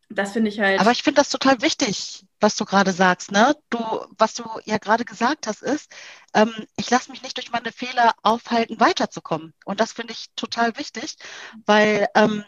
das 0.10 0.34
finde 0.34 0.50
ich 0.50 0.60
halt. 0.60 0.80
Aber 0.80 0.92
ich 0.92 1.04
finde 1.04 1.22
das 1.22 1.30
total 1.30 1.62
wichtig, 1.62 2.26
was 2.40 2.56
du 2.56 2.66
gerade 2.66 2.92
sagst. 2.92 3.32
Ne? 3.32 3.56
Du, 3.70 3.80
was 4.18 4.34
du 4.34 4.44
ja 4.66 4.78
gerade 4.78 5.06
gesagt 5.06 5.48
hast, 5.48 5.62
ist, 5.62 5.92
ähm, 6.34 6.54
ich 6.78 6.90
lasse 6.90 7.12
mich 7.12 7.22
nicht 7.22 7.38
durch 7.38 7.52
meine 7.52 7.72
Fehler 7.72 8.14
aufhalten, 8.24 8.80
weiterzukommen. 8.80 9.54
Und 9.66 9.80
das 9.80 9.94
finde 9.94 10.14
ich 10.14 10.28
total 10.36 10.78
wichtig, 10.78 11.18
weil 11.66 12.08
ähm, 12.16 12.44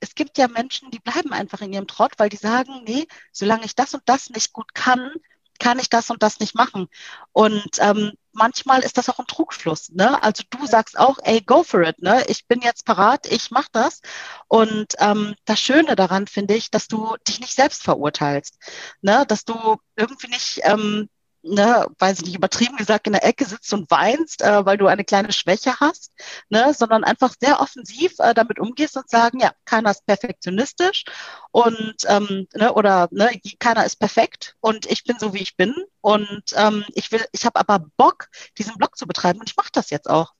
es 0.00 0.14
gibt 0.14 0.38
ja 0.38 0.48
Menschen, 0.48 0.90
die 0.90 0.98
bleiben 0.98 1.32
einfach 1.32 1.60
in 1.60 1.72
ihrem 1.72 1.86
Trott, 1.86 2.12
weil 2.18 2.28
die 2.28 2.36
sagen, 2.36 2.82
nee, 2.84 3.06
solange 3.32 3.64
ich 3.64 3.74
das 3.74 3.94
und 3.94 4.02
das 4.06 4.30
nicht 4.30 4.52
gut 4.52 4.74
kann, 4.74 5.12
kann 5.58 5.78
ich 5.78 5.88
das 5.88 6.10
und 6.10 6.22
das 6.22 6.40
nicht 6.40 6.54
machen. 6.54 6.88
Und 7.32 7.68
ähm, 7.80 8.12
manchmal 8.32 8.80
ist 8.80 8.98
das 8.98 9.08
auch 9.08 9.18
ein 9.18 9.26
Trugschluss. 9.26 9.90
Ne? 9.90 10.22
Also 10.22 10.42
du 10.50 10.66
sagst 10.66 10.98
auch, 10.98 11.18
ey, 11.22 11.40
go 11.40 11.62
for 11.62 11.82
it. 11.82 12.02
Ne? 12.02 12.24
Ich 12.28 12.46
bin 12.46 12.60
jetzt 12.60 12.84
parat, 12.84 13.26
ich 13.30 13.50
mache 13.50 13.68
das. 13.72 14.00
Und 14.48 14.94
ähm, 14.98 15.34
das 15.44 15.60
Schöne 15.60 15.96
daran 15.96 16.26
finde 16.26 16.54
ich, 16.54 16.70
dass 16.70 16.88
du 16.88 17.16
dich 17.26 17.40
nicht 17.40 17.54
selbst 17.54 17.82
verurteilst. 17.82 18.58
Ne? 19.02 19.24
Dass 19.26 19.44
du 19.44 19.76
irgendwie 19.96 20.28
nicht 20.28 20.60
ähm, 20.64 21.08
ne, 21.44 21.86
weiß 21.98 22.18
ich 22.18 22.24
nicht, 22.26 22.36
übertrieben 22.36 22.76
gesagt, 22.76 23.06
in 23.06 23.12
der 23.12 23.24
Ecke 23.24 23.44
sitzt 23.44 23.72
und 23.72 23.90
weinst, 23.90 24.42
äh, 24.42 24.64
weil 24.64 24.78
du 24.78 24.86
eine 24.86 25.04
kleine 25.04 25.32
Schwäche 25.32 25.78
hast, 25.80 26.12
ne, 26.48 26.72
sondern 26.74 27.04
einfach 27.04 27.34
sehr 27.38 27.60
offensiv 27.60 28.14
äh, 28.18 28.34
damit 28.34 28.58
umgehst 28.58 28.96
und 28.96 29.08
sagen, 29.08 29.40
ja, 29.40 29.52
keiner 29.64 29.90
ist 29.90 30.06
perfektionistisch 30.06 31.04
und 31.50 31.96
ähm, 32.06 32.48
ne, 32.54 32.72
oder 32.72 33.08
ne, 33.10 33.30
keiner 33.58 33.84
ist 33.84 33.96
perfekt 33.96 34.56
und 34.60 34.86
ich 34.86 35.04
bin 35.04 35.18
so 35.18 35.34
wie 35.34 35.42
ich 35.42 35.56
bin 35.56 35.74
und 36.00 36.42
ähm, 36.56 36.84
ich 36.94 37.12
will, 37.12 37.24
ich 37.32 37.44
habe 37.44 37.60
aber 37.60 37.86
Bock, 37.96 38.28
diesen 38.58 38.76
Blog 38.76 38.96
zu 38.96 39.06
betreiben 39.06 39.40
und 39.40 39.50
ich 39.50 39.56
mache 39.56 39.70
das 39.72 39.90
jetzt 39.90 40.08
auch. 40.08 40.32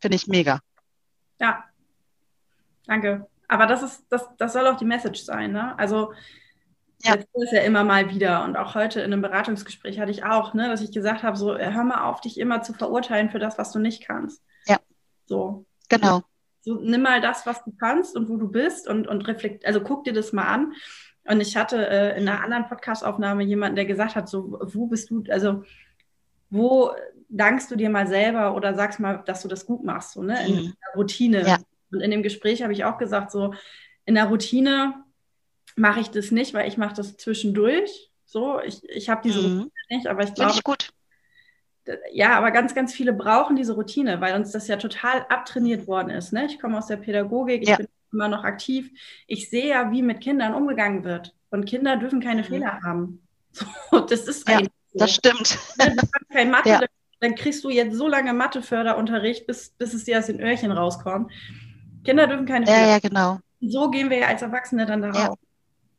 Finde 0.00 0.16
ich 0.16 0.26
mega. 0.26 0.60
Ja, 1.40 1.64
danke. 2.86 3.26
Aber 3.48 3.66
das 3.66 3.82
ist, 3.82 4.04
das, 4.10 4.28
das 4.36 4.52
soll 4.52 4.66
auch 4.66 4.76
die 4.76 4.84
Message 4.84 5.22
sein, 5.22 5.52
ne? 5.52 5.76
Also 5.78 6.12
ja. 7.02 7.14
Jetzt 7.14 7.28
ist 7.34 7.52
ja 7.52 7.62
immer 7.62 7.84
mal 7.84 8.10
wieder. 8.10 8.44
Und 8.44 8.56
auch 8.56 8.74
heute 8.74 9.00
in 9.00 9.12
einem 9.12 9.22
Beratungsgespräch 9.22 10.00
hatte 10.00 10.10
ich 10.10 10.24
auch, 10.24 10.54
ne, 10.54 10.68
dass 10.68 10.80
ich 10.80 10.92
gesagt 10.92 11.22
habe: 11.22 11.36
so, 11.36 11.56
hör 11.56 11.84
mal 11.84 12.04
auf, 12.04 12.20
dich 12.20 12.38
immer 12.38 12.62
zu 12.62 12.72
verurteilen 12.72 13.30
für 13.30 13.38
das, 13.38 13.56
was 13.58 13.72
du 13.72 13.78
nicht 13.78 14.04
kannst. 14.04 14.42
Ja. 14.66 14.78
So. 15.26 15.66
Genau. 15.88 16.22
So, 16.60 16.74
nimm 16.74 17.02
mal 17.02 17.20
das, 17.20 17.46
was 17.46 17.62
du 17.64 17.72
kannst 17.78 18.16
und 18.16 18.28
wo 18.28 18.36
du 18.36 18.48
bist 18.48 18.88
und, 18.88 19.06
und 19.06 19.26
reflekt, 19.28 19.64
also 19.64 19.80
guck 19.80 20.04
dir 20.04 20.12
das 20.12 20.32
mal 20.32 20.46
an. 20.46 20.72
Und 21.24 21.40
ich 21.40 21.56
hatte 21.56 21.88
äh, 21.88 22.18
in 22.18 22.28
einer 22.28 22.42
anderen 22.42 22.66
Podcast-Aufnahme 22.66 23.44
jemanden, 23.44 23.76
der 23.76 23.86
gesagt 23.86 24.16
hat: 24.16 24.28
so, 24.28 24.58
wo 24.60 24.86
bist 24.86 25.10
du, 25.10 25.22
also 25.30 25.62
wo 26.50 26.90
dankst 27.28 27.70
du 27.70 27.76
dir 27.76 27.90
mal 27.90 28.08
selber 28.08 28.54
oder 28.56 28.74
sagst 28.74 28.98
mal, 28.98 29.22
dass 29.24 29.42
du 29.42 29.48
das 29.48 29.66
gut 29.66 29.84
machst, 29.84 30.12
so, 30.12 30.22
ne? 30.22 30.46
In 30.46 30.54
mhm. 30.54 30.64
der 30.64 30.94
Routine. 30.96 31.46
Ja. 31.46 31.58
Und 31.92 32.00
in 32.00 32.10
dem 32.10 32.22
Gespräch 32.22 32.62
habe 32.62 32.72
ich 32.72 32.84
auch 32.84 32.98
gesagt, 32.98 33.30
so 33.30 33.54
in 34.04 34.14
der 34.14 34.26
Routine 34.26 35.04
mache 35.78 36.00
ich 36.00 36.10
das 36.10 36.30
nicht, 36.30 36.54
weil 36.54 36.68
ich 36.68 36.76
mache 36.76 36.94
das 36.94 37.16
zwischendurch. 37.16 38.10
So, 38.24 38.60
ich, 38.60 38.86
ich 38.88 39.08
habe 39.08 39.22
diese 39.22 39.40
mhm. 39.40 39.44
Routine 39.44 39.70
nicht, 39.90 40.06
aber 40.06 40.22
ich 40.22 40.34
glaube. 40.34 40.60
gut. 40.62 40.90
Ja, 42.12 42.36
aber 42.36 42.50
ganz, 42.50 42.74
ganz 42.74 42.92
viele 42.92 43.14
brauchen 43.14 43.56
diese 43.56 43.72
Routine, 43.74 44.20
weil 44.20 44.34
uns 44.34 44.52
das 44.52 44.68
ja 44.68 44.76
total 44.76 45.24
abtrainiert 45.30 45.86
worden 45.86 46.10
ist. 46.10 46.34
Ne? 46.34 46.44
Ich 46.44 46.60
komme 46.60 46.76
aus 46.76 46.88
der 46.88 46.98
Pädagogik, 46.98 47.62
ich 47.62 47.70
ja. 47.70 47.76
bin 47.76 47.88
immer 48.12 48.28
noch 48.28 48.44
aktiv. 48.44 48.90
Ich 49.26 49.48
sehe 49.48 49.68
ja, 49.68 49.90
wie 49.90 50.02
mit 50.02 50.20
Kindern 50.20 50.52
umgegangen 50.52 51.04
wird. 51.04 51.34
Und 51.50 51.64
Kinder 51.64 51.96
dürfen 51.96 52.20
keine 52.20 52.42
mhm. 52.42 52.46
Fehler 52.46 52.80
haben. 52.82 53.22
So, 53.90 54.00
das 54.00 54.28
ist 54.28 54.46
ja, 54.48 54.60
so. 54.60 54.98
Das 54.98 55.14
stimmt. 55.14 55.58
Ne, 55.78 55.96
du 55.96 56.06
kein 56.30 56.50
Mathe, 56.52 56.68
ja. 56.68 56.80
dann 57.18 57.34
kriegst 57.34 57.64
du 57.64 57.70
jetzt 57.70 57.96
so 57.96 58.06
lange 58.06 58.32
Matheförderunterricht, 58.34 59.46
bis, 59.46 59.70
bis 59.70 59.94
es 59.94 60.04
dir 60.04 60.18
aus 60.18 60.26
den 60.26 60.38
Öhrchen 60.38 60.70
rauskommt. 60.70 61.32
Kinder 62.04 62.26
dürfen 62.26 62.46
keine 62.46 62.66
Fehler. 62.66 62.78
Ja, 62.78 62.88
ja, 62.90 62.98
genau. 62.98 63.40
So 63.60 63.90
gehen 63.90 64.10
wir 64.10 64.18
ja 64.18 64.26
als 64.28 64.42
Erwachsene 64.42 64.86
dann 64.86 65.02
darauf. 65.02 65.38
Ja. 65.40 65.47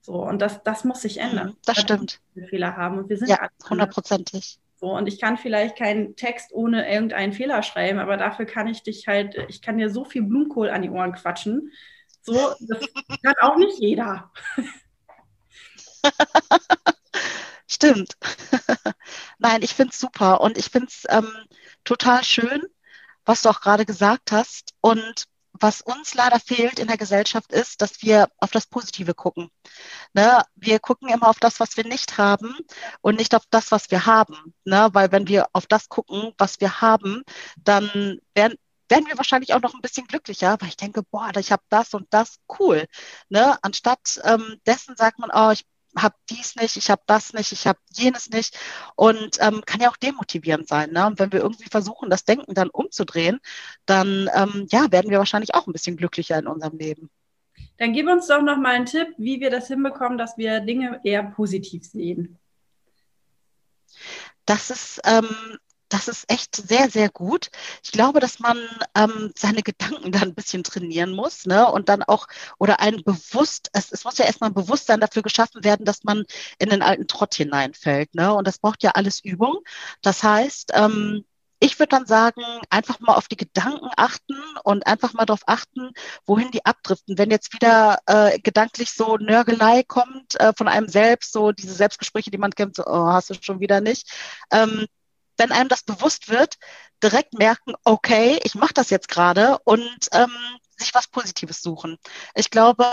So, 0.02 0.24
und 0.24 0.40
das, 0.40 0.64
das 0.64 0.84
muss 0.84 1.02
sich 1.02 1.20
ändern. 1.20 1.50
Mhm, 1.50 1.58
das 1.66 1.78
stimmt. 1.78 2.22
Wir 2.34 2.48
Fehler 2.48 2.78
haben 2.78 2.98
und 3.00 3.10
wir 3.10 3.18
sind 3.18 3.30
ja 3.30 3.50
hundertprozentig. 3.70 4.60
So, 4.80 4.96
und 4.96 5.08
ich 5.08 5.20
kann 5.20 5.38
vielleicht 5.38 5.78
keinen 5.78 6.16
Text 6.16 6.54
ohne 6.54 6.90
irgendeinen 6.90 7.34
Fehler 7.34 7.64
schreiben, 7.64 8.00
aber 8.00 8.16
dafür 8.16 8.46
kann 8.46 8.68
ich 8.68 8.82
dich 8.82 9.08
halt, 9.08 9.36
ich 9.50 9.62
kann 9.62 9.78
dir 9.78 9.90
so 9.90 10.06
viel 10.06 10.24
Blumenkohl 10.24 10.70
an 10.70 10.82
die 10.82 10.90
Ohren 10.90 11.14
quatschen. 11.14 11.74
So, 12.22 12.54
das 12.62 12.80
kann 13.24 13.34
auch 13.42 13.58
nicht 13.58 13.80
jeder. 13.80 14.32
Stimmt. 17.68 18.18
Nein, 19.38 19.62
ich 19.62 19.74
finde 19.74 19.92
es 19.92 20.00
super 20.00 20.42
und 20.42 20.58
ich 20.58 20.70
finde 20.70 20.88
es 20.88 21.04
ähm, 21.10 21.32
total 21.84 22.24
schön, 22.24 22.64
was 23.26 23.42
du 23.42 23.50
auch 23.50 23.62
gerade 23.62 23.86
gesagt 23.86 24.32
hast. 24.32 24.74
Und 24.82 25.26
was 25.60 25.82
uns 25.82 26.14
leider 26.14 26.40
fehlt 26.40 26.80
in 26.80 26.88
der 26.88 26.98
Gesellschaft 26.98 27.52
ist, 27.52 27.82
dass 27.82 28.02
wir 28.02 28.30
auf 28.38 28.52
das 28.52 28.68
Positive 28.68 29.14
gucken. 29.14 29.50
Ne? 30.14 30.44
Wir 30.56 30.80
gucken 30.80 31.10
immer 31.10 31.28
auf 31.30 31.40
das, 31.40 31.60
was 31.60 31.78
wir 31.78 31.86
nicht 31.86 32.18
haben 32.18 32.56
und 33.02 33.18
nicht 33.18 33.36
auf 33.36 33.44
das, 33.50 33.72
was 33.72 33.92
wir 33.92 34.06
haben. 34.06 34.54
Ne? 34.66 34.90
Weil 34.94 35.12
wenn 35.12 35.28
wir 35.28 35.48
auf 35.54 35.68
das 35.68 35.90
gucken, 35.90 36.34
was 36.38 36.60
wir 36.60 36.82
haben, 36.82 37.24
dann 37.58 38.20
werden, 38.34 38.58
werden 38.90 39.08
wir 39.08 39.18
wahrscheinlich 39.18 39.54
auch 39.54 39.62
noch 39.62 39.74
ein 39.74 39.82
bisschen 39.82 40.08
glücklicher, 40.08 40.58
weil 40.60 40.70
ich 40.70 40.78
denke, 40.78 41.04
boah, 41.04 41.32
ich 41.38 41.52
habe 41.52 41.64
das 41.70 41.94
und 41.94 42.08
das, 42.12 42.40
cool. 42.60 42.86
Ne? 43.30 43.58
Anstatt 43.64 44.20
ähm, 44.24 44.60
dessen 44.66 44.96
sagt 44.96 45.20
man, 45.20 45.30
oh, 45.34 45.52
ich 45.52 45.66
habe 45.98 46.16
dies 46.30 46.56
nicht, 46.56 46.78
ich 46.78 46.90
habe 46.90 47.02
das 47.08 47.34
nicht, 47.34 47.52
ich 47.52 47.66
habe 47.68 47.80
jenes 47.92 48.30
nicht 48.30 48.58
und 48.96 49.38
ähm, 49.40 49.62
kann 49.66 49.82
ja 49.82 49.90
auch 49.90 49.98
demotivierend 49.98 50.68
sein. 50.68 50.92
Ne? 50.92 51.06
Und 51.06 51.20
wenn 51.20 51.32
wir 51.32 51.42
irgendwie 51.42 51.70
versuchen, 51.70 52.10
das 52.10 52.26
Denken 52.26 52.54
dann 52.54 52.70
umzudrehen, 52.70 53.40
dann 53.86 54.30
ähm, 54.34 54.68
ja, 54.72 54.92
werden 54.92 55.10
wir 55.10 55.18
wahrscheinlich 55.18 55.56
auch 55.56 55.68
ein 55.68 55.74
bisschen 55.74 55.98
glücklicher 55.98 56.38
in 56.38 56.48
unserem 56.48 56.78
Leben. 56.78 57.10
Dann 57.78 57.94
gib 57.94 58.08
uns 58.08 58.28
doch 58.28 58.42
noch 58.42 58.58
mal 58.58 58.76
einen 58.76 58.86
Tipp, 58.86 59.08
wie 59.18 59.40
wir 59.40 59.50
das 59.50 59.68
hinbekommen, 59.68 60.18
dass 60.18 60.38
wir 60.38 60.60
Dinge 60.60 61.00
eher 61.04 61.24
positiv 61.24 61.86
sehen. 61.86 62.38
Das 64.46 64.70
ist 64.70 65.02
ähm, 65.06 65.28
das 65.90 66.08
ist 66.08 66.32
echt 66.32 66.56
sehr, 66.56 66.90
sehr 66.90 67.10
gut. 67.10 67.50
Ich 67.84 67.92
glaube, 67.92 68.20
dass 68.20 68.40
man 68.40 68.58
ähm, 68.96 69.32
seine 69.36 69.62
Gedanken 69.64 70.12
da 70.12 70.22
ein 70.22 70.36
bisschen 70.36 70.64
trainieren 70.64 71.12
muss, 71.12 71.46
ne? 71.46 71.70
Und 71.72 71.90
dann 71.90 72.04
auch, 72.04 72.28
oder 72.60 72.80
ein 72.80 73.04
bewusst, 73.04 73.70
es, 73.74 73.92
es 73.92 74.04
muss 74.06 74.18
ja 74.18 74.26
erstmal 74.26 74.52
ein 74.52 74.54
Bewusstsein 74.54 75.00
dafür 75.00 75.24
geschaffen 75.24 75.64
werden, 75.64 75.86
dass 75.86 76.04
man 76.04 76.26
in 76.60 76.70
den 76.70 76.82
alten 76.82 77.08
Trott 77.08 77.36
hineinfällt, 77.36 78.16
ne? 78.16 78.34
Und 78.34 78.48
das 78.48 78.60
braucht 78.60 78.84
ja 78.84 78.92
alles 78.92 79.20
Übung. 79.24 79.60
Das 80.02 80.24
heißt, 80.24 80.72
ähm, 80.76 81.26
ich 81.62 81.78
würde 81.78 81.90
dann 81.90 82.06
sagen, 82.06 82.42
einfach 82.70 83.00
mal 83.02 83.16
auf 83.16 83.28
die 83.28 83.36
Gedanken 83.36 83.90
achten 83.98 84.36
und 84.64 84.88
einfach 84.88 85.14
mal 85.14 85.26
darauf 85.26 85.42
achten, 85.46 85.92
wohin 86.26 86.52
die 86.52 86.66
abdriften. 86.66 87.18
Wenn 87.18 87.32
jetzt 87.32 87.54
wieder 87.54 88.00
äh, 88.06 88.40
gedanklich 88.40 88.92
so 88.94 89.18
Nörgelei 89.18 89.84
kommt 89.84 90.40
äh, 90.40 90.54
von 90.58 90.68
einem 90.70 90.88
selbst, 90.88 91.34
so 91.34 91.52
diese 91.52 91.74
Selbstgespräche, 91.74 92.32
die 92.32 92.38
man 92.38 92.52
kennt, 92.52 92.76
so, 92.78 92.86
oh, 92.86 93.08
hast 93.08 93.30
du 93.30 93.34
schon 93.42 93.60
wieder 93.60 93.82
nicht, 93.82 94.10
ähm, 94.52 94.86
wenn 95.40 95.52
einem 95.52 95.70
das 95.70 95.84
bewusst 95.84 96.30
wird, 96.30 96.56
direkt 97.02 97.34
merken, 97.34 97.74
okay, 97.84 98.40
ich 98.44 98.56
mache 98.56 98.74
das 98.74 98.90
jetzt 98.90 99.08
gerade 99.08 99.58
und 99.64 100.10
ähm, 100.12 100.32
sich 100.78 100.94
was 100.94 101.08
Positives 101.08 101.62
suchen. 101.62 101.98
Ich 102.36 102.50
glaube, 102.50 102.86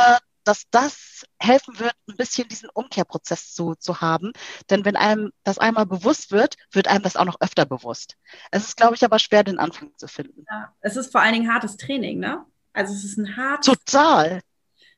dass 0.45 0.65
das 0.71 1.25
helfen 1.41 1.79
wird, 1.81 1.93
ein 2.09 2.17
bisschen 2.17 2.49
diesen 2.49 2.69
Umkehrprozess 2.71 3.53
zu, 3.53 3.75
zu 3.75 4.01
haben. 4.01 4.33
Denn 4.71 4.85
wenn 4.85 4.97
einem 4.97 5.33
das 5.43 5.59
einmal 5.59 5.87
bewusst 5.87 6.31
wird, 6.31 6.57
wird 6.71 6.87
einem 6.87 7.03
das 7.03 7.17
auch 7.17 7.25
noch 7.25 7.41
öfter 7.41 7.67
bewusst. 7.67 8.17
Es 8.53 8.65
ist, 8.65 8.77
glaube 8.77 8.95
ich, 8.95 9.05
aber 9.05 9.19
schwer, 9.19 9.43
den 9.43 9.59
Anfang 9.59 9.91
zu 9.97 10.07
finden. 10.07 10.45
Ja, 10.49 10.73
es 10.81 10.97
ist 10.97 11.11
vor 11.11 11.21
allen 11.21 11.35
Dingen 11.35 11.53
hartes 11.53 11.77
Training, 11.77 12.21
ne? 12.21 12.45
Also 12.73 12.95
es 12.95 13.05
ist 13.05 13.19
ein 13.19 13.37
hartes. 13.37 13.67
Total. 13.67 14.41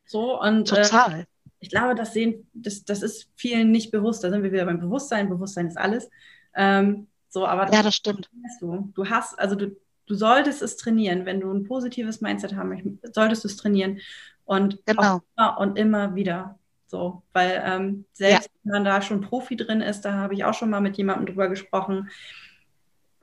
So 0.05 0.39
und 0.41 0.71
äh, 0.73 0.83
total. 0.83 1.21
Äh, 1.21 1.27
ich 1.61 1.71
glaube, 1.71 1.95
das 1.95 2.13
sehen, 2.13 2.49
das, 2.53 2.85
das 2.85 3.03
ist 3.03 3.29
vielen 3.35 3.71
nicht 3.71 3.91
bewusst. 3.91 4.23
Da 4.23 4.31
sind 4.31 4.43
wir 4.43 4.53
wieder 4.53 4.67
beim 4.67 4.81
Bewusstsein. 4.81 5.29
Bewusstsein 5.29 5.67
ist 5.67 5.79
alles. 5.79 6.11
Ähm, 6.55 7.09
so, 7.29 7.47
aber 7.47 7.67
das 7.67 7.75
ja, 7.75 7.83
das 7.83 7.95
stimmt. 7.95 8.31
Du. 8.61 8.91
du 8.95 9.09
hast, 9.09 9.39
also 9.39 9.55
du, 9.55 9.77
du 10.07 10.15
solltest 10.15 10.63
es 10.63 10.77
trainieren. 10.77 11.27
Wenn 11.27 11.41
du 11.41 11.53
ein 11.53 11.65
positives 11.65 12.21
Mindset 12.21 12.57
haben 12.57 12.71
möchtest, 12.71 13.15
solltest 13.15 13.45
du 13.45 13.49
es 13.49 13.57
trainieren. 13.57 14.01
Und 14.45 14.79
genau. 14.87 15.21
immer 15.37 15.59
und 15.59 15.79
immer 15.79 16.15
wieder. 16.15 16.59
So, 16.87 17.23
weil 17.35 17.63
ähm, 17.65 18.07
selbst 18.15 18.47
ja. 18.47 18.61
wenn 18.63 18.73
man 18.73 18.85
da 18.85 19.03
schon 19.03 19.21
Profi 19.21 19.57
drin 19.57 19.83
ist, 19.83 20.03
da 20.03 20.15
habe 20.15 20.33
ich 20.33 20.45
auch 20.45 20.55
schon 20.55 20.71
mal 20.71 20.81
mit 20.81 20.97
jemandem 20.97 21.27
drüber 21.27 21.49
gesprochen, 21.49 22.09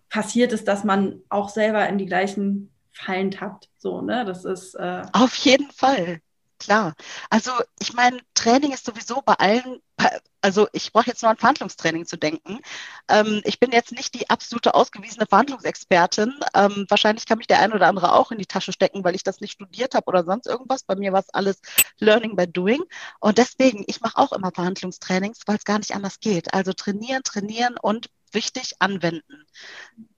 passiert 0.10 0.54
es, 0.54 0.64
dass 0.64 0.84
man 0.84 1.22
auch 1.30 1.50
selber 1.50 1.88
in 1.90 1.98
die 1.98 2.06
gleichen 2.06 2.72
Fallen 2.92 3.32
tappt. 3.32 3.70
So, 3.78 4.02
ne? 4.02 4.24
Das 4.24 4.46
ist 4.46 4.76
äh 4.76 5.02
auf 5.14 5.36
jeden 5.38 5.72
Fall. 5.72 6.22
Klar. 6.66 6.96
Also 7.30 7.52
ich 7.80 7.94
meine, 7.94 8.20
Training 8.34 8.72
ist 8.72 8.86
sowieso 8.86 9.22
bei 9.22 9.34
allen 9.34 9.82
also 10.42 10.68
ich 10.74 10.92
brauche 10.92 11.08
jetzt 11.08 11.22
nur 11.22 11.32
an 11.32 11.38
Verhandlungstraining 11.38 12.06
zu 12.06 12.18
denken. 12.18 12.60
Ähm, 13.08 13.42
ich 13.46 13.60
bin 13.60 13.72
jetzt 13.72 13.92
nicht 13.92 14.14
die 14.14 14.30
absolute 14.30 14.74
ausgewiesene 14.74 15.26
Verhandlungsexpertin. 15.28 16.34
Ähm, 16.54 16.86
wahrscheinlich 16.90 17.26
kann 17.26 17.38
mich 17.38 17.48
der 17.48 17.60
ein 17.60 17.74
oder 17.74 17.88
andere 17.88 18.14
auch 18.14 18.32
in 18.32 18.38
die 18.38 18.46
Tasche 18.46 18.72
stecken, 18.72 19.04
weil 19.04 19.16
ich 19.16 19.24
das 19.24 19.42
nicht 19.42 19.54
studiert 19.54 19.96
habe 19.96 20.08
oder 20.08 20.24
sonst 20.24 20.48
irgendwas. 20.48 20.84
Bei 20.84 20.96
mir 20.96 21.14
war 21.14 21.22
es 21.22 21.34
alles 21.34 21.62
Learning 22.00 22.36
by 22.36 22.48
Doing. 22.48 22.84
Und 23.20 23.38
deswegen, 23.38 23.84
ich 23.88 24.02
mache 24.02 24.18
auch 24.18 24.34
immer 24.34 24.52
Verhandlungstrainings, 24.52 25.42
weil 25.46 25.58
es 25.58 25.66
gar 25.66 25.80
nicht 25.80 25.96
anders 25.96 26.20
geht. 26.20 26.54
Also 26.54 26.74
trainieren, 26.74 27.24
trainieren 27.24 27.78
und 27.82 28.10
wichtig 28.32 28.74
anwenden. 28.80 29.46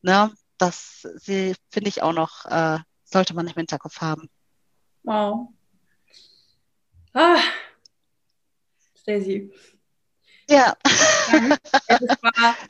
Ne? 0.01 0.33
Das 0.57 1.07
finde 1.69 1.89
ich 1.89 2.01
auch 2.03 2.13
noch, 2.13 2.45
äh, 2.45 2.79
sollte 3.05 3.33
man 3.33 3.47
im 3.47 3.53
Hinterkopf 3.53 4.01
haben. 4.01 4.29
Wow. 5.03 5.53
Ah. 7.17 7.39
Stacey, 8.95 9.51
ja. 10.49 10.75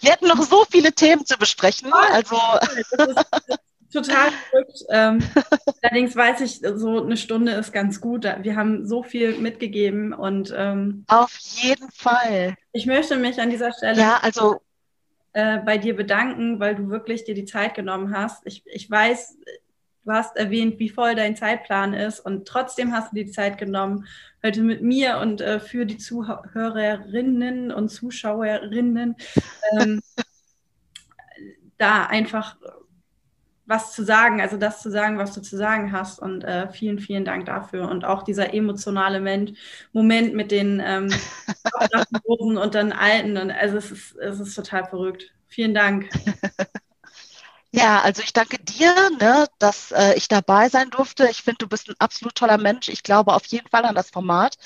Wir 0.02 0.12
hätten 0.12 0.28
noch 0.28 0.42
so 0.42 0.66
viele 0.70 0.92
Themen 0.92 1.26
zu 1.26 1.38
besprechen. 1.38 1.94
Also. 1.94 2.36
total 3.92 4.32
verrückt. 4.32 4.84
Ähm, 4.90 5.20
allerdings 5.82 6.16
weiß 6.16 6.42
ich, 6.42 6.60
so 6.60 7.04
eine 7.04 7.18
Stunde 7.18 7.54
ist 7.54 7.72
ganz 7.72 8.02
gut. 8.02 8.24
Wir 8.24 8.56
haben 8.56 8.88
so 8.88 9.04
viel 9.04 9.38
mitgegeben 9.38 10.14
und 10.14 10.54
ähm, 10.56 11.06
auf 11.08 11.36
jeden 11.38 11.90
Fall. 11.92 12.56
Ich 12.72 12.86
möchte 12.86 13.16
mich 13.18 13.40
an 13.40 13.50
dieser 13.50 13.72
Stelle 13.74 14.02
ja, 14.02 14.18
also, 14.22 14.62
äh, 15.34 15.60
bei 15.60 15.78
dir 15.78 15.96
bedanken, 15.96 16.60
weil 16.60 16.76
du 16.76 16.90
wirklich 16.90 17.24
dir 17.24 17.36
die 17.36 17.46
Zeit 17.46 17.76
genommen 17.76 18.16
hast. 18.16 18.42
Ich, 18.46 18.64
ich 18.66 18.90
weiß, 18.90 19.38
du 20.08 20.14
hast 20.14 20.38
erwähnt, 20.38 20.80
wie 20.80 20.90
voll 20.90 21.16
dein 21.16 21.36
Zeitplan 21.36 21.94
ist 21.94 22.22
und 22.22 22.48
trotzdem 22.48 22.94
hast 22.94 23.12
du 23.12 23.18
die 23.18 23.32
Zeit 23.32 23.58
genommen 23.58 24.06
heute 24.42 24.62
mit 24.62 24.82
mir 24.82 25.18
und 25.18 25.42
äh, 25.42 25.60
für 25.60 25.86
die 25.86 25.98
Zuhörerinnen 25.98 27.72
und 27.72 27.90
Zuschauerinnen 27.90 29.16
ähm, 29.78 30.02
da 31.78 32.06
einfach 32.06 32.56
was 33.66 33.92
zu 33.92 34.06
sagen, 34.06 34.40
also 34.40 34.56
das 34.56 34.82
zu 34.82 34.90
sagen, 34.90 35.18
was 35.18 35.34
du 35.34 35.42
zu 35.42 35.58
sagen 35.58 35.92
hast. 35.92 36.20
Und 36.20 36.46
äh, 36.46 36.70
vielen, 36.72 37.00
vielen 37.00 37.26
Dank 37.26 37.48
dafür. 37.48 37.90
Und 37.90 38.06
auch 38.06 38.24
dieser 38.24 38.54
emotionale 38.54 39.20
Moment, 39.20 39.58
Moment 39.92 40.34
mit 40.34 40.52
den 40.52 40.82
ähm, 40.84 41.10
und 42.24 42.76
dann 42.76 42.94
Alten. 42.94 43.36
Und 43.36 43.52
also 43.52 43.76
es 43.76 43.92
ist, 43.92 44.16
es 44.16 44.40
ist 44.40 44.56
total 44.56 44.86
verrückt. 44.86 45.34
Vielen 45.48 45.74
Dank. 45.74 46.10
Ja, 47.78 48.02
also 48.02 48.24
ich 48.24 48.34
danke 48.34 48.58
dir, 48.60 48.94
ne, 49.20 49.48
dass 49.60 49.92
äh, 49.92 50.16
ich 50.16 50.28
dabei 50.28 50.68
sein 50.70 50.90
durfte. 50.90 51.28
Ich 51.30 51.44
finde, 51.44 51.60
du 51.60 51.68
bist 51.68 51.88
ein 51.90 51.96
absolut 52.00 52.34
toller 52.36 52.58
Mensch. 52.58 52.90
Ich 52.90 53.04
glaube 53.04 53.34
auf 53.34 53.46
jeden 53.46 53.68
Fall 53.70 53.86
an 53.86 53.94
das 53.94 54.10
Format 54.10 54.58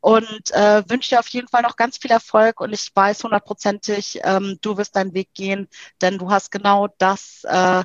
und 0.00 0.50
äh, 0.52 0.82
wünsche 0.88 1.10
dir 1.10 1.20
auf 1.20 1.28
jeden 1.28 1.48
Fall 1.48 1.62
noch 1.62 1.76
ganz 1.76 1.96
viel 1.98 2.10
Erfolg 2.10 2.60
und 2.60 2.72
ich 2.74 2.90
weiß 2.94 3.24
hundertprozentig, 3.24 4.20
ähm, 4.22 4.58
du 4.60 4.76
wirst 4.76 4.96
deinen 4.96 5.14
Weg 5.14 5.32
gehen, 5.34 5.68
denn 6.02 6.18
du 6.18 6.30
hast 6.30 6.50
genau 6.52 6.88
das, 6.98 7.44
äh, 7.44 7.84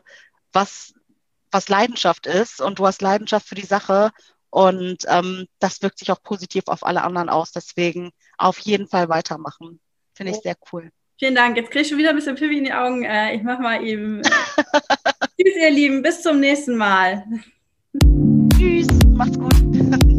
was, 0.51 0.93
was 1.51 1.69
Leidenschaft 1.69 2.27
ist 2.27 2.61
und 2.61 2.79
du 2.79 2.85
hast 2.85 3.01
Leidenschaft 3.01 3.47
für 3.47 3.55
die 3.55 3.65
Sache 3.65 4.11
und 4.49 5.05
ähm, 5.07 5.47
das 5.59 5.81
wirkt 5.81 5.99
sich 5.99 6.11
auch 6.11 6.21
positiv 6.21 6.65
auf 6.67 6.85
alle 6.85 7.03
anderen 7.03 7.29
aus. 7.29 7.51
Deswegen 7.53 8.11
auf 8.37 8.59
jeden 8.59 8.87
Fall 8.87 9.07
weitermachen. 9.09 9.79
Finde 10.13 10.33
ich 10.33 10.39
sehr 10.43 10.55
cool. 10.73 10.91
Vielen 11.23 11.35
Dank. 11.35 11.55
Jetzt 11.55 11.71
kriege 11.71 11.83
ich 11.83 11.87
schon 11.87 11.97
wieder 11.97 12.09
ein 12.09 12.17
bisschen 12.17 12.35
Pipi 12.35 12.57
in 12.57 12.65
die 12.65 12.73
Augen. 12.73 13.05
Äh, 13.05 13.37
ich 13.37 13.43
mache 13.43 13.61
mal 13.61 13.81
eben. 13.81 14.21
Tschüss, 15.39 15.55
ihr 15.57 15.71
Lieben. 15.71 16.01
Bis 16.01 16.21
zum 16.21 16.41
nächsten 16.41 16.75
Mal. 16.75 17.23
Tschüss. 18.57 18.87
Macht's 19.13 19.39
gut. 19.39 19.53